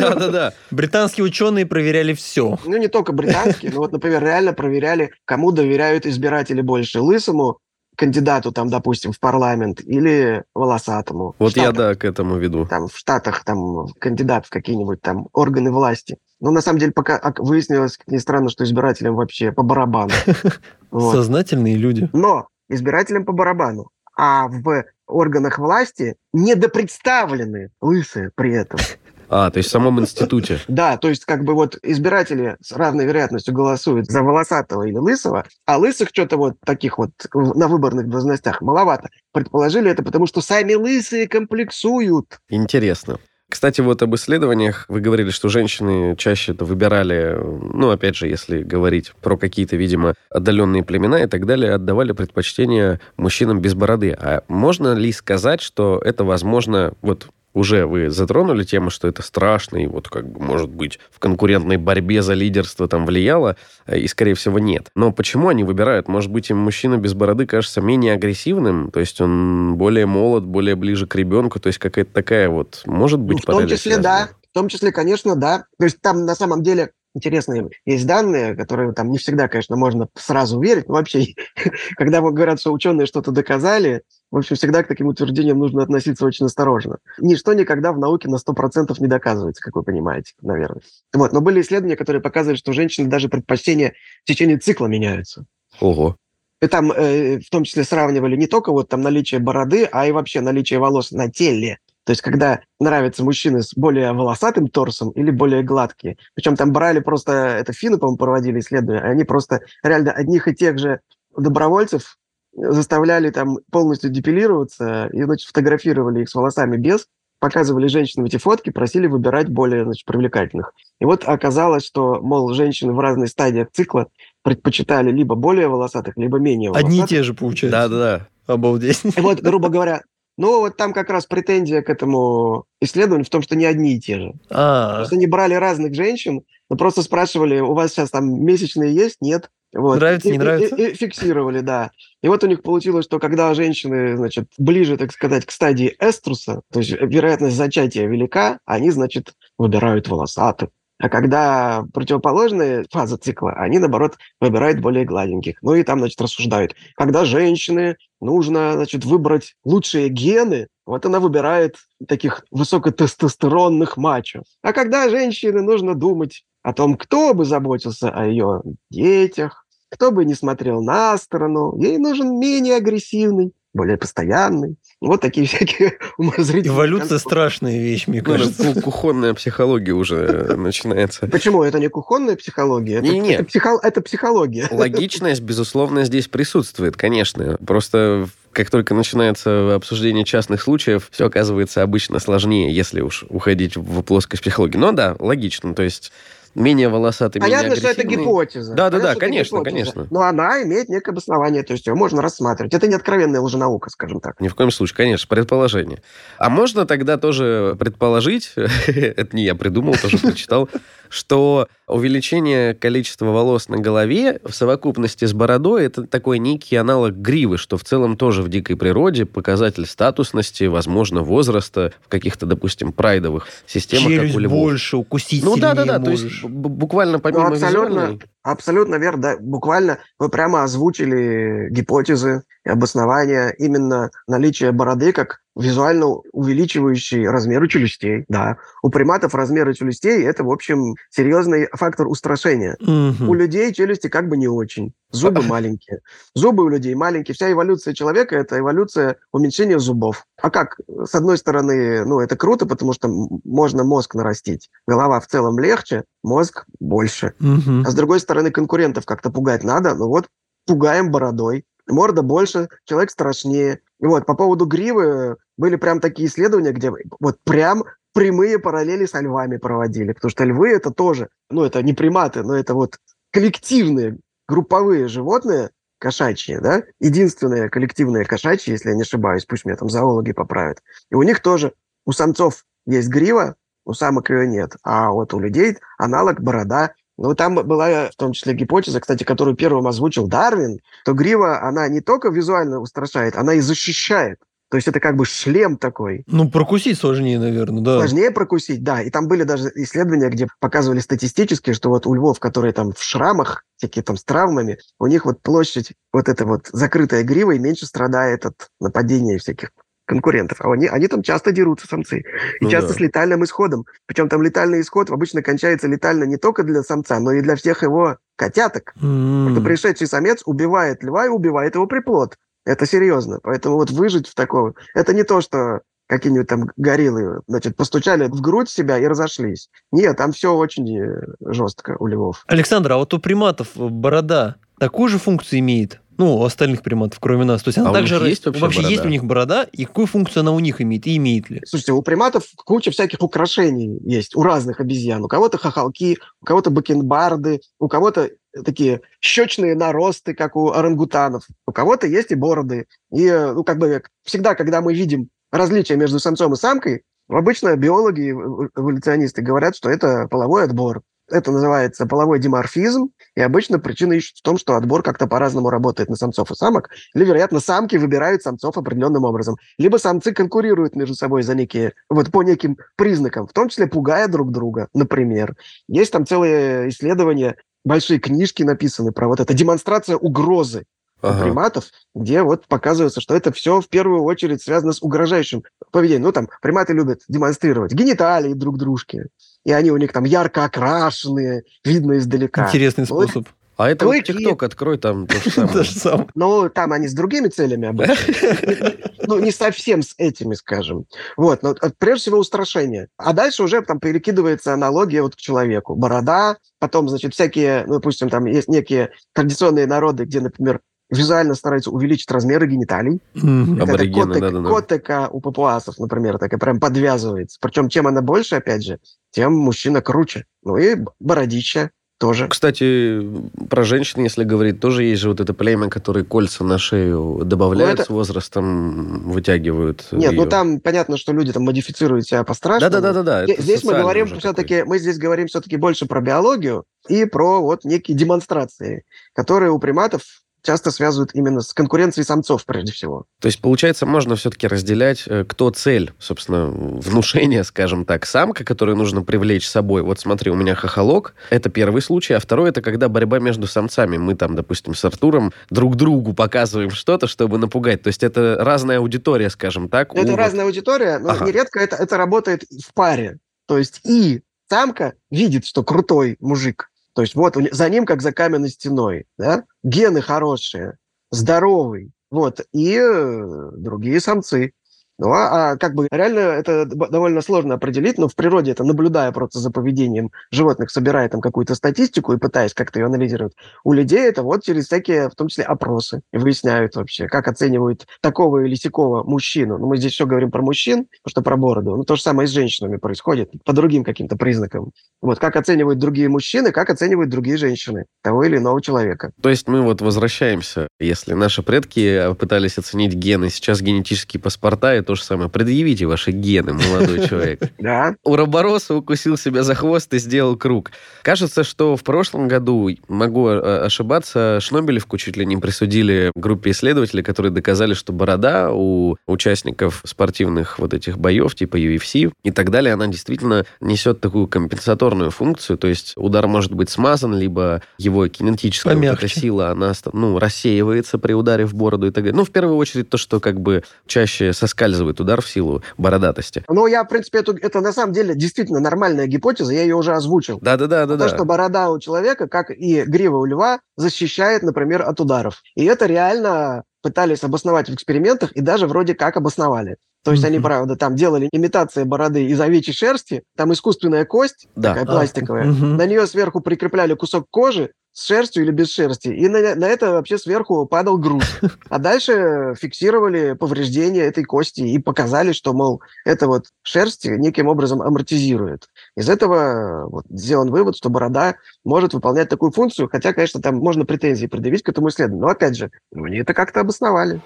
Да, 0.00 0.14
да, 0.14 0.28
да. 0.28 0.52
Британские 0.70 1.24
ученые 1.24 1.66
проверяли 1.66 2.14
все. 2.14 2.58
Ну, 2.64 2.76
не 2.76 2.88
только 2.88 3.12
британские, 3.12 3.72
но 3.72 3.78
вот, 3.78 3.92
например, 3.92 4.22
реально 4.22 4.52
проверяли, 4.52 5.12
кому 5.24 5.52
доверяют 5.52 6.06
избиратели 6.06 6.60
больше, 6.60 7.00
лысому 7.00 7.58
кандидату, 7.98 8.52
там, 8.52 8.70
допустим, 8.70 9.12
в 9.12 9.18
парламент 9.18 9.80
или 9.80 10.44
волосатому. 10.54 11.34
Вот 11.38 11.56
я, 11.56 11.72
да, 11.72 11.96
к 11.96 12.04
этому 12.04 12.36
веду. 12.36 12.64
Там 12.64 12.86
в 12.86 12.96
Штатах 12.96 13.44
там 13.44 13.88
кандидат 13.98 14.46
в 14.46 14.50
какие-нибудь 14.50 15.00
там 15.02 15.28
органы 15.32 15.72
власти. 15.72 16.16
Но 16.40 16.52
на 16.52 16.60
самом 16.60 16.78
деле 16.78 16.92
пока 16.92 17.20
выяснилось, 17.38 17.96
как 17.96 18.06
ни 18.08 18.18
странно, 18.18 18.50
что 18.50 18.62
избирателям 18.62 19.16
вообще 19.16 19.50
по 19.50 19.64
барабану. 19.64 20.12
Сознательные 20.92 21.74
люди. 21.74 22.08
Но 22.12 22.46
избирателям 22.68 23.24
по 23.24 23.32
барабану. 23.32 23.90
А 24.16 24.46
в 24.46 24.84
органах 25.08 25.58
власти 25.58 26.16
недопредставлены 26.32 27.70
лысые 27.80 28.30
при 28.34 28.52
этом. 28.54 28.78
А, 29.30 29.50
то 29.50 29.58
есть 29.58 29.68
в 29.68 29.72
самом 29.72 30.00
институте. 30.00 30.58
Да, 30.68 30.96
то 30.96 31.08
есть 31.08 31.24
как 31.24 31.44
бы 31.44 31.54
вот 31.54 31.78
избиратели 31.82 32.56
с 32.62 32.72
равной 32.72 33.04
вероятностью 33.04 33.52
голосуют 33.52 34.06
за 34.06 34.22
волосатого 34.22 34.84
или 34.84 34.96
лысого, 34.96 35.44
а 35.66 35.76
лысых 35.76 36.08
что-то 36.08 36.36
вот 36.36 36.54
таких 36.64 36.98
вот 36.98 37.10
на 37.34 37.68
выборных 37.68 38.08
должностях 38.08 38.62
маловато. 38.62 39.10
Предположили 39.32 39.90
это 39.90 40.02
потому, 40.02 40.26
что 40.26 40.40
сами 40.40 40.74
лысые 40.74 41.28
комплексуют. 41.28 42.38
Интересно. 42.48 43.18
Кстати, 43.50 43.80
вот 43.80 44.02
об 44.02 44.14
исследованиях 44.14 44.84
вы 44.88 45.00
говорили, 45.00 45.30
что 45.30 45.48
женщины 45.48 46.14
чаще 46.16 46.52
это 46.52 46.66
выбирали, 46.66 47.34
ну, 47.40 47.90
опять 47.90 48.14
же, 48.14 48.28
если 48.28 48.62
говорить 48.62 49.12
про 49.22 49.38
какие-то, 49.38 49.76
видимо, 49.76 50.14
отдаленные 50.30 50.84
племена 50.84 51.22
и 51.22 51.26
так 51.26 51.46
далее, 51.46 51.72
отдавали 51.72 52.12
предпочтение 52.12 53.00
мужчинам 53.16 53.60
без 53.60 53.74
бороды. 53.74 54.16
А 54.20 54.42
можно 54.48 54.92
ли 54.92 55.12
сказать, 55.12 55.62
что 55.62 56.00
это 56.04 56.24
возможно 56.24 56.92
вот 57.00 57.28
уже 57.58 57.86
вы 57.86 58.10
затронули 58.10 58.64
тему, 58.64 58.90
что 58.90 59.08
это 59.08 59.22
страшно, 59.22 59.78
и 59.78 59.86
вот 59.86 60.08
как 60.08 60.30
бы, 60.30 60.40
может 60.40 60.70
быть, 60.70 60.98
в 61.10 61.18
конкурентной 61.18 61.76
борьбе 61.76 62.22
за 62.22 62.34
лидерство 62.34 62.86
там 62.88 63.04
влияло, 63.04 63.56
э, 63.86 63.98
и, 63.98 64.06
скорее 64.06 64.34
всего, 64.34 64.58
нет. 64.58 64.88
Но 64.94 65.12
почему 65.12 65.48
они 65.48 65.64
выбирают? 65.64 66.08
Может 66.08 66.30
быть, 66.30 66.50
им 66.50 66.58
мужчина 66.58 66.96
без 66.96 67.14
бороды 67.14 67.46
кажется 67.46 67.80
менее 67.80 68.14
агрессивным, 68.14 68.90
то 68.90 69.00
есть 69.00 69.20
он 69.20 69.74
более 69.76 70.06
молод, 70.06 70.44
более 70.44 70.76
ближе 70.76 71.06
к 71.06 71.14
ребенку, 71.16 71.58
то 71.58 71.66
есть 71.66 71.78
какая-то 71.78 72.12
такая 72.12 72.48
вот, 72.48 72.82
может 72.86 73.18
быть, 73.20 73.38
ну, 73.46 73.54
В 73.54 73.56
том 73.58 73.62
числе, 73.68 73.94
связана? 73.94 74.02
да. 74.02 74.28
В 74.50 74.54
том 74.54 74.68
числе, 74.68 74.92
конечно, 74.92 75.36
да. 75.36 75.64
То 75.78 75.84
есть 75.84 76.00
там 76.00 76.24
на 76.24 76.34
самом 76.34 76.62
деле 76.62 76.90
интересные 77.14 77.70
есть 77.84 78.06
данные, 78.06 78.54
которые 78.54 78.92
там 78.92 79.10
не 79.10 79.18
всегда, 79.18 79.48
конечно, 79.48 79.76
можно 79.76 80.08
сразу 80.14 80.60
верить. 80.60 80.88
Но 80.88 80.94
вообще, 80.94 81.34
когда 81.96 82.20
говорят, 82.20 82.60
что 82.60 82.72
ученые 82.72 83.06
что-то 83.06 83.30
доказали, 83.30 84.02
в 84.30 84.36
общем, 84.36 84.56
всегда 84.56 84.82
к 84.82 84.88
таким 84.88 85.06
утверждениям 85.06 85.58
нужно 85.58 85.82
относиться 85.82 86.26
очень 86.26 86.46
осторожно. 86.46 86.98
Ничто 87.18 87.54
никогда 87.54 87.92
в 87.92 87.98
науке 87.98 88.28
на 88.28 88.36
100% 88.36 88.94
не 88.98 89.06
доказывается, 89.06 89.62
как 89.62 89.76
вы 89.76 89.82
понимаете, 89.82 90.32
наверное. 90.42 90.82
Вот. 91.14 91.32
Но 91.32 91.40
были 91.40 91.60
исследования, 91.60 91.96
которые 91.96 92.22
показывали, 92.22 92.56
что 92.56 92.70
у 92.72 92.74
женщин 92.74 93.08
даже 93.08 93.28
предпочтения 93.28 93.94
в 94.24 94.26
течение 94.26 94.58
цикла 94.58 94.86
меняются. 94.86 95.46
Ого. 95.80 96.16
И 96.60 96.66
там 96.66 96.90
э, 96.90 97.38
в 97.38 97.50
том 97.50 97.64
числе 97.64 97.84
сравнивали 97.84 98.36
не 98.36 98.48
только 98.48 98.72
вот 98.72 98.88
там 98.88 99.00
наличие 99.00 99.40
бороды, 99.40 99.88
а 99.90 100.06
и 100.06 100.12
вообще 100.12 100.40
наличие 100.40 100.80
волос 100.80 101.12
на 101.12 101.30
теле. 101.30 101.78
То 102.08 102.12
есть, 102.12 102.22
когда 102.22 102.60
нравятся 102.80 103.22
мужчины 103.22 103.62
с 103.62 103.74
более 103.74 104.14
волосатым 104.14 104.68
торсом 104.68 105.10
или 105.10 105.30
более 105.30 105.62
гладкие. 105.62 106.16
Причем 106.32 106.56
там 106.56 106.72
брали 106.72 107.00
просто, 107.00 107.32
это 107.32 107.74
финны, 107.74 107.98
по-моему, 107.98 108.16
проводили 108.16 108.60
исследования, 108.60 109.02
они 109.02 109.24
просто 109.24 109.60
реально 109.82 110.12
одних 110.12 110.48
и 110.48 110.54
тех 110.54 110.78
же 110.78 111.00
добровольцев 111.36 112.16
заставляли 112.56 113.28
там 113.28 113.58
полностью 113.70 114.08
депилироваться 114.08 115.10
и, 115.12 115.22
значит, 115.22 115.48
фотографировали 115.48 116.22
их 116.22 116.30
с 116.30 116.34
волосами 116.34 116.78
без, 116.78 117.08
показывали 117.40 117.88
женщинам 117.88 118.24
эти 118.24 118.38
фотки, 118.38 118.70
просили 118.70 119.06
выбирать 119.06 119.50
более 119.50 119.84
значит, 119.84 120.06
привлекательных. 120.06 120.72
И 121.00 121.04
вот 121.04 121.24
оказалось, 121.26 121.84
что, 121.84 122.22
мол, 122.22 122.54
женщины 122.54 122.94
в 122.94 123.00
разных 123.00 123.28
стадиях 123.28 123.68
цикла 123.70 124.06
предпочитали 124.42 125.10
либо 125.10 125.34
более 125.34 125.68
волосатых, 125.68 126.16
либо 126.16 126.38
менее 126.38 126.70
волосатых. 126.70 126.90
Одни 126.90 127.04
и 127.04 127.06
те 127.06 127.22
же, 127.22 127.34
получается. 127.34 127.86
Да-да-да. 127.86 128.28
Обалдеть. 128.46 129.04
И 129.04 129.20
вот, 129.20 129.42
грубо 129.42 129.68
говоря, 129.68 130.00
ну, 130.38 130.60
вот 130.60 130.76
там 130.78 130.94
как 130.94 131.10
раз 131.10 131.26
претензия 131.26 131.82
к 131.82 131.90
этому 131.90 132.64
исследованию 132.80 133.26
в 133.26 133.28
том, 133.30 133.42
что 133.42 133.56
не 133.56 133.66
одни 133.66 133.94
и 133.96 134.00
те 134.00 134.18
же. 134.18 134.32
А, 134.50 134.96
Просто 134.98 135.16
они 135.16 135.26
брали 135.26 135.52
разных 135.54 135.92
женщин, 135.94 136.42
но 136.70 136.76
просто 136.76 137.02
спрашивали, 137.02 137.60
у 137.60 137.74
вас 137.74 137.90
сейчас 137.92 138.10
там 138.10 138.42
месячные 138.44 138.94
есть? 138.94 139.16
Нет. 139.20 139.50
Вот. 139.74 139.96
Нравится, 139.98 140.28
И- 140.28 140.30
не 140.30 140.36
и- 140.36 140.40
нравится? 140.40 140.76
И, 140.76 140.90
и 140.92 140.94
фиксировали, 140.94 141.60
да. 141.60 141.90
И 142.22 142.28
вот 142.28 142.42
у 142.42 142.46
них 142.46 142.62
получилось, 142.62 143.04
что 143.04 143.18
когда 143.18 143.52
женщины, 143.52 144.16
значит, 144.16 144.46
ближе, 144.56 144.96
так 144.96 145.12
сказать, 145.12 145.44
к 145.44 145.50
стадии 145.50 145.94
эструса, 146.00 146.62
то 146.72 146.78
есть 146.80 146.92
вероятность 146.92 147.56
зачатия 147.56 148.06
велика, 148.06 148.60
они, 148.64 148.90
значит, 148.90 149.34
выбирают 149.58 150.08
волосатых. 150.08 150.70
А 150.98 151.08
когда 151.08 151.84
противоположная 151.92 152.84
фаза 152.90 153.16
цикла, 153.16 153.52
они, 153.52 153.78
наоборот, 153.78 154.16
выбирают 154.40 154.80
более 154.80 155.04
гладеньких. 155.04 155.58
Ну 155.62 155.74
и 155.74 155.84
там, 155.84 156.00
значит, 156.00 156.20
рассуждают. 156.20 156.74
Когда 156.96 157.24
женщины 157.24 157.96
нужно, 158.20 158.72
значит, 158.72 159.04
выбрать 159.04 159.54
лучшие 159.64 160.08
гены, 160.08 160.68
вот 160.86 161.06
она 161.06 161.20
выбирает 161.20 161.76
таких 162.08 162.44
высокотестостеронных 162.50 163.96
мачо. 163.96 164.42
А 164.62 164.72
когда 164.72 165.08
женщине 165.08 165.60
нужно 165.60 165.94
думать 165.94 166.44
о 166.62 166.72
том, 166.72 166.96
кто 166.96 167.32
бы 167.32 167.44
заботился 167.44 168.10
о 168.10 168.26
ее 168.26 168.62
детях, 168.90 169.66
кто 169.90 170.10
бы 170.10 170.24
не 170.24 170.34
смотрел 170.34 170.82
на 170.82 171.16
сторону, 171.16 171.76
ей 171.80 171.98
нужен 171.98 172.38
менее 172.38 172.76
агрессивный, 172.76 173.52
более 173.74 173.96
постоянный. 173.96 174.76
Вот 175.00 175.20
такие 175.20 175.46
всякие 175.46 175.98
умозрительные 176.18 176.74
эволюция 176.76 177.18
страшная 177.18 177.78
вещь, 177.78 178.06
мне 178.06 178.20
Ну, 178.20 178.32
кажется. 178.32 178.74
ку- 178.74 178.80
Кухонная 178.80 179.34
психология 179.34 179.92
уже 179.92 180.16
начинается. 180.56 181.26
Почему? 181.28 181.62
Это 181.62 181.78
не 181.78 181.88
кухонная 181.88 182.36
психология, 182.36 182.94
это, 182.96 183.06
Не-не. 183.08 183.34
это 183.34 183.44
психо- 183.44 183.78
это 183.82 184.00
психология. 184.00 184.68
Логичность, 184.70 185.42
безусловно, 185.42 186.04
здесь 186.04 186.28
присутствует, 186.28 186.96
конечно. 186.96 187.58
Просто 187.66 188.28
как 188.52 188.70
только 188.70 188.94
начинается 188.94 189.74
обсуждение 189.74 190.24
частных 190.24 190.62
случаев, 190.62 191.08
все 191.12 191.26
оказывается 191.26 191.82
обычно 191.82 192.18
сложнее, 192.18 192.74
если 192.74 193.00
уж 193.02 193.24
уходить 193.28 193.76
в 193.76 194.02
плоскость 194.02 194.42
психологии. 194.42 194.78
Но 194.78 194.90
да, 194.92 195.14
логично. 195.20 195.74
То 195.74 195.82
есть 195.84 196.10
менее 196.58 196.88
волосатый, 196.88 197.40
менее 197.40 197.58
Понятно, 197.58 197.76
что 197.76 197.88
это 197.88 198.06
гипотеза. 198.06 198.74
Да-да-да, 198.74 198.90
Понятно, 198.90 199.10
что 199.10 199.18
это 199.18 199.20
конечно, 199.20 199.56
гипотеза. 199.58 199.92
конечно. 199.92 200.06
Но 200.10 200.22
она 200.22 200.62
имеет 200.62 200.88
некое 200.88 201.12
обоснование, 201.12 201.62
то 201.62 201.72
есть 201.72 201.86
ее 201.86 201.94
можно 201.94 202.20
рассматривать. 202.22 202.74
Это 202.74 202.86
не 202.86 202.94
откровенная 202.94 203.40
лженаука, 203.40 203.90
скажем 203.90 204.20
так. 204.20 204.40
Ни 204.40 204.48
в 204.48 204.54
коем 204.54 204.70
случае, 204.70 204.96
конечно, 204.96 205.26
предположение. 205.28 206.02
А 206.38 206.50
можно 206.50 206.86
тогда 206.86 207.16
тоже 207.16 207.76
предположить, 207.78 208.52
это 208.86 209.36
не 209.36 209.44
я 209.44 209.54
придумал, 209.54 209.94
тоже 209.94 210.18
прочитал, 210.18 210.68
что 211.08 211.68
увеличение 211.86 212.74
количества 212.74 213.26
волос 213.26 213.68
на 213.68 213.78
голове 213.78 214.40
в 214.44 214.52
совокупности 214.52 215.24
с 215.24 215.32
бородой 215.32 215.86
это 215.86 216.04
такой 216.04 216.38
некий 216.38 216.76
аналог 216.76 217.14
гривы, 217.14 217.56
что 217.58 217.78
в 217.78 217.84
целом 217.84 218.16
тоже 218.16 218.42
в 218.42 218.48
дикой 218.48 218.76
природе 218.76 219.24
показатель 219.24 219.86
статусности, 219.86 220.64
возможно, 220.64 221.22
возраста 221.22 221.92
в 222.04 222.08
каких-то, 222.08 222.46
допустим, 222.46 222.92
прайдовых 222.92 223.46
системах, 223.66 224.04
как 224.04 224.12
Челюсть 224.14 224.36
у 224.36 224.38
львов. 224.38 224.58
больше, 224.58 224.96
укусить 224.96 225.42
Ну 225.44 225.56
да, 225.56 225.74
да, 225.74 225.82
сильнее 225.82 225.98
да, 225.98 226.04
то 226.04 226.10
есть 226.10 226.44
буквально 226.48 227.18
помимо 227.20 227.48
Ну, 227.48 227.54
абсолютно. 227.54 227.88
визуальной- 227.88 228.20
Абсолютно 228.42 228.94
верно, 228.96 229.22
да. 229.22 229.36
Буквально 229.38 229.98
вы 230.18 230.28
прямо 230.30 230.62
озвучили 230.62 231.68
гипотезы 231.70 232.42
и 232.64 232.70
обоснования 232.70 233.50
именно 233.58 234.10
наличия 234.26 234.72
бороды 234.72 235.12
как 235.12 235.40
визуально 235.58 236.06
увеличивающий 236.32 237.26
размеры 237.28 237.68
челюстей. 237.68 238.24
Да. 238.28 238.58
У 238.82 238.90
приматов 238.90 239.34
размеры 239.34 239.74
челюстей– 239.74 240.22
это, 240.24 240.44
в 240.44 240.50
общем, 240.50 240.94
серьезный 241.10 241.68
фактор 241.72 242.06
устрашения. 242.06 242.76
Мгм. 242.80 243.28
У 243.28 243.34
людей 243.34 243.72
челюсти 243.72 244.08
как 244.08 244.28
бы 244.28 244.36
не 244.36 244.48
очень. 244.48 244.94
Зубы 245.10 245.42
маленькие. 245.42 246.00
Зубы 246.34 246.64
у 246.64 246.68
людей 246.68 246.94
маленькие. 246.94 247.34
Вся 247.34 247.50
эволюция 247.50 247.94
человека– 247.94 248.36
это 248.36 248.58
эволюция 248.58 249.16
уменьшения 249.32 249.78
зубов. 249.78 250.24
А 250.40 250.50
как? 250.50 250.78
С 250.86 251.14
одной 251.14 251.36
стороны, 251.38 252.04
ну, 252.04 252.20
это 252.20 252.36
круто, 252.36 252.66
потому 252.66 252.92
что 252.92 253.08
можно 253.44 253.84
мозг 253.84 254.14
нарастить. 254.14 254.70
Голова 254.86 255.20
в 255.20 255.26
целом 255.26 255.58
легче, 255.58 256.04
мозг 256.22 256.64
больше. 256.78 257.34
Мгм. 257.40 257.84
А 257.86 257.90
с 257.90 257.94
другой 257.94 258.20
стороны, 258.20 258.50
конкурентов 258.50 259.04
как-то 259.04 259.30
пугать 259.30 259.64
надо. 259.64 259.94
Ну 259.94 260.06
вот, 260.06 260.28
пугаем 260.66 261.10
бородой. 261.10 261.64
Морда 261.88 262.22
больше, 262.22 262.68
человек 262.84 263.10
страшнее. 263.10 263.80
Вот, 263.98 264.26
по 264.26 264.34
поводу 264.34 264.66
гривы 264.66 265.36
были 265.58 265.76
прям 265.76 266.00
такие 266.00 266.28
исследования, 266.28 266.72
где 266.72 266.90
вот 267.20 267.38
прям 267.44 267.84
прямые 268.14 268.58
параллели 268.58 269.04
со 269.04 269.20
львами 269.20 269.58
проводили. 269.58 270.12
Потому 270.12 270.30
что 270.30 270.44
львы 270.44 270.70
это 270.70 270.90
тоже, 270.90 271.28
ну 271.50 271.64
это 271.64 271.82
не 271.82 271.92
приматы, 271.92 272.42
но 272.42 272.56
это 272.56 272.72
вот 272.72 272.98
коллективные, 273.30 274.18
групповые 274.48 275.08
животные, 275.08 275.70
кошачьи, 275.98 276.58
да? 276.58 276.84
Единственные 277.00 277.68
коллективные 277.68 278.24
кошачьи, 278.24 278.72
если 278.72 278.90
я 278.90 278.94
не 278.94 279.02
ошибаюсь, 279.02 279.44
пусть 279.44 279.64
меня 279.64 279.76
там 279.76 279.90
зоологи 279.90 280.32
поправят. 280.32 280.78
И 281.10 281.14
у 281.14 281.22
них 281.22 281.40
тоже, 281.40 281.72
у 282.06 282.12
самцов 282.12 282.64
есть 282.86 283.08
грива, 283.08 283.56
у 283.84 283.94
самок 283.94 284.30
ее 284.30 284.46
нет. 284.46 284.76
А 284.82 285.10
вот 285.10 285.34
у 285.34 285.40
людей 285.40 285.76
аналог 285.98 286.40
борода. 286.40 286.94
Ну, 287.16 287.34
там 287.34 287.56
была 287.56 288.10
в 288.10 288.16
том 288.16 288.32
числе 288.32 288.54
гипотеза, 288.54 289.00
кстати, 289.00 289.24
которую 289.24 289.56
первым 289.56 289.88
озвучил 289.88 290.28
Дарвин, 290.28 290.78
то 291.04 291.14
грива, 291.14 291.60
она 291.62 291.88
не 291.88 292.00
только 292.00 292.28
визуально 292.28 292.78
устрашает, 292.78 293.34
она 293.34 293.54
и 293.54 293.60
защищает. 293.60 294.38
То 294.70 294.76
есть 294.76 294.86
это 294.86 295.00
как 295.00 295.16
бы 295.16 295.24
шлем 295.24 295.78
такой. 295.78 296.24
Ну, 296.26 296.50
прокусить 296.50 296.98
сложнее, 296.98 297.38
наверное, 297.38 297.82
да. 297.82 297.98
Сложнее 297.98 298.30
прокусить, 298.30 298.82
да. 298.82 299.02
И 299.02 299.10
там 299.10 299.26
были 299.26 299.44
даже 299.44 299.70
исследования, 299.74 300.28
где 300.28 300.46
показывали 300.60 301.00
статистически, 301.00 301.72
что 301.72 301.88
вот 301.88 302.06
у 302.06 302.14
львов, 302.14 302.38
которые 302.38 302.72
там 302.72 302.92
в 302.92 303.02
шрамах, 303.02 303.64
всякие 303.76 304.02
там 304.02 304.16
с 304.16 304.24
травмами, 304.24 304.78
у 304.98 305.06
них 305.06 305.24
вот 305.24 305.40
площадь 305.42 305.92
вот 306.12 306.28
эта 306.28 306.44
вот 306.44 306.68
закрытая 306.70 307.22
гривой 307.22 307.58
меньше 307.58 307.86
страдает 307.86 308.44
от 308.44 308.68
нападения 308.78 309.38
всяких 309.38 309.70
конкурентов. 310.08 310.60
А 310.60 310.72
они, 310.72 310.86
они 310.86 311.06
там 311.06 311.22
часто 311.22 311.52
дерутся, 311.52 311.86
самцы. 311.86 312.20
И 312.60 312.64
Ну 312.64 312.70
часто 312.70 312.88
да. 312.88 312.94
с 312.94 313.00
летальным 313.00 313.44
исходом. 313.44 313.84
Причем 314.06 314.28
там 314.28 314.42
летальный 314.42 314.80
исход 314.80 315.10
обычно 315.10 315.42
кончается 315.42 315.86
летально 315.86 316.24
не 316.24 316.38
только 316.38 316.64
для 316.64 316.82
самца, 316.82 317.20
но 317.20 317.32
и 317.32 317.42
для 317.42 317.56
всех 317.56 317.82
его 317.82 318.16
котяток. 318.36 318.94
М. 319.00 319.50
Что 319.52 319.60
пришедший 319.60 320.06
самец 320.06 320.42
убивает 320.46 321.02
льва 321.02 321.26
и 321.26 321.28
убивает 321.28 321.74
его 321.74 321.86
приплод. 321.86 322.36
Это 322.68 322.84
серьезно. 322.84 323.40
Поэтому 323.42 323.76
вот 323.76 323.90
выжить 323.90 324.28
в 324.28 324.34
таком... 324.34 324.74
Это 324.94 325.14
не 325.14 325.24
то, 325.24 325.40
что 325.40 325.80
какие-нибудь 326.06 326.48
там 326.48 326.70
гориллы, 326.76 327.40
значит, 327.46 327.76
постучали 327.76 328.26
в 328.26 328.40
грудь 328.42 328.68
себя 328.68 328.98
и 328.98 329.06
разошлись. 329.06 329.70
Нет, 329.90 330.18
там 330.18 330.32
все 330.32 330.54
очень 330.54 330.98
э, 330.98 331.26
жестко 331.40 331.96
у 331.98 332.06
львов. 332.06 332.44
Александр, 332.46 332.92
а 332.92 332.96
вот 332.98 333.14
у 333.14 333.18
приматов 333.18 333.68
борода 333.74 334.56
такую 334.78 335.08
же 335.08 335.18
функцию 335.18 335.60
имеет? 335.60 336.00
Ну, 336.18 336.36
у 336.36 336.44
остальных 336.44 336.82
приматов, 336.82 337.20
кроме 337.20 337.44
нас. 337.44 337.62
То 337.62 337.68
есть 337.68 337.78
она 337.78 337.88
А 337.88 337.92
у 337.92 337.94
также... 337.94 338.16
них 338.16 338.28
есть 338.28 338.44
вообще 338.44 338.60
борода? 338.60 338.88
есть 338.88 339.04
у 339.04 339.08
них 339.08 339.24
борода, 339.24 339.62
и 339.62 339.84
какую 339.84 340.06
функцию 340.06 340.40
она 340.42 340.52
у 340.52 340.58
них 340.58 340.82
имеет, 340.82 341.06
и 341.06 341.16
имеет 341.16 341.48
ли? 341.48 341.62
Слушайте, 341.64 341.92
у 341.92 342.02
приматов 342.02 342.44
куча 342.64 342.90
всяких 342.90 343.22
украшений 343.22 343.98
есть, 344.04 344.36
у 344.36 344.42
разных 344.42 344.80
обезьян. 344.80 345.24
У 345.24 345.28
кого-то 345.28 345.56
хохолки, 345.56 346.18
у 346.42 346.44
кого-то 346.44 346.70
бакенбарды, 346.70 347.60
у 347.78 347.88
кого-то 347.88 348.30
такие 348.64 349.00
щечные 349.20 349.74
наросты, 349.74 350.34
как 350.34 350.56
у 350.56 350.70
орангутанов. 350.70 351.44
У 351.66 351.72
кого-то 351.72 352.06
есть 352.06 352.30
и 352.30 352.34
бороды. 352.34 352.86
И, 353.12 353.30
ну, 353.30 353.64
как 353.64 353.78
бы, 353.78 354.02
всегда, 354.24 354.54
когда 354.54 354.80
мы 354.80 354.94
видим 354.94 355.28
различия 355.50 355.96
между 355.96 356.18
самцом 356.18 356.52
и 356.52 356.56
самкой, 356.56 357.02
обычно 357.28 357.76
биологи 357.76 358.20
и 358.20 358.32
эв- 358.32 358.70
эволюционисты 358.76 359.42
говорят, 359.42 359.76
что 359.76 359.90
это 359.90 360.28
половой 360.28 360.64
отбор. 360.64 361.02
Это 361.30 361.52
называется 361.52 362.06
половой 362.06 362.38
диморфизм, 362.38 363.10
и 363.34 363.42
обычно 363.42 363.78
причина 363.78 364.14
ищут 364.14 364.38
в 364.38 364.42
том, 364.42 364.56
что 364.56 364.76
отбор 364.76 365.02
как-то 365.02 365.26
по-разному 365.26 365.68
работает 365.68 366.08
на 366.08 366.16
самцов 366.16 366.50
и 366.50 366.54
самок, 366.54 366.88
или, 367.14 367.24
вероятно, 367.24 367.60
самки 367.60 367.96
выбирают 367.96 368.42
самцов 368.42 368.78
определенным 368.78 369.24
образом, 369.24 369.56
либо 369.76 369.98
самцы 369.98 370.32
конкурируют 370.32 370.96
между 370.96 371.14
собой 371.14 371.42
за 371.42 371.54
некие, 371.54 371.92
вот 372.08 372.30
по 372.32 372.42
неким 372.42 372.78
признакам, 372.96 373.46
в 373.46 373.52
том 373.52 373.68
числе 373.68 373.86
пугая 373.86 374.26
друг 374.26 374.50
друга, 374.52 374.88
например. 374.94 375.54
Есть 375.86 376.12
там 376.12 376.26
целые 376.26 376.88
исследования, 376.88 377.56
большие 377.84 378.18
книжки 378.18 378.62
написаны 378.62 379.12
про 379.12 379.28
вот 379.28 379.40
это 379.40 379.54
демонстрация 379.54 380.16
угрозы 380.16 380.84
Ага. 381.20 381.42
приматов, 381.42 381.86
где 382.14 382.42
вот 382.42 382.66
показывается, 382.68 383.20
что 383.20 383.34
это 383.34 383.52
все 383.52 383.80
в 383.80 383.88
первую 383.88 384.22
очередь 384.22 384.62
связано 384.62 384.92
с 384.92 385.02
угрожающим 385.02 385.64
поведением. 385.90 386.22
Ну, 386.22 386.32
там, 386.32 386.48
приматы 386.62 386.92
любят 386.92 387.22
демонстрировать 387.28 387.92
гениталии 387.92 388.52
друг 388.52 388.78
дружке, 388.78 389.26
и 389.64 389.72
они 389.72 389.90
у 389.90 389.96
них 389.96 390.12
там 390.12 390.24
ярко 390.24 390.64
окрашенные, 390.64 391.64
видно 391.84 392.18
издалека. 392.18 392.68
Интересный 392.68 393.04
Вот. 393.08 393.44
А 393.78 393.88
это 393.88 394.06
вот 394.06 394.24
ТикТок 394.24 394.64
открой, 394.64 394.98
там 394.98 395.26
то 395.54 395.84
же 395.84 395.92
самое. 395.92 396.28
Ну, 396.34 396.68
там 396.68 396.92
они 396.92 397.06
с 397.06 397.14
другими 397.14 397.48
целями 397.48 397.88
обычно. 397.88 398.16
Ну, 399.28 399.38
не 399.40 399.50
совсем 399.50 400.00
с 400.00 400.14
этими, 400.16 400.54
скажем. 400.54 401.04
Вот, 401.36 401.62
но 401.62 401.74
прежде 401.98 402.22
всего 402.22 402.38
устрашение. 402.38 403.08
А 403.18 403.34
дальше 403.34 403.62
уже 403.62 403.82
там 403.82 404.00
перекидывается 404.00 404.72
аналогия 404.72 405.20
вот 405.20 405.36
к 405.36 405.38
человеку. 405.38 405.94
Борода, 405.96 406.56
потом, 406.78 407.10
значит, 407.10 407.34
всякие, 407.34 407.84
ну, 407.86 407.94
допустим, 407.94 408.30
там 408.30 408.46
есть 408.46 408.68
некие 408.68 409.10
традиционные 409.34 409.86
народы, 409.86 410.24
где, 410.24 410.40
например, 410.40 410.80
визуально 411.10 411.54
стараются 411.54 411.90
увеличить 411.90 412.30
размеры 412.30 412.66
гениталий. 412.68 413.20
Mm-hmm. 413.34 413.74
Это 413.74 413.82
Аборигены, 413.82 414.34
котек, 414.34 414.40
да, 414.40 414.50
да, 414.50 414.60
да. 414.60 414.68
котека 414.68 415.28
у 415.30 415.40
папуасов, 415.40 415.98
например, 415.98 416.38
такая 416.38 416.58
прям 416.58 416.80
подвязывается. 416.80 417.58
Причем 417.60 417.90
чем 417.90 418.06
она 418.06 418.22
больше, 418.22 418.56
опять 418.56 418.82
же, 418.82 418.98
тем 419.30 419.54
мужчина 419.54 420.00
круче. 420.00 420.46
Ну 420.62 420.78
и 420.78 420.96
бородища 421.20 421.90
тоже. 422.18 422.48
Кстати, 422.48 423.22
про 423.70 423.84
женщин, 423.84 424.22
если 424.24 424.44
говорить, 424.44 424.80
тоже 424.80 425.04
есть 425.04 425.22
же 425.22 425.28
вот 425.28 425.40
это 425.40 425.54
племя, 425.54 425.88
которые 425.88 426.24
кольца 426.24 426.64
на 426.64 426.76
шею 426.78 427.42
добавляют 427.44 427.98
ну, 427.98 428.02
это... 428.02 428.04
с 428.04 428.08
возрастом, 428.10 429.30
вытягивают 429.30 430.06
Нет, 430.12 430.32
ее. 430.32 430.40
ну 430.40 430.46
там 430.46 430.80
понятно, 430.80 431.16
что 431.16 431.32
люди 431.32 431.52
там 431.52 431.62
модифицируют 431.62 432.26
себя 432.26 432.44
по-страшному. 432.44 432.90
Да-да-да. 432.90 433.46
Здесь 433.46 433.84
мы 433.84 433.94
говорим 433.94 434.26
все-таки, 434.38 434.82
мы 434.82 434.98
здесь 434.98 435.18
говорим 435.18 435.46
все-таки 435.46 435.76
больше 435.76 436.06
про 436.06 436.20
биологию 436.20 436.84
и 437.08 437.24
про 437.24 437.60
вот 437.60 437.84
некие 437.84 438.16
демонстрации, 438.16 439.04
которые 439.32 439.70
у 439.70 439.78
приматов 439.78 440.22
часто 440.62 440.90
связывают 440.90 441.30
именно 441.34 441.60
с 441.60 441.72
конкуренцией 441.72 442.24
самцов 442.24 442.64
прежде 442.64 442.92
всего. 442.92 443.26
То 443.40 443.46
есть, 443.46 443.60
получается, 443.60 444.06
можно 444.06 444.36
все-таки 444.36 444.66
разделять, 444.66 445.24
э, 445.26 445.44
кто 445.44 445.70
цель, 445.70 446.12
собственно, 446.18 446.66
внушения, 446.66 447.64
скажем 447.64 448.04
так, 448.04 448.26
самка, 448.26 448.64
которую 448.64 448.96
нужно 448.96 449.22
привлечь 449.22 449.66
с 449.66 449.70
собой. 449.70 450.02
Вот 450.02 450.20
смотри, 450.20 450.50
у 450.50 450.54
меня 450.54 450.74
хохолок, 450.74 451.34
это 451.50 451.70
первый 451.70 452.02
случай, 452.02 452.34
а 452.34 452.40
второй 452.40 452.70
это 452.70 452.82
когда 452.82 453.08
борьба 453.08 453.38
между 453.38 453.66
самцами. 453.66 454.16
Мы 454.16 454.34
там, 454.34 454.54
допустим, 454.54 454.94
с 454.94 455.04
Артуром 455.04 455.52
друг 455.70 455.96
другу 455.96 456.34
показываем 456.34 456.90
что-то, 456.90 457.26
чтобы 457.26 457.58
напугать. 457.58 458.02
То 458.02 458.08
есть 458.08 458.22
это 458.22 458.56
разная 458.60 458.98
аудитория, 458.98 459.50
скажем 459.50 459.88
так. 459.88 460.14
Это 460.14 460.32
у... 460.32 460.36
разная 460.36 460.64
аудитория, 460.64 461.18
но 461.18 461.30
ага. 461.30 461.46
нередко 461.46 461.80
это, 461.80 461.96
это 461.96 462.16
работает 462.16 462.64
в 462.64 462.92
паре. 462.94 463.38
То 463.66 463.78
есть 463.78 464.00
и 464.04 464.42
самка 464.68 465.14
видит, 465.30 465.66
что 465.66 465.82
крутой 465.82 466.36
мужик, 466.40 466.90
то 467.18 467.22
есть 467.22 467.34
вот 467.34 467.56
за 467.72 467.88
ним, 467.88 468.06
как 468.06 468.22
за 468.22 468.30
каменной 468.30 468.70
стеной, 468.70 469.26
да, 469.36 469.64
гены 469.82 470.20
хорошие, 470.20 470.98
здоровый, 471.32 472.12
вот, 472.30 472.60
и 472.70 472.96
э, 472.96 473.70
другие 473.72 474.20
самцы. 474.20 474.70
Ну, 475.18 475.32
а, 475.32 475.72
а 475.72 475.76
как 475.76 475.94
бы 475.94 476.06
реально 476.10 476.38
это 476.38 476.86
довольно 476.86 477.40
сложно 477.40 477.74
определить, 477.74 478.18
но 478.18 478.28
в 478.28 478.36
природе 478.36 478.70
это, 478.70 478.84
наблюдая 478.84 479.32
просто 479.32 479.58
за 479.58 479.70
поведением 479.70 480.30
животных, 480.52 480.90
собирая 480.90 481.28
там 481.28 481.40
какую-то 481.40 481.74
статистику 481.74 482.32
и 482.32 482.38
пытаясь 482.38 482.72
как-то 482.72 483.00
ее 483.00 483.06
анализировать, 483.06 483.54
у 483.82 483.92
людей 483.92 484.20
это 484.20 484.42
вот 484.42 484.62
через 484.62 484.86
всякие, 484.86 485.28
в 485.28 485.34
том 485.34 485.48
числе, 485.48 485.64
опросы, 485.64 486.20
выясняют 486.32 486.94
вообще, 486.94 487.26
как 487.26 487.48
оценивают 487.48 488.06
такого 488.20 488.64
или 488.64 488.74
сякого 488.74 489.24
мужчину. 489.24 489.78
Ну, 489.78 489.88
мы 489.88 489.96
здесь 489.96 490.12
все 490.12 490.26
говорим 490.26 490.50
про 490.50 490.62
мужчин, 490.62 491.06
потому 491.22 491.30
что 491.30 491.42
про 491.42 491.56
бороду. 491.56 491.96
Ну, 491.96 492.04
то 492.04 492.14
же 492.14 492.22
самое 492.22 492.46
и 492.46 492.48
с 492.48 492.52
женщинами 492.52 492.96
происходит, 492.96 493.50
по 493.64 493.72
другим 493.72 494.04
каким-то 494.04 494.36
признакам. 494.36 494.92
Вот, 495.20 495.40
как 495.40 495.56
оценивают 495.56 495.98
другие 495.98 496.28
мужчины, 496.28 496.70
как 496.70 496.90
оценивают 496.90 497.30
другие 497.30 497.56
женщины 497.56 498.04
того 498.22 498.44
или 498.44 498.58
иного 498.58 498.80
человека. 498.80 499.32
То 499.42 499.48
есть 499.48 499.66
мы 499.66 499.82
вот 499.82 500.00
возвращаемся, 500.00 500.86
если 501.00 501.32
наши 501.32 501.62
предки 501.62 502.34
пытались 502.38 502.78
оценить 502.78 503.14
гены, 503.14 503.50
сейчас 503.50 503.80
генетические 503.80 504.40
паспорта, 504.40 504.94
то 505.08 505.14
же 505.14 505.24
самое. 505.24 505.48
Предъявите 505.48 506.04
ваши 506.04 506.32
гены, 506.32 506.74
молодой 506.74 507.26
человек. 507.26 507.62
Да. 507.78 508.16
Уробороса 508.24 508.94
укусил 508.94 509.36
себя 509.36 509.62
за 509.62 509.74
хвост 509.74 510.12
и 510.12 510.18
сделал 510.18 510.56
круг. 510.56 510.90
Кажется, 511.22 511.62
что 511.62 511.96
в 511.96 512.02
прошлом 512.02 512.48
году, 512.48 512.90
могу 513.06 513.48
э, 513.48 513.84
ошибаться, 513.84 514.58
Шнобелевку 514.60 515.16
чуть 515.16 515.36
ли 515.36 515.46
не 515.46 515.56
присудили 515.56 516.30
группе 516.34 516.72
исследователей, 516.72 517.22
которые 517.22 517.52
доказали, 517.52 517.94
что 517.94 518.12
борода 518.12 518.70
у 518.72 519.16
участников 519.26 520.02
спортивных 520.04 520.78
вот 520.78 520.92
этих 520.92 521.18
боев, 521.18 521.54
типа 521.54 521.76
UFC 521.76 522.32
и 522.42 522.50
так 522.50 522.70
далее, 522.70 522.92
она 522.92 523.06
действительно 523.06 523.64
несет 523.80 524.20
такую 524.20 524.48
компенсаторную 524.48 525.30
функцию, 525.30 525.78
то 525.78 525.86
есть 525.86 526.14
удар 526.16 526.46
может 526.48 526.74
быть 526.74 526.90
смазан, 526.90 527.34
либо 527.34 527.80
его 527.96 528.26
кинетическая 528.28 528.96
вот 528.96 529.04
эта 529.04 529.28
сила, 529.28 529.70
она 529.70 529.92
ну, 530.12 530.38
рассеивается 530.38 531.18
при 531.18 531.32
ударе 531.32 531.64
в 531.64 531.74
бороду 531.74 532.08
и 532.08 532.10
так 532.10 532.24
далее. 532.24 532.36
Ну, 532.36 532.44
в 532.44 532.50
первую 532.50 532.76
очередь, 532.76 533.08
то, 533.08 533.16
что 533.16 533.40
как 533.40 533.60
бы 533.60 533.84
чаще 534.06 534.52
соскальзывает 534.52 534.97
оказывает 534.98 535.20
удар 535.20 535.40
в 535.40 535.48
силу 535.48 535.82
бородатости. 535.96 536.64
Ну, 536.68 536.86
я, 536.86 537.04
в 537.04 537.08
принципе, 537.08 537.38
эту, 537.38 537.56
это 537.56 537.80
на 537.80 537.92
самом 537.92 538.12
деле 538.12 538.34
действительно 538.34 538.80
нормальная 538.80 539.26
гипотеза, 539.26 539.72
я 539.72 539.82
ее 539.82 539.94
уже 539.94 540.12
озвучил. 540.12 540.58
Да-да-да. 540.60 541.06
да. 541.06 541.16
То, 541.16 541.28
что 541.28 541.44
борода 541.44 541.90
у 541.90 541.98
человека, 541.98 542.48
как 542.48 542.70
и 542.70 543.02
грива 543.02 543.36
у 543.36 543.44
льва, 543.44 543.80
защищает, 543.96 544.62
например, 544.62 545.02
от 545.02 545.20
ударов. 545.20 545.62
И 545.76 545.84
это 545.84 546.06
реально 546.06 546.84
пытались 547.02 547.44
обосновать 547.44 547.88
в 547.88 547.94
экспериментах 547.94 548.52
и 548.52 548.60
даже 548.60 548.86
вроде 548.86 549.14
как 549.14 549.36
обосновали. 549.36 549.96
То 550.24 550.32
есть 550.32 550.42
mm-hmm. 550.42 550.46
они, 550.48 550.58
правда, 550.58 550.96
там 550.96 551.14
делали 551.14 551.48
имитации 551.52 552.02
бороды 552.02 552.46
из 552.46 552.60
овечьей 552.60 552.94
шерсти, 552.94 553.44
там 553.56 553.72
искусственная 553.72 554.24
кость, 554.24 554.66
да. 554.74 554.90
такая 554.90 555.06
пластиковая, 555.06 555.66
mm-hmm. 555.66 555.96
на 555.96 556.06
нее 556.06 556.26
сверху 556.26 556.60
прикрепляли 556.60 557.14
кусок 557.14 557.46
кожи, 557.50 557.92
с 558.18 558.24
шерстью 558.24 558.64
или 558.64 558.72
без 558.72 558.90
шерсти. 558.90 559.28
И 559.28 559.46
на, 559.46 559.76
на 559.76 559.84
это 559.84 560.10
вообще 560.10 560.38
сверху 560.38 560.86
падал 560.86 561.18
груз. 561.18 561.44
А 561.88 561.98
дальше 561.98 562.74
фиксировали 562.78 563.52
повреждения 563.52 564.22
этой 564.22 564.44
кости 564.44 564.80
и 564.80 564.98
показали, 564.98 565.52
что, 565.52 565.72
мол, 565.72 566.02
это 566.24 566.48
вот 566.48 566.66
шерсть 566.82 567.26
неким 567.26 567.68
образом 567.68 568.02
амортизирует. 568.02 568.88
Из 569.16 569.28
этого 569.28 570.08
вот, 570.10 570.24
сделан 570.30 570.70
вывод, 570.70 570.96
что 570.96 571.10
борода 571.10 571.56
может 571.84 572.12
выполнять 572.12 572.48
такую 572.48 572.72
функцию, 572.72 573.08
хотя, 573.08 573.32
конечно, 573.32 573.62
там 573.62 573.76
можно 573.76 574.04
претензии 574.04 574.46
предъявить 574.46 574.82
к 574.82 574.88
этому 574.88 575.08
исследованию. 575.08 575.46
Но, 575.46 575.48
опять 575.48 575.76
же, 575.76 575.90
они 576.12 576.38
это 576.38 576.54
как-то 576.54 576.80
обосновали. 576.80 577.40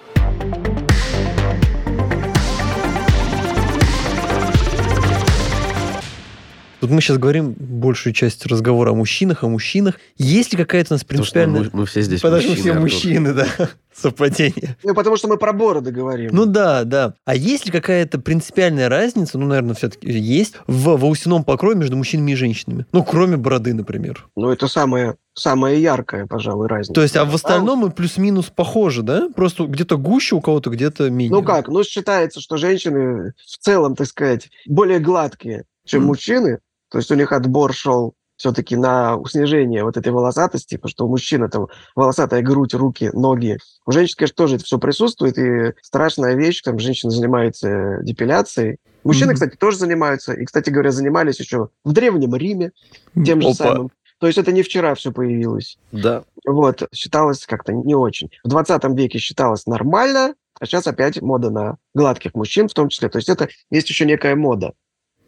Вот 6.82 6.90
мы 6.90 7.00
сейчас 7.00 7.16
говорим 7.16 7.54
большую 7.56 8.12
часть 8.12 8.44
разговора 8.44 8.90
о 8.90 8.94
мужчинах, 8.94 9.44
о 9.44 9.48
мужчинах. 9.48 10.00
Есть 10.18 10.50
ли 10.50 10.58
какая-то 10.58 10.92
у 10.92 10.94
нас 10.96 11.04
принципиальная... 11.04 11.62
Мы, 11.62 11.70
мы 11.72 11.86
все 11.86 12.02
здесь 12.02 12.20
Потому 12.20 12.42
мужчины. 12.42 12.56
все 12.56 12.74
мужчины, 12.74 13.32
да. 13.34 13.46
Совпадение. 13.94 14.76
Ну, 14.82 14.92
потому 14.92 15.16
что 15.16 15.28
мы 15.28 15.36
про 15.36 15.52
бороды 15.52 15.92
говорим. 15.92 16.30
Ну 16.32 16.44
да, 16.44 16.82
да. 16.82 17.14
А 17.24 17.36
есть 17.36 17.66
ли 17.66 17.70
какая-то 17.70 18.18
принципиальная 18.18 18.88
разница, 18.88 19.38
ну, 19.38 19.46
наверное, 19.46 19.76
все-таки 19.76 20.10
есть, 20.10 20.54
в 20.66 20.96
волосяном 20.96 21.44
покрове 21.44 21.76
между 21.76 21.96
мужчинами 21.96 22.32
и 22.32 22.34
женщинами? 22.34 22.84
Ну, 22.90 23.04
кроме 23.04 23.36
бороды, 23.36 23.74
например. 23.74 24.26
Ну, 24.34 24.50
это 24.50 24.66
самое 24.66 25.14
самая 25.34 25.76
яркая, 25.76 26.26
пожалуй, 26.26 26.66
разница. 26.66 26.94
То 26.94 27.02
есть, 27.02 27.16
а 27.16 27.24
в 27.24 27.34
остальном 27.34 27.78
мы 27.78 27.90
плюс-минус 27.90 28.50
похожи, 28.54 29.02
да? 29.02 29.28
Просто 29.34 29.66
где-то 29.66 29.96
гуще 29.98 30.34
у 30.34 30.40
кого-то, 30.40 30.68
где-то 30.68 31.10
менее. 31.10 31.32
Ну 31.32 31.44
как? 31.44 31.68
Ну, 31.68 31.84
считается, 31.84 32.40
что 32.40 32.56
женщины 32.56 33.34
в 33.36 33.58
целом, 33.58 33.94
так 33.94 34.08
сказать, 34.08 34.50
более 34.66 34.98
гладкие, 34.98 35.64
чем 35.86 36.02
mm. 36.02 36.06
мужчины. 36.06 36.58
То 36.92 36.98
есть 36.98 37.10
у 37.10 37.14
них 37.14 37.32
отбор 37.32 37.72
шел 37.72 38.14
все-таки 38.36 38.76
на 38.76 39.18
снижение 39.26 39.84
вот 39.84 39.96
этой 39.96 40.12
волосатости, 40.12 40.76
потому 40.76 40.90
что 40.90 41.06
у 41.06 41.08
мужчин 41.08 41.42
это 41.42 41.66
волосатая 41.94 42.42
грудь, 42.42 42.74
руки, 42.74 43.10
ноги. 43.12 43.58
У 43.86 43.92
женщин, 43.92 44.16
конечно, 44.18 44.36
тоже 44.36 44.56
это 44.56 44.64
все 44.64 44.78
присутствует, 44.78 45.38
и 45.38 45.74
страшная 45.80 46.34
вещь, 46.34 46.60
там 46.60 46.78
женщина 46.78 47.10
занимается 47.10 47.98
депиляцией. 48.02 48.78
Мужчины, 49.04 49.30
mm-hmm. 49.30 49.34
кстати, 49.34 49.56
тоже 49.56 49.78
занимаются, 49.78 50.32
и, 50.34 50.44
кстати 50.44 50.70
говоря, 50.70 50.90
занимались 50.90 51.40
еще 51.40 51.68
в 51.84 51.92
Древнем 51.92 52.34
Риме 52.34 52.72
тем 53.14 53.40
же 53.40 53.48
Опа. 53.48 53.56
самым. 53.56 53.90
То 54.18 54.26
есть 54.26 54.38
это 54.38 54.52
не 54.52 54.62
вчера 54.62 54.94
все 54.94 55.12
появилось. 55.12 55.78
Да. 55.90 56.24
Вот, 56.46 56.88
считалось 56.92 57.46
как-то 57.46 57.72
не 57.72 57.94
очень. 57.94 58.30
В 58.44 58.48
20 58.48 58.84
веке 58.96 59.18
считалось 59.18 59.66
нормально, 59.66 60.34
а 60.60 60.66
сейчас 60.66 60.86
опять 60.86 61.22
мода 61.22 61.50
на 61.50 61.76
гладких 61.94 62.34
мужчин 62.34 62.68
в 62.68 62.74
том 62.74 62.88
числе. 62.88 63.08
То 63.08 63.18
есть 63.18 63.28
это 63.28 63.48
есть 63.70 63.88
еще 63.88 64.04
некая 64.04 64.36
мода. 64.36 64.74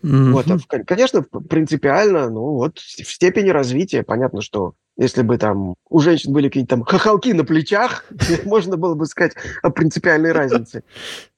Mm-hmm. 0.05 0.33
Вот, 0.33 0.47
а, 0.51 0.85
конечно, 0.85 1.23
принципиально, 1.23 2.29
ну 2.29 2.41
вот, 2.41 2.79
в 2.79 3.11
степени 3.11 3.49
развития, 3.49 4.03
понятно, 4.03 4.43
что 4.43 4.75
если 4.99 5.23
бы 5.23 5.39
там 5.39 5.77
у 5.89 6.01
женщин 6.01 6.33
были 6.33 6.49
какие-то 6.49 6.77
там 6.77 6.85
хохолки 6.85 7.33
на 7.33 7.45
плечах, 7.45 8.05
можно 8.45 8.77
было 8.77 8.95
бы 8.95 9.07
сказать 9.07 9.33
о 9.63 9.71
принципиальной 9.71 10.33
разнице. 10.33 10.85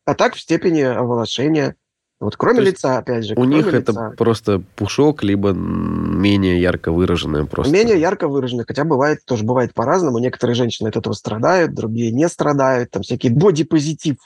А 0.04 0.14
так 0.14 0.34
в 0.34 0.40
степени 0.40 0.80
оволошения. 0.80 1.76
Вот 2.18 2.36
кроме 2.36 2.62
лица, 2.62 2.98
опять 2.98 3.24
же. 3.24 3.34
У 3.36 3.44
них 3.44 3.66
лица. 3.66 3.78
это 3.78 4.14
просто 4.16 4.62
пушок, 4.74 5.22
либо 5.22 5.50
менее 5.52 6.60
ярко 6.60 6.90
выраженное 6.90 7.44
просто. 7.44 7.72
Менее 7.72 8.00
ярко 8.00 8.26
выраженное, 8.26 8.64
хотя 8.66 8.84
бывает, 8.84 9.20
тоже 9.26 9.44
бывает 9.44 9.74
по-разному. 9.74 10.18
Некоторые 10.18 10.54
женщины 10.54 10.88
от 10.88 10.96
этого 10.96 11.12
страдают, 11.12 11.74
другие 11.74 12.10
не 12.12 12.28
страдают. 12.28 12.90
Там 12.90 13.02
всякий 13.02 13.28
бодипозитив 13.28 14.16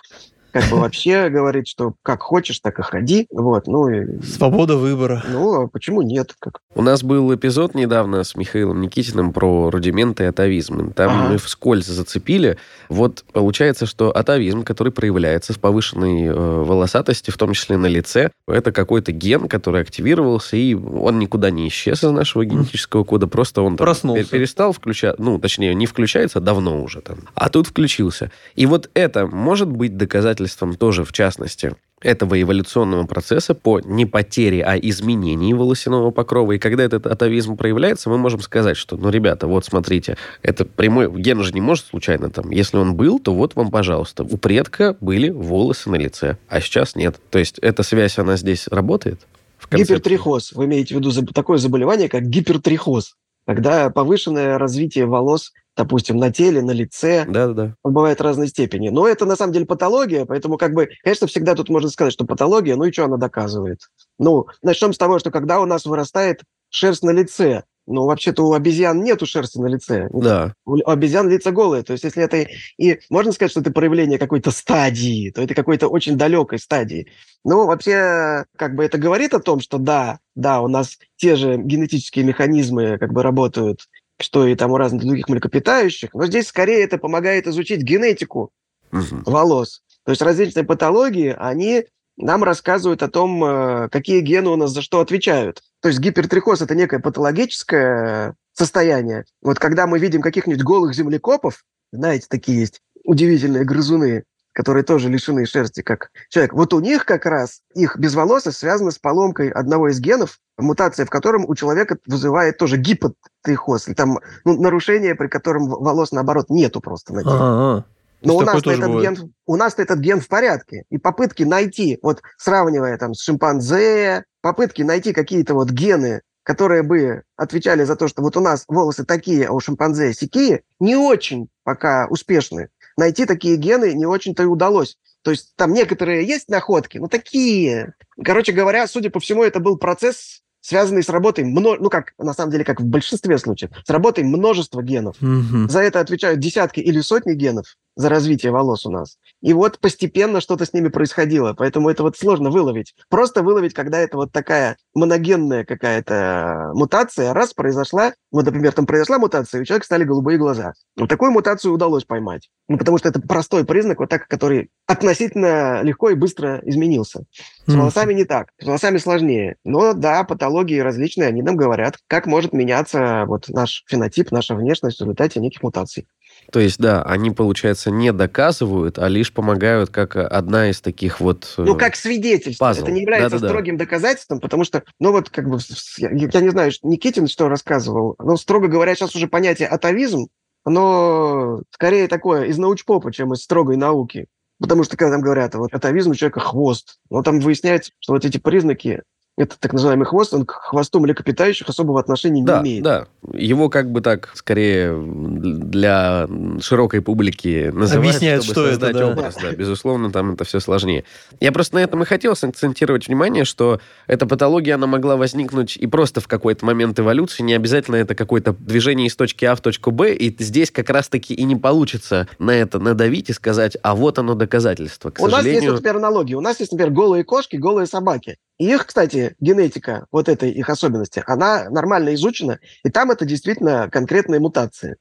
как 0.53 0.65
бы 0.71 0.79
вообще 0.79 1.29
говорит, 1.29 1.67
что 1.69 1.95
как 2.03 2.23
хочешь, 2.23 2.61
так 2.61 2.79
и 2.79 2.83
ходи. 2.83 3.27
Вот, 3.31 3.67
ну, 3.67 3.89
и, 3.89 4.21
Свобода 4.23 4.77
выбора. 4.77 5.23
ну, 5.31 5.63
а 5.63 5.69
почему 5.69 6.03
нет? 6.03 6.35
Как? 6.39 6.61
У 6.75 6.83
нас 6.83 7.03
был 7.03 7.35
эпизод 7.35 7.75
недавно 7.75 8.25
с 8.25 8.35
Михаилом 8.37 8.81
Никитиным 8.81 9.33
про 9.33 9.71
рудименты 9.71 10.25
и 10.25 10.27
атовизм. 10.27 10.93
Там 10.93 11.11
Ага. 11.11 11.29
мы 11.33 11.39
вскользь 11.39 11.87
зацепили. 11.87 12.57
Вот 12.89 13.25
получается, 13.33 13.87
что 13.87 14.11
атовизм, 14.17 14.63
который 14.65 14.93
проявляется 14.93 15.53
с 15.53 15.57
повышенной 15.57 16.25
э, 16.27 16.33
волосатости, 16.33 17.31
в 17.31 17.37
том 17.37 17.53
числе 17.53 17.77
на 17.77 17.87
лице, 17.87 18.31
это 18.47 18.73
какой-то 18.73 19.13
ген, 19.13 19.49
который 19.49 19.81
активировался, 19.83 20.57
и 20.57 20.75
он 20.75 21.19
никуда 21.19 21.51
не 21.51 21.69
исчез 21.69 22.03
из 22.05 22.11
нашего 22.11 22.45
генетического 22.45 23.05
кода, 23.05 23.27
просто 23.27 23.63
он 23.63 23.77
там 23.77 23.85
Проснулся. 23.87 24.23
пер- 24.23 24.29
перестал 24.31 24.73
включаться, 24.73 25.23
ну, 25.23 25.39
точнее, 25.39 25.75
не 25.75 25.87
включается 25.87 26.41
давно 26.41 26.83
уже 26.83 27.01
там, 27.01 27.19
а 27.35 27.49
тут 27.49 27.67
включился. 27.67 28.31
И 28.55 28.67
вот 28.67 28.91
это 28.95 29.27
может 29.27 29.69
быть 29.69 29.97
доказательством 29.97 30.40
тоже, 30.79 31.05
в 31.05 31.13
частности, 31.13 31.73
этого 32.01 32.41
эволюционного 32.41 33.07
процесса 33.07 33.55
по 33.55 33.81
не 33.81 34.07
потере, 34.07 34.63
а 34.65 34.77
изменении 34.77 35.53
волосяного 35.53 36.11
покрова. 36.11 36.53
И 36.53 36.59
когда 36.59 36.85
этот 36.85 37.07
атовизм 37.07 37.57
проявляется, 37.57 38.09
мы 38.09 38.19
можем 38.19 38.41
сказать, 38.41 38.77
что, 38.77 38.97
ну, 38.97 39.11
ребята, 39.11 39.47
вот 39.47 39.65
смотрите, 39.65 40.17
это 40.43 40.65
прямой... 40.65 41.11
Ген 41.21 41.43
же 41.43 41.53
не 41.53 41.61
может 41.61 41.87
случайно 41.87 42.31
там. 42.31 42.51
Если 42.51 42.79
он 42.79 42.95
был, 42.95 43.19
то 43.19 43.35
вот 43.35 43.55
вам, 43.55 43.71
пожалуйста. 43.71 44.25
У 44.25 44.37
предка 44.39 44.97
были 45.01 45.29
волосы 45.29 45.91
на 45.91 45.97
лице, 45.97 46.39
а 46.49 46.61
сейчас 46.61 46.97
нет. 46.97 47.21
То 47.31 47.39
есть 47.39 47.59
эта 47.59 47.83
связь, 47.83 48.19
она 48.19 48.37
здесь 48.37 48.67
работает? 48.69 49.27
Концепции? 49.69 49.95
Гипертрихоз. 49.95 50.53
Вы 50.53 50.65
имеете 50.65 50.95
в 50.95 50.99
виду 50.99 51.13
такое 51.33 51.59
заболевание, 51.59 52.09
как 52.09 52.23
гипертрихоз. 52.23 53.15
Когда 53.47 53.91
повышенное 53.91 54.59
развитие 54.59 55.07
волос, 55.07 55.53
допустим, 55.77 56.17
на 56.17 56.33
теле, 56.33 56.63
на 56.63 56.73
лице, 56.73 57.25
Да-да-да. 57.27 57.75
бывает 57.83 58.21
разной 58.21 58.49
степени. 58.49 58.89
Но 58.89 59.07
это 59.09 59.27
на 59.27 59.37
самом 59.37 59.53
деле 59.53 59.67
патология, 59.67 60.25
поэтому 60.25 60.59
как 60.59 60.75
бы, 60.75 60.91
конечно, 61.03 61.27
всегда 61.27 61.55
тут 61.55 61.69
можно 61.69 61.89
сказать, 61.89 62.13
что 62.13 62.25
патология, 62.25 62.77
ну 62.77 62.85
и 62.85 62.93
что 62.93 63.05
она 63.05 63.17
доказывает? 63.17 63.81
Ну, 64.19 64.47
начнем 64.63 64.93
с 64.93 64.99
того, 64.99 65.19
что 65.19 65.31
когда 65.31 65.61
у 65.61 65.67
нас 65.67 65.85
вырастает 65.87 66.43
шерсть 66.71 67.03
на 67.03 67.11
лице, 67.11 67.65
ну, 67.87 68.05
вообще-то 68.07 68.47
у 68.47 68.53
обезьян 68.53 69.03
нету 69.03 69.27
шерсти 69.27 69.59
на 69.59 69.67
лице. 69.67 70.09
Да. 70.13 70.55
У 70.65 70.77
обезьян 70.89 71.29
лица 71.29 71.51
голые. 71.51 71.83
То 71.83 71.93
есть, 71.93 72.05
если 72.05 72.23
это 72.23 72.47
и 72.79 73.01
можно 73.11 73.33
сказать, 73.33 73.51
что 73.51 73.61
это 73.61 73.73
проявление 73.73 74.19
какой-то 74.19 74.53
стадии, 74.53 75.31
то 75.31 75.43
это 75.43 75.55
какой-то 75.55 75.89
очень 75.89 76.17
далекой 76.17 76.61
стадии. 76.61 77.09
Ну, 77.45 77.67
вообще, 77.67 78.45
как 78.57 78.77
бы 78.77 78.85
это 78.85 78.97
говорит 78.97 79.35
о 79.35 79.41
том, 79.41 79.61
что 79.61 79.79
да, 79.79 80.21
да, 80.37 80.61
у 80.61 80.69
нас 80.69 80.99
те 81.17 81.35
же 81.35 81.57
генетические 81.57 82.25
механизмы 82.25 82.97
как 82.99 83.13
бы 83.13 83.23
работают, 83.25 83.81
что 84.23 84.47
и 84.47 84.55
там 84.55 84.71
у 84.71 84.77
разных 84.77 85.03
других 85.03 85.29
млекопитающих, 85.29 86.15
но 86.15 86.27
здесь 86.27 86.49
скорее 86.49 86.83
это 86.83 86.99
помогает 86.99 87.47
изучить 87.47 87.83
генетику 87.83 88.51
Мгм. 88.91 89.23
волос. 89.25 89.83
То 90.05 90.11
есть 90.11 90.23
различные 90.23 90.65
патологии, 90.65 91.35
они 91.39 91.85
нам 92.17 92.45
рассказывают 92.45 93.03
о 93.03 93.09
том, 93.09 93.43
э, 93.45 93.89
какие 93.91 94.21
гены 94.21 94.51
у 94.51 94.57
нас 94.57 94.71
за 94.73 94.83
что 94.83 95.01
отвечают. 95.01 95.63
То 95.81 95.89
есть 95.89 96.01
гипертрихоз– 96.01 96.61
это 96.63 96.75
некое 96.75 96.99
патологическое 96.99 98.35
состояние. 98.53 99.25
Вот 99.43 99.59
когда 99.59 99.87
мы 99.87 99.99
видим 99.99 100.21
каких-нибудь 100.21 100.63
голых 100.63 100.95
землекопов, 100.95 101.65
знаете, 101.93 102.27
такие 102.29 102.61
есть 102.61 102.81
удивительные 103.05 103.65
грызуны, 103.65 104.25
которые 104.53 104.85
тоже 104.85 105.09
лишены 105.09 105.47
шерсти, 105.47 105.83
как 105.83 106.11
человек. 106.29 106.53
Вот 106.53 106.75
у 106.75 106.81
них 106.81 107.05
как 107.05 107.27
раз 107.27 107.61
их 107.75 107.97
безволосость 107.97 108.59
связана 108.59 108.91
с 108.91 108.99
поломкой 108.99 109.51
одного 109.51 109.89
из 109.89 110.01
генов, 110.01 110.39
мутация 110.59 111.07
в 111.07 111.11
котором 111.11 111.45
у 111.47 111.55
человека 111.55 111.99
вызывает 112.07 112.59
тоже 112.59 112.77
гипотрихоз, 112.77 113.89
или 113.89 113.95
там 113.95 114.19
ну, 114.45 114.61
нарушение, 114.61 115.15
при 115.15 115.29
котором 115.29 115.69
волос, 115.69 116.13
наоборот, 116.13 116.51
нету 116.51 116.81
просто 116.81 117.13
на 117.13 117.23
теле. 117.23 117.85
Но 118.23 118.37
у 118.37 118.43
нас, 118.43 118.57
этот 118.57 118.91
бывает. 118.91 119.19
ген, 119.19 119.35
у 119.47 119.57
нас 119.57 119.75
этот 119.79 119.99
ген 119.99 120.21
в 120.21 120.29
порядке. 120.29 120.85
И 120.91 120.99
попытки 120.99 121.43
найти, 121.43 121.99
вот 122.03 122.21
сравнивая 122.37 122.99
там 122.99 123.15
с 123.15 123.23
шимпанзе, 123.23 124.25
попытки 124.43 124.83
найти 124.83 125.15
какие-то 125.15 125.55
вот 125.55 125.71
гены, 125.71 126.21
которые 126.43 126.83
бы 126.83 127.23
отвечали 127.37 127.85
за 127.85 127.97
то, 127.97 128.09
что 128.09 128.23
вот 128.23 128.37
у 128.37 128.41
нас 128.41 128.65
волосы 128.69 129.05
такие, 129.05 129.47
а 129.47 129.53
у 129.53 129.61
шимпанзе 129.61 130.13
сякие, 130.13 130.63
не 130.81 130.97
очень 130.97 131.49
пока 131.65 132.07
успешны. 132.11 132.69
Найти 133.01 133.25
такие 133.25 133.57
гены 133.57 133.95
не 133.95 134.05
очень-то 134.05 134.43
и 134.43 134.47
удалось. 134.47 134.99
То 135.23 135.31
есть 135.31 135.55
там 135.57 135.73
некоторые 135.73 136.27
есть 136.27 136.51
находки, 136.51 136.99
но 136.99 137.09
такие. 137.09 137.95
Короче 138.23 138.53
говоря, 138.53 138.87
судя 138.87 139.09
по 139.09 139.21
всему, 139.21 139.43
это 139.43 139.59
был 139.59 139.79
процесс, 139.79 140.43
связанный 140.61 141.03
с 141.03 141.09
работой, 141.09 141.45
мно- 141.45 141.79
ну 141.81 141.89
как, 141.89 142.13
на 142.19 142.35
самом 142.35 142.53
деле, 142.53 142.63
как 142.63 142.79
в 142.79 142.85
большинстве 142.85 143.39
случаев, 143.39 143.71
с 143.87 143.89
работой 143.89 144.23
множества 144.23 144.83
генов. 144.83 145.17
Мгм. 145.21 145.71
За 145.71 145.81
это 145.81 146.01
отвечают 146.01 146.41
десятки 146.41 146.81
или 146.81 147.01
сотни 147.01 147.33
генов 147.33 147.79
за 147.97 148.09
развитие 148.09 148.53
волос 148.53 148.87
у 148.87 148.91
нас. 148.91 149.19
И 149.41 149.53
вот 149.53 149.79
постепенно 149.79 150.41
что-то 150.41 150.65
с 150.65 150.73
ними 150.73 150.89
происходило, 150.89 151.55
поэтому 151.55 151.89
это 151.89 152.03
вот 152.03 152.17
сложно 152.17 152.51
выловить. 152.51 152.95
Просто 153.09 153.43
выловить, 153.43 153.75
когда 153.75 153.99
это 153.99 154.17
вот 154.17 154.33
такая 154.33 154.77
моногенная 154.95 155.65
какая-то 155.65 156.73
мутация, 156.75 157.33
раз 157.33 157.55
произошла, 157.55 158.13
вот, 158.31 158.45
например, 158.45 158.73
там 158.73 158.87
произошла 158.87 159.19
мутация, 159.19 159.59
и 159.59 159.63
у 159.63 159.65
человека 159.65 159.87
стали 159.87 160.05
голубые 160.05 160.39
глаза. 160.39 160.75
Вот 160.97 161.09
такую 161.09 161.31
мутацию 161.31 161.73
удалось 161.73 162.05
поймать. 162.05 162.49
Ну, 162.69 162.79
потому 162.79 162.99
что 162.99 163.09
это 163.09 163.21
простой 163.21 163.65
признак, 163.65 163.99
вот 163.99 164.09
так, 164.09 164.29
который 164.29 164.71
относительно 164.87 165.83
легко 165.83 166.11
и 166.11 166.15
быстро 166.15 166.61
изменился. 166.65 167.25
С 167.67 167.75
волосами 167.75 168.13
не 168.15 168.25
так. 168.25 168.51
С 168.61 168.67
волосами 168.67 168.99
сложнее. 168.99 169.57
Но 169.65 169.93
да, 169.93 170.25
патологии 170.25 170.79
различные, 170.79 171.29
они 171.29 171.43
нам 171.43 171.57
говорят, 171.57 171.97
как 172.07 172.27
может 172.27 172.53
меняться 172.53 173.25
вот 173.27 173.49
наш 173.49 173.85
фенотип, 173.89 174.31
наша 174.31 174.55
внешность 174.55 174.99
в 174.99 175.01
результате 175.03 175.41
неких 175.41 175.63
мутаций. 175.63 176.07
То 176.51 176.61
есть, 176.61 176.79
да, 176.79 177.03
они, 177.03 177.31
получается, 177.31 177.91
не 177.91 178.13
доказывают, 178.13 178.99
а 178.99 179.09
лишь 179.09 179.33
помогают 179.33 179.91
как 179.91 180.17
одна 180.17 180.71
из 180.71 180.81
таких 180.81 181.21
вот... 181.21 181.55
э, 181.59 181.63
Ну, 181.63 181.77
как 181.77 181.95
свидетельство. 181.97 182.65
пазл. 182.65 182.83
Это 182.83 182.93
не 182.93 183.03
является 183.03 183.31
Да-да-да. 183.31 183.49
строгим 183.49 183.77
доказательством, 183.77 184.41
потому 184.41 184.65
что, 184.65 184.83
ну 184.99 185.13
вот, 185.13 185.31
как 185.31 185.49
бы, 185.49 185.59
я, 185.99 186.11
я 186.11 186.41
не 186.41 186.51
знаю, 186.51 186.73
Никитин 186.83 187.29
что 187.29 187.49
рассказывал, 187.49 188.17
но, 188.19 188.37
строго 188.37 188.69
говоря, 188.69 188.95
сейчас 188.95 189.15
уже 189.15 189.29
понятие 189.29 189.69
атовизм, 189.69 190.27
оно 190.65 191.63
скорее 191.71 192.09
такое 192.09 192.45
из 192.45 192.59
научпопа, 192.59 193.13
чем 193.13 193.33
из 193.33 193.43
строгой 193.43 193.77
науки. 193.77 194.27
Потому 194.59 194.85
что, 194.85 194.97
когда 194.97 195.15
там 195.15 195.23
говорят, 195.23 195.55
вот 195.55 195.73
атовизм 195.73 196.11
у 196.11 196.15
человека 196.15 196.41
хвост, 196.41 196.99
но 197.09 197.23
там 197.23 197.41
выясняется, 197.41 197.93
что 197.99 198.13
вот 198.13 198.25
эти 198.27 198.37
признаки, 198.37 199.03
это 199.41 199.59
так 199.59 199.73
называемый 199.73 200.07
хвост, 200.07 200.35
он 200.35 200.45
к 200.45 200.53
хвосту 200.53 201.01
млекопитающих 201.01 201.69
особого 201.69 201.99
отношения 201.99 202.45
Да, 202.45 202.61
не 202.61 202.71
имеет. 202.73 202.85
да. 202.85 203.07
Его 203.33 203.69
как 203.69 203.91
бы 203.91 204.01
так, 204.01 204.31
скорее, 204.35 204.95
для 205.03 206.29
широкой 206.61 207.01
публики 207.01 207.71
называют, 207.73 208.11
Объясняют, 208.11 208.45
чтобы 208.45 208.55
что 208.55 208.63
это, 208.63 208.71
создать 208.73 208.97
да. 208.97 209.09
образ. 209.09 209.37
Да, 209.41 209.53
безусловно, 209.53 210.13
там 210.13 210.33
это 210.35 210.45
все 210.45 210.61
сложнее. 210.61 211.05
Я 211.41 211.53
просто 211.53 211.77
на 211.77 211.79
этом 211.81 212.03
и 212.03 212.07
хотел 212.07 212.37
сакцентировать 212.37 213.09
внимание, 213.09 213.45
что 213.45 213.81
эта 214.07 214.27
патология, 214.27 214.75
она 214.75 214.87
могла 214.87 215.17
возникнуть 215.17 215.77
и 215.77 215.87
просто 215.87 216.21
в 216.21 216.29
какой-то 216.29 216.65
момент 216.67 216.99
эволюции. 216.99 217.43
Не 217.43 217.55
обязательно 217.55 217.97
это 217.97 218.15
какое-то 218.15 218.53
движение 218.53 219.07
из 219.07 219.17
точки 219.17 219.45
А 219.45 219.55
в 219.55 219.61
точку 219.61 219.91
Б, 219.91 220.15
и 220.15 220.35
здесь 220.43 220.71
как 220.71 220.91
раз-таки 220.91 221.35
и 221.35 221.45
не 221.45 221.57
получится 221.57 222.29
на 222.39 222.51
это 222.53 222.79
надавить 222.79 223.31
и 223.31 223.33
сказать, 223.33 223.77
а 223.83 223.95
вот 223.95 224.19
оно 224.19 224.35
доказательство. 224.35 225.11
К 225.11 225.21
У 225.21 225.27
нас 225.27 225.33
есть, 225.33 225.45
сожалению, 225.45 225.73
например, 225.75 225.97
аналогии. 225.97 226.35
У 226.35 226.41
нас 226.41 226.61
есть, 226.61 226.73
например, 226.73 226.93
голые 226.93 227.25
кошки, 227.25 227.57
голые 227.57 227.87
собаки. 227.87 228.37
Их, 228.61 228.85
кстати, 228.87 229.35
генетика, 229.41 230.07
вот 230.13 230.29
этой 230.29 230.51
их 230.51 230.69
особенности, 230.69 231.25
она 231.27 231.71
нормально 231.71 232.13
изучена, 232.15 232.59
и 232.85 232.91
там 232.91 233.11
это 233.11 233.25
действительно 233.25 233.89
конкретные 233.91 234.39
мутации. 234.39 234.97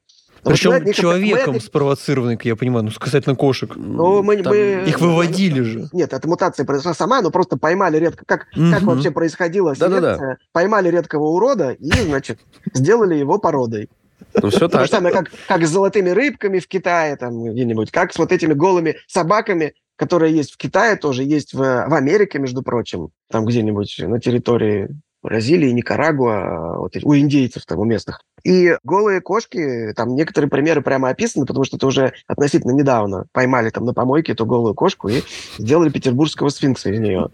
Но 0.46 0.52
Причем 0.52 0.72
вот 0.72 0.80
мы 0.80 0.86
мы 0.88 0.94
человеком 0.94 1.54
них- 1.56 1.64
спровоцированный, 1.64 2.38
как 2.38 2.46
я 2.46 2.56
понимаю, 2.56 2.86
ну, 2.86 2.92
касательно 2.98 3.36
кошек. 3.36 3.74
Ну, 3.76 4.24
мы- 4.24 4.38
там- 4.42 4.54
мы- 4.54 4.86
Их 4.88 5.02
выводили 5.02 5.60
же. 5.60 5.90
Нет, 5.92 6.14
эта 6.14 6.26
мутация 6.30 6.66
произошла 6.66 6.94
сама, 6.94 7.22
но 7.22 7.32
просто 7.32 7.58
поймали 7.58 7.98
редко... 7.98 8.24
Как, 8.26 8.46
как 8.50 8.56
Мгм. 8.56 8.86
вообще 8.86 9.12
происходила 9.12 9.76
Да-да-да. 9.76 10.08
селекция? 10.16 10.38
Поймали 10.54 10.90
редкого 10.90 11.26
урода 11.28 11.72
и, 11.72 11.92
значит, 11.92 12.40
сделали 12.74 13.16
его 13.16 13.40
породой. 13.40 13.90
ну, 14.42 14.50
все 14.50 14.60
То 14.60 14.70
так. 14.70 14.82
же 14.86 14.88
самое, 14.92 15.14
как, 15.14 15.30
как 15.50 15.66
с 15.66 15.70
золотыми 15.70 16.12
рыбками 16.12 16.60
в 16.60 16.68
Китае, 16.70 17.18
там 17.18 17.44
где-нибудь, 17.44 17.92
как 17.92 18.14
с 18.14 18.18
вот 18.18 18.32
этими 18.32 18.54
голыми 18.54 18.96
собаками, 19.08 19.74
которые 20.00 20.34
есть 20.34 20.54
в 20.54 20.58
Китае, 20.58 20.96
тоже 20.96 21.24
есть 21.24 21.54
в, 21.54 21.58
в 21.58 21.94
Америке, 21.94 22.40
между 22.40 22.64
прочим, 22.64 23.10
там 23.30 23.46
где-нибудь 23.46 23.96
на 24.00 24.22
территории 24.22 24.88
Бразилии, 25.22 25.72
Никарагуа, 25.72 26.78
вот 26.78 26.96
у 27.04 27.16
индейцев 27.18 27.66
там, 27.66 27.80
у 27.80 27.84
местных. 27.84 28.22
И 28.46 28.78
голые 28.86 29.20
кошки, 29.20 29.92
там 29.98 30.16
некоторые 30.16 30.50
примеры 30.50 30.82
прямо 30.82 31.10
описаны, 31.10 31.46
потому 31.46 31.66
что 31.66 31.76
это 31.76 31.86
уже 31.88 32.14
относительно 32.28 32.72
недавно 32.72 33.26
поймали 33.34 33.70
там 33.72 33.84
на 33.84 33.94
помойке 33.94 34.32
эту 34.32 34.46
голую 34.46 34.74
кошку 34.74 35.10
и 35.10 35.22
сделали 35.58 35.90
петербургского 35.90 36.48
сфинкса 36.48 36.92
из 36.92 37.00
нее. 37.02 37.30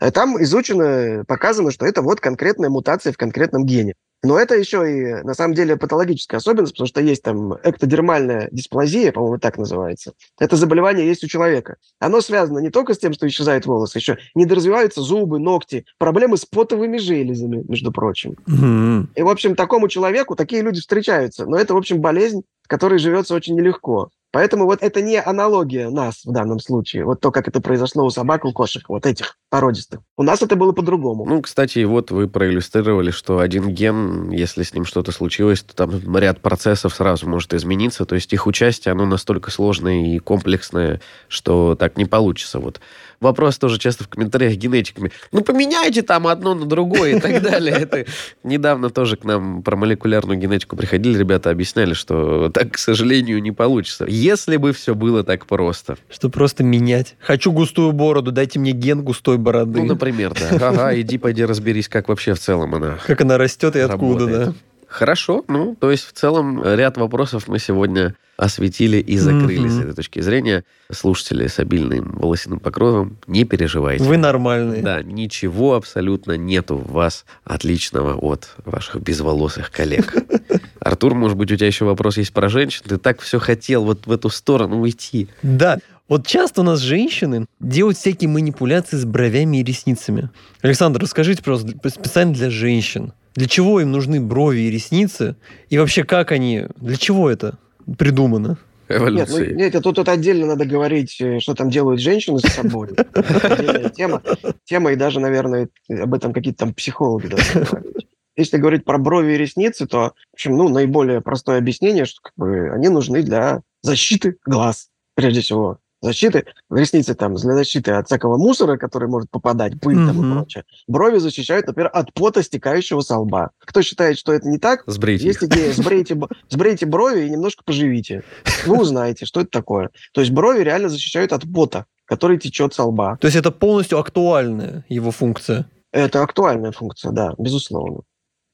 А 0.00 0.10
Там 0.10 0.42
изучено, 0.42 1.24
показано, 1.26 1.70
что 1.70 1.86
это 1.86 2.02
вот 2.02 2.20
конкретная 2.20 2.70
мутация 2.70 3.12
в 3.12 3.16
конкретном 3.16 3.64
гене. 3.64 3.94
Но 4.22 4.38
это 4.38 4.56
еще 4.56 4.90
и, 4.90 5.22
на 5.22 5.34
самом 5.34 5.54
деле, 5.54 5.76
патологическая 5.76 6.38
особенность, 6.38 6.72
потому 6.72 6.88
что 6.88 7.00
есть 7.00 7.22
там 7.22 7.54
эктодермальная 7.62 8.48
дисплазия, 8.50 9.12
по-моему, 9.12 9.38
так 9.38 9.58
называется. 9.58 10.14
Это 10.40 10.56
заболевание 10.56 11.06
есть 11.06 11.22
у 11.22 11.28
человека. 11.28 11.76
Оно 12.00 12.20
связано 12.20 12.58
не 12.58 12.70
только 12.70 12.94
с 12.94 12.98
тем, 12.98 13.12
что 13.12 13.28
исчезают 13.28 13.66
волосы, 13.66 13.98
еще 13.98 14.18
недоразвиваются 14.34 15.00
зубы, 15.02 15.38
ногти, 15.38 15.84
проблемы 15.98 16.38
с 16.38 16.44
потовыми 16.44 16.96
железами, 16.96 17.62
между 17.68 17.92
прочим. 17.92 18.36
Мгм. 18.46 19.10
И, 19.14 19.22
в 19.22 19.28
общем, 19.28 19.54
такому 19.54 19.88
человеку 19.88 20.34
такие 20.34 20.62
люди 20.62 20.80
встречаются. 20.80 21.46
Но 21.46 21.56
это, 21.56 21.74
в 21.74 21.76
общем, 21.76 22.00
болезнь, 22.00 22.42
с 22.64 22.68
которой 22.68 22.98
живется 22.98 23.34
очень 23.34 23.54
нелегко. 23.54 24.10
Поэтому 24.36 24.66
вот 24.66 24.82
это 24.82 25.00
не 25.00 25.18
аналогия 25.18 25.88
нас 25.88 26.26
в 26.26 26.30
данном 26.30 26.58
случае. 26.58 27.06
Вот 27.06 27.20
то, 27.20 27.30
как 27.30 27.48
это 27.48 27.62
произошло 27.62 28.04
у 28.04 28.10
собак, 28.10 28.44
у 28.44 28.52
кошек, 28.52 28.86
вот 28.90 29.06
этих 29.06 29.38
породистых. 29.48 30.00
У 30.18 30.22
нас 30.22 30.42
это 30.42 30.56
было 30.56 30.72
по-другому. 30.72 31.24
Ну, 31.24 31.40
кстати, 31.40 31.82
вот 31.84 32.10
вы 32.10 32.28
проиллюстрировали, 32.28 33.10
что 33.10 33.38
один 33.38 33.70
ген, 33.70 34.30
если 34.30 34.62
с 34.62 34.74
ним 34.74 34.84
что-то 34.84 35.10
случилось, 35.10 35.62
то 35.62 35.74
там 35.74 36.18
ряд 36.18 36.42
процессов 36.42 36.94
сразу 36.94 37.26
может 37.26 37.54
измениться. 37.54 38.04
То 38.04 38.14
есть 38.14 38.30
их 38.34 38.46
участие, 38.46 38.92
оно 38.92 39.06
настолько 39.06 39.50
сложное 39.50 40.04
и 40.04 40.18
комплексное, 40.18 41.00
что 41.28 41.74
так 41.74 41.96
не 41.96 42.04
получится. 42.04 42.58
Вот 42.58 42.80
вопрос 43.20 43.58
тоже 43.58 43.78
часто 43.78 44.04
в 44.04 44.08
комментариях 44.08 44.54
генетиками. 44.54 45.12
Ну, 45.32 45.42
поменяйте 45.42 46.02
там 46.02 46.26
одно 46.26 46.54
на 46.54 46.66
другое 46.66 47.16
и 47.16 47.20
так 47.20 47.42
далее. 47.42 47.74
Это 47.74 48.04
недавно 48.42 48.90
тоже 48.90 49.16
к 49.16 49.24
нам 49.24 49.62
про 49.62 49.76
молекулярную 49.76 50.38
генетику 50.38 50.76
приходили 50.76 51.18
ребята, 51.18 51.50
объясняли, 51.50 51.94
что 51.94 52.50
так, 52.50 52.72
к 52.72 52.78
сожалению, 52.78 53.40
не 53.40 53.52
получится. 53.52 54.04
Если 54.26 54.56
бы 54.56 54.72
все 54.72 54.96
было 54.96 55.22
так 55.22 55.46
просто. 55.46 55.96
Что 56.10 56.28
просто 56.30 56.64
менять. 56.64 57.14
Хочу 57.20 57.52
густую 57.52 57.92
бороду, 57.92 58.32
дайте 58.32 58.58
мне 58.58 58.72
ген 58.72 59.02
густой 59.02 59.38
бороды. 59.38 59.78
Ну, 59.80 59.86
например, 59.86 60.34
да. 60.34 60.56
Ага, 60.68 61.00
иди, 61.00 61.16
пойди 61.16 61.44
разберись, 61.44 61.88
как 61.88 62.08
вообще 62.08 62.34
в 62.34 62.40
целом 62.40 62.74
она 62.74 62.98
Как 63.06 63.20
она 63.20 63.38
растет 63.38 63.76
и 63.76 63.78
откуда, 63.80 64.26
да. 64.26 64.52
Хорошо. 64.88 65.44
Ну, 65.46 65.76
то 65.78 65.90
есть, 65.92 66.04
в 66.04 66.12
целом, 66.12 66.62
ряд 66.64 66.96
вопросов 66.96 67.46
мы 67.46 67.58
сегодня 67.60 68.14
осветили 68.36 68.98
и 68.98 69.16
закрыли 69.16 69.66
Мгм. 69.66 69.70
с 69.70 69.80
этой 69.80 69.94
точки 69.94 70.20
зрения. 70.20 70.64
Слушатели 70.92 71.46
с 71.46 71.58
обильным 71.58 72.12
волосяным 72.18 72.58
покровом, 72.60 73.16
не 73.26 73.44
переживайте. 73.44 74.04
Вы 74.04 74.16
нормальные. 74.16 74.82
Да, 74.82 75.02
ничего 75.02 75.74
абсолютно 75.74 76.36
нету 76.36 76.76
в 76.76 76.92
вас 76.92 77.24
отличного 77.44 78.14
от 78.16 78.48
ваших 78.64 79.00
безволосых 79.02 79.70
коллег. 79.70 80.14
Артур, 80.86 81.14
может 81.14 81.36
быть, 81.36 81.50
у 81.50 81.56
тебя 81.56 81.66
еще 81.66 81.84
вопрос 81.84 82.16
есть 82.16 82.32
про 82.32 82.48
женщин? 82.48 82.82
Ты 82.86 82.96
так 82.96 83.20
все 83.20 83.40
хотел 83.40 83.84
вот 83.84 84.06
в 84.06 84.12
эту 84.12 84.30
сторону 84.30 84.80
уйти. 84.80 85.28
Да. 85.42 85.78
Вот 86.08 86.28
часто 86.28 86.60
у 86.60 86.64
нас 86.64 86.78
женщины 86.78 87.46
делают 87.58 87.98
всякие 87.98 88.30
манипуляции 88.30 88.96
с 88.96 89.04
бровями 89.04 89.56
и 89.56 89.64
ресницами. 89.64 90.30
Александр, 90.62 91.00
расскажите, 91.00 91.42
пожалуйста, 91.42 91.76
специально 91.90 92.32
для 92.32 92.50
женщин. 92.50 93.12
Для 93.34 93.48
чего 93.48 93.80
им 93.80 93.90
нужны 93.90 94.20
брови 94.20 94.60
и 94.60 94.70
ресницы? 94.70 95.34
И 95.70 95.76
вообще, 95.76 96.04
как 96.04 96.30
они... 96.30 96.66
Для 96.76 96.96
чего 96.96 97.28
это 97.28 97.58
придумано? 97.98 98.56
Нет, 98.88 99.00
ну, 99.00 99.06
Эволюции. 99.08 99.54
нет, 99.54 99.74
это 99.74 99.80
тут, 99.80 99.96
тут 99.96 100.08
отдельно 100.08 100.46
надо 100.46 100.64
говорить, 100.64 101.20
э, 101.20 101.40
что 101.40 101.54
там 101.54 101.70
делают 101.70 102.00
женщины 102.00 102.38
с 102.38 102.42
собой. 102.42 102.90
Это 102.96 103.46
Отдельная 103.54 103.88
тема. 103.88 104.22
Тема, 104.64 104.92
и 104.92 104.96
даже, 104.96 105.18
наверное, 105.18 105.68
об 105.90 106.14
этом 106.14 106.32
какие-то 106.32 106.60
там 106.60 106.72
психологи 106.74 107.26
должны 107.26 107.62
говорить. 107.62 107.95
Если 108.36 108.58
говорить 108.58 108.84
про 108.84 108.98
брови 108.98 109.32
и 109.32 109.38
ресницы, 109.38 109.86
то, 109.86 110.12
в 110.30 110.34
общем, 110.34 110.56
ну, 110.56 110.68
наиболее 110.68 111.20
простое 111.20 111.58
объяснение, 111.58 112.04
что 112.04 112.20
как 112.22 112.32
бы, 112.36 112.70
они 112.70 112.88
нужны 112.88 113.22
для 113.22 113.62
защиты 113.82 114.36
глаз, 114.44 114.88
прежде 115.14 115.40
всего. 115.40 115.78
Защиты, 116.02 116.44
ресницы 116.70 117.14
там 117.14 117.34
для 117.36 117.54
защиты 117.54 117.92
от 117.92 118.06
всякого 118.06 118.36
мусора, 118.36 118.76
который 118.76 119.08
может 119.08 119.30
попадать, 119.30 119.80
пыль 119.80 119.96
там 119.96 120.20
и 120.20 120.34
прочее. 120.34 120.64
Брови 120.86 121.18
защищают, 121.18 121.66
например, 121.66 121.90
от 121.92 122.12
пота, 122.12 122.42
стекающего 122.42 123.00
со 123.00 123.18
лба. 123.18 123.50
Кто 123.58 123.80
считает, 123.80 124.18
что 124.18 124.32
это 124.32 124.46
не 124.46 124.58
так, 124.58 124.82
Сбрейте 124.86 125.26
есть 125.26 125.42
их. 125.42 125.48
идея, 125.48 125.72
сбрейте, 125.72 126.20
сбрейте 126.50 126.84
брови 126.84 127.26
и 127.26 127.30
немножко 127.30 127.64
поживите. 127.64 128.24
Вы 128.66 128.78
узнаете, 128.78 129.24
что 129.24 129.40
это 129.40 129.50
такое. 129.50 129.90
То 130.12 130.20
есть 130.20 130.32
брови 130.32 130.62
реально 130.62 130.90
защищают 130.90 131.32
от 131.32 131.50
пота, 131.50 131.86
который 132.04 132.38
течет 132.38 132.74
со 132.74 132.84
лба. 132.84 133.16
То 133.16 133.26
есть 133.26 133.36
это 133.36 133.50
полностью 133.50 133.98
актуальная 133.98 134.84
его 134.90 135.10
функция. 135.10 135.66
Это 135.92 136.22
актуальная 136.22 136.72
функция, 136.72 137.10
да, 137.10 137.34
безусловно. 137.38 138.02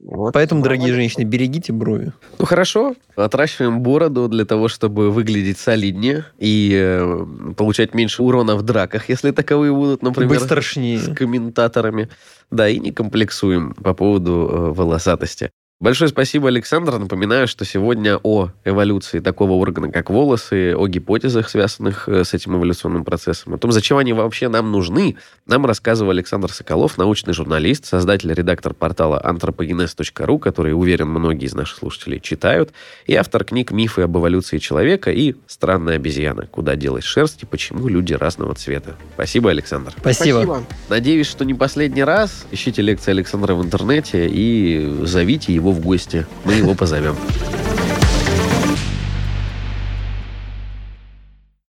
Вот. 0.03 0.35
Поэтому, 0.35 0.63
дорогие 0.63 0.89
Нормально. 0.89 1.03
женщины, 1.03 1.25
берегите 1.25 1.73
брови. 1.73 2.13
Ну 2.39 2.45
хорошо, 2.45 2.97
отращиваем 3.15 3.81
бороду 3.81 4.29
для 4.29 4.45
того, 4.45 4.67
чтобы 4.67 5.11
выглядеть 5.11 5.59
солиднее 5.59 6.25
и 6.39 6.73
э, 6.75 7.27
получать 7.57 7.95
меньше 7.95 8.23
урона 8.23 8.57
в 8.57 8.63
драках, 8.63 9.09
если 9.09 9.31
таковые 9.31 9.73
будут, 9.73 10.03
например, 10.03 10.41
Быть 10.41 10.99
с 10.99 11.15
комментаторами. 11.15 12.09
Да, 12.51 12.69
и 12.69 12.79
не 12.79 12.91
комплексуем 12.91 13.75
по 13.75 13.95
поводу 13.95 14.33
э, 14.33 14.73
волосатости. 14.73 15.51
Большое 15.83 16.09
спасибо, 16.09 16.47
Александр. 16.47 16.97
Напоминаю, 16.97 17.49
что 17.49 17.65
сегодня 17.65 18.17
о 18.23 18.51
эволюции 18.65 19.19
такого 19.19 19.55
органа, 19.55 19.91
как 19.91 20.11
волосы, 20.11 20.77
о 20.77 20.87
гипотезах, 20.87 21.51
связанных 21.51 22.09
э, 22.09 22.23
с 22.23 22.33
этим 22.35 22.57
эволюционным 22.57 23.03
процессом, 23.03 23.55
о 23.55 23.59
том, 23.59 23.73
зачем 23.73 23.97
они 23.97 24.13
вообще 24.13 24.47
нам 24.47 24.71
нужны, 24.71 25.17
нам 25.45 25.67
рассказывал 25.67 26.13
Александр 26.13 26.53
Соколов, 26.53 26.99
научный 26.99 27.35
журналист, 27.35 27.85
создатель 27.87 28.31
и 28.31 28.35
редактор 28.35 28.75
портала 28.75 29.21
anthropogenes.ru, 29.27 30.39
который, 30.39 30.73
уверен, 30.73 31.09
многие 31.09 31.47
из 31.47 31.55
наших 31.55 31.79
слушателей 31.79 32.21
читают, 32.21 32.73
и 33.07 33.17
автор 33.17 33.43
книг 33.43 33.73
«Мифы 33.73 34.03
об 34.03 34.17
эволюции 34.17 34.59
человека» 34.59 35.11
и 35.11 35.35
«Странная 35.49 35.97
обезьяна. 35.97 36.47
Куда 36.47 36.77
делась 36.77 37.03
шерсть 37.03 37.43
и 37.43 37.47
почему 37.47 37.89
люди 37.89 38.15
разного 38.15 38.55
цвета». 38.55 38.95
Спасибо, 39.15 39.51
Александр. 39.51 39.93
Спасибо. 39.99 40.45
Спасибо. 40.45 40.63
Надеюсь, 40.89 41.27
что 41.27 41.45
не 41.45 41.55
последний 41.55 42.05
раз. 42.05 42.47
Ищите 42.53 42.83
лекции 42.83 43.11
Александра 43.11 43.57
в 43.57 43.65
интернете 43.65 44.29
и 44.31 44.89
зовите 45.03 45.53
его 45.53 45.72
в 45.73 45.81
гости. 45.81 46.27
Мы 46.45 46.55
его 46.55 46.75
позовем. 46.75 47.17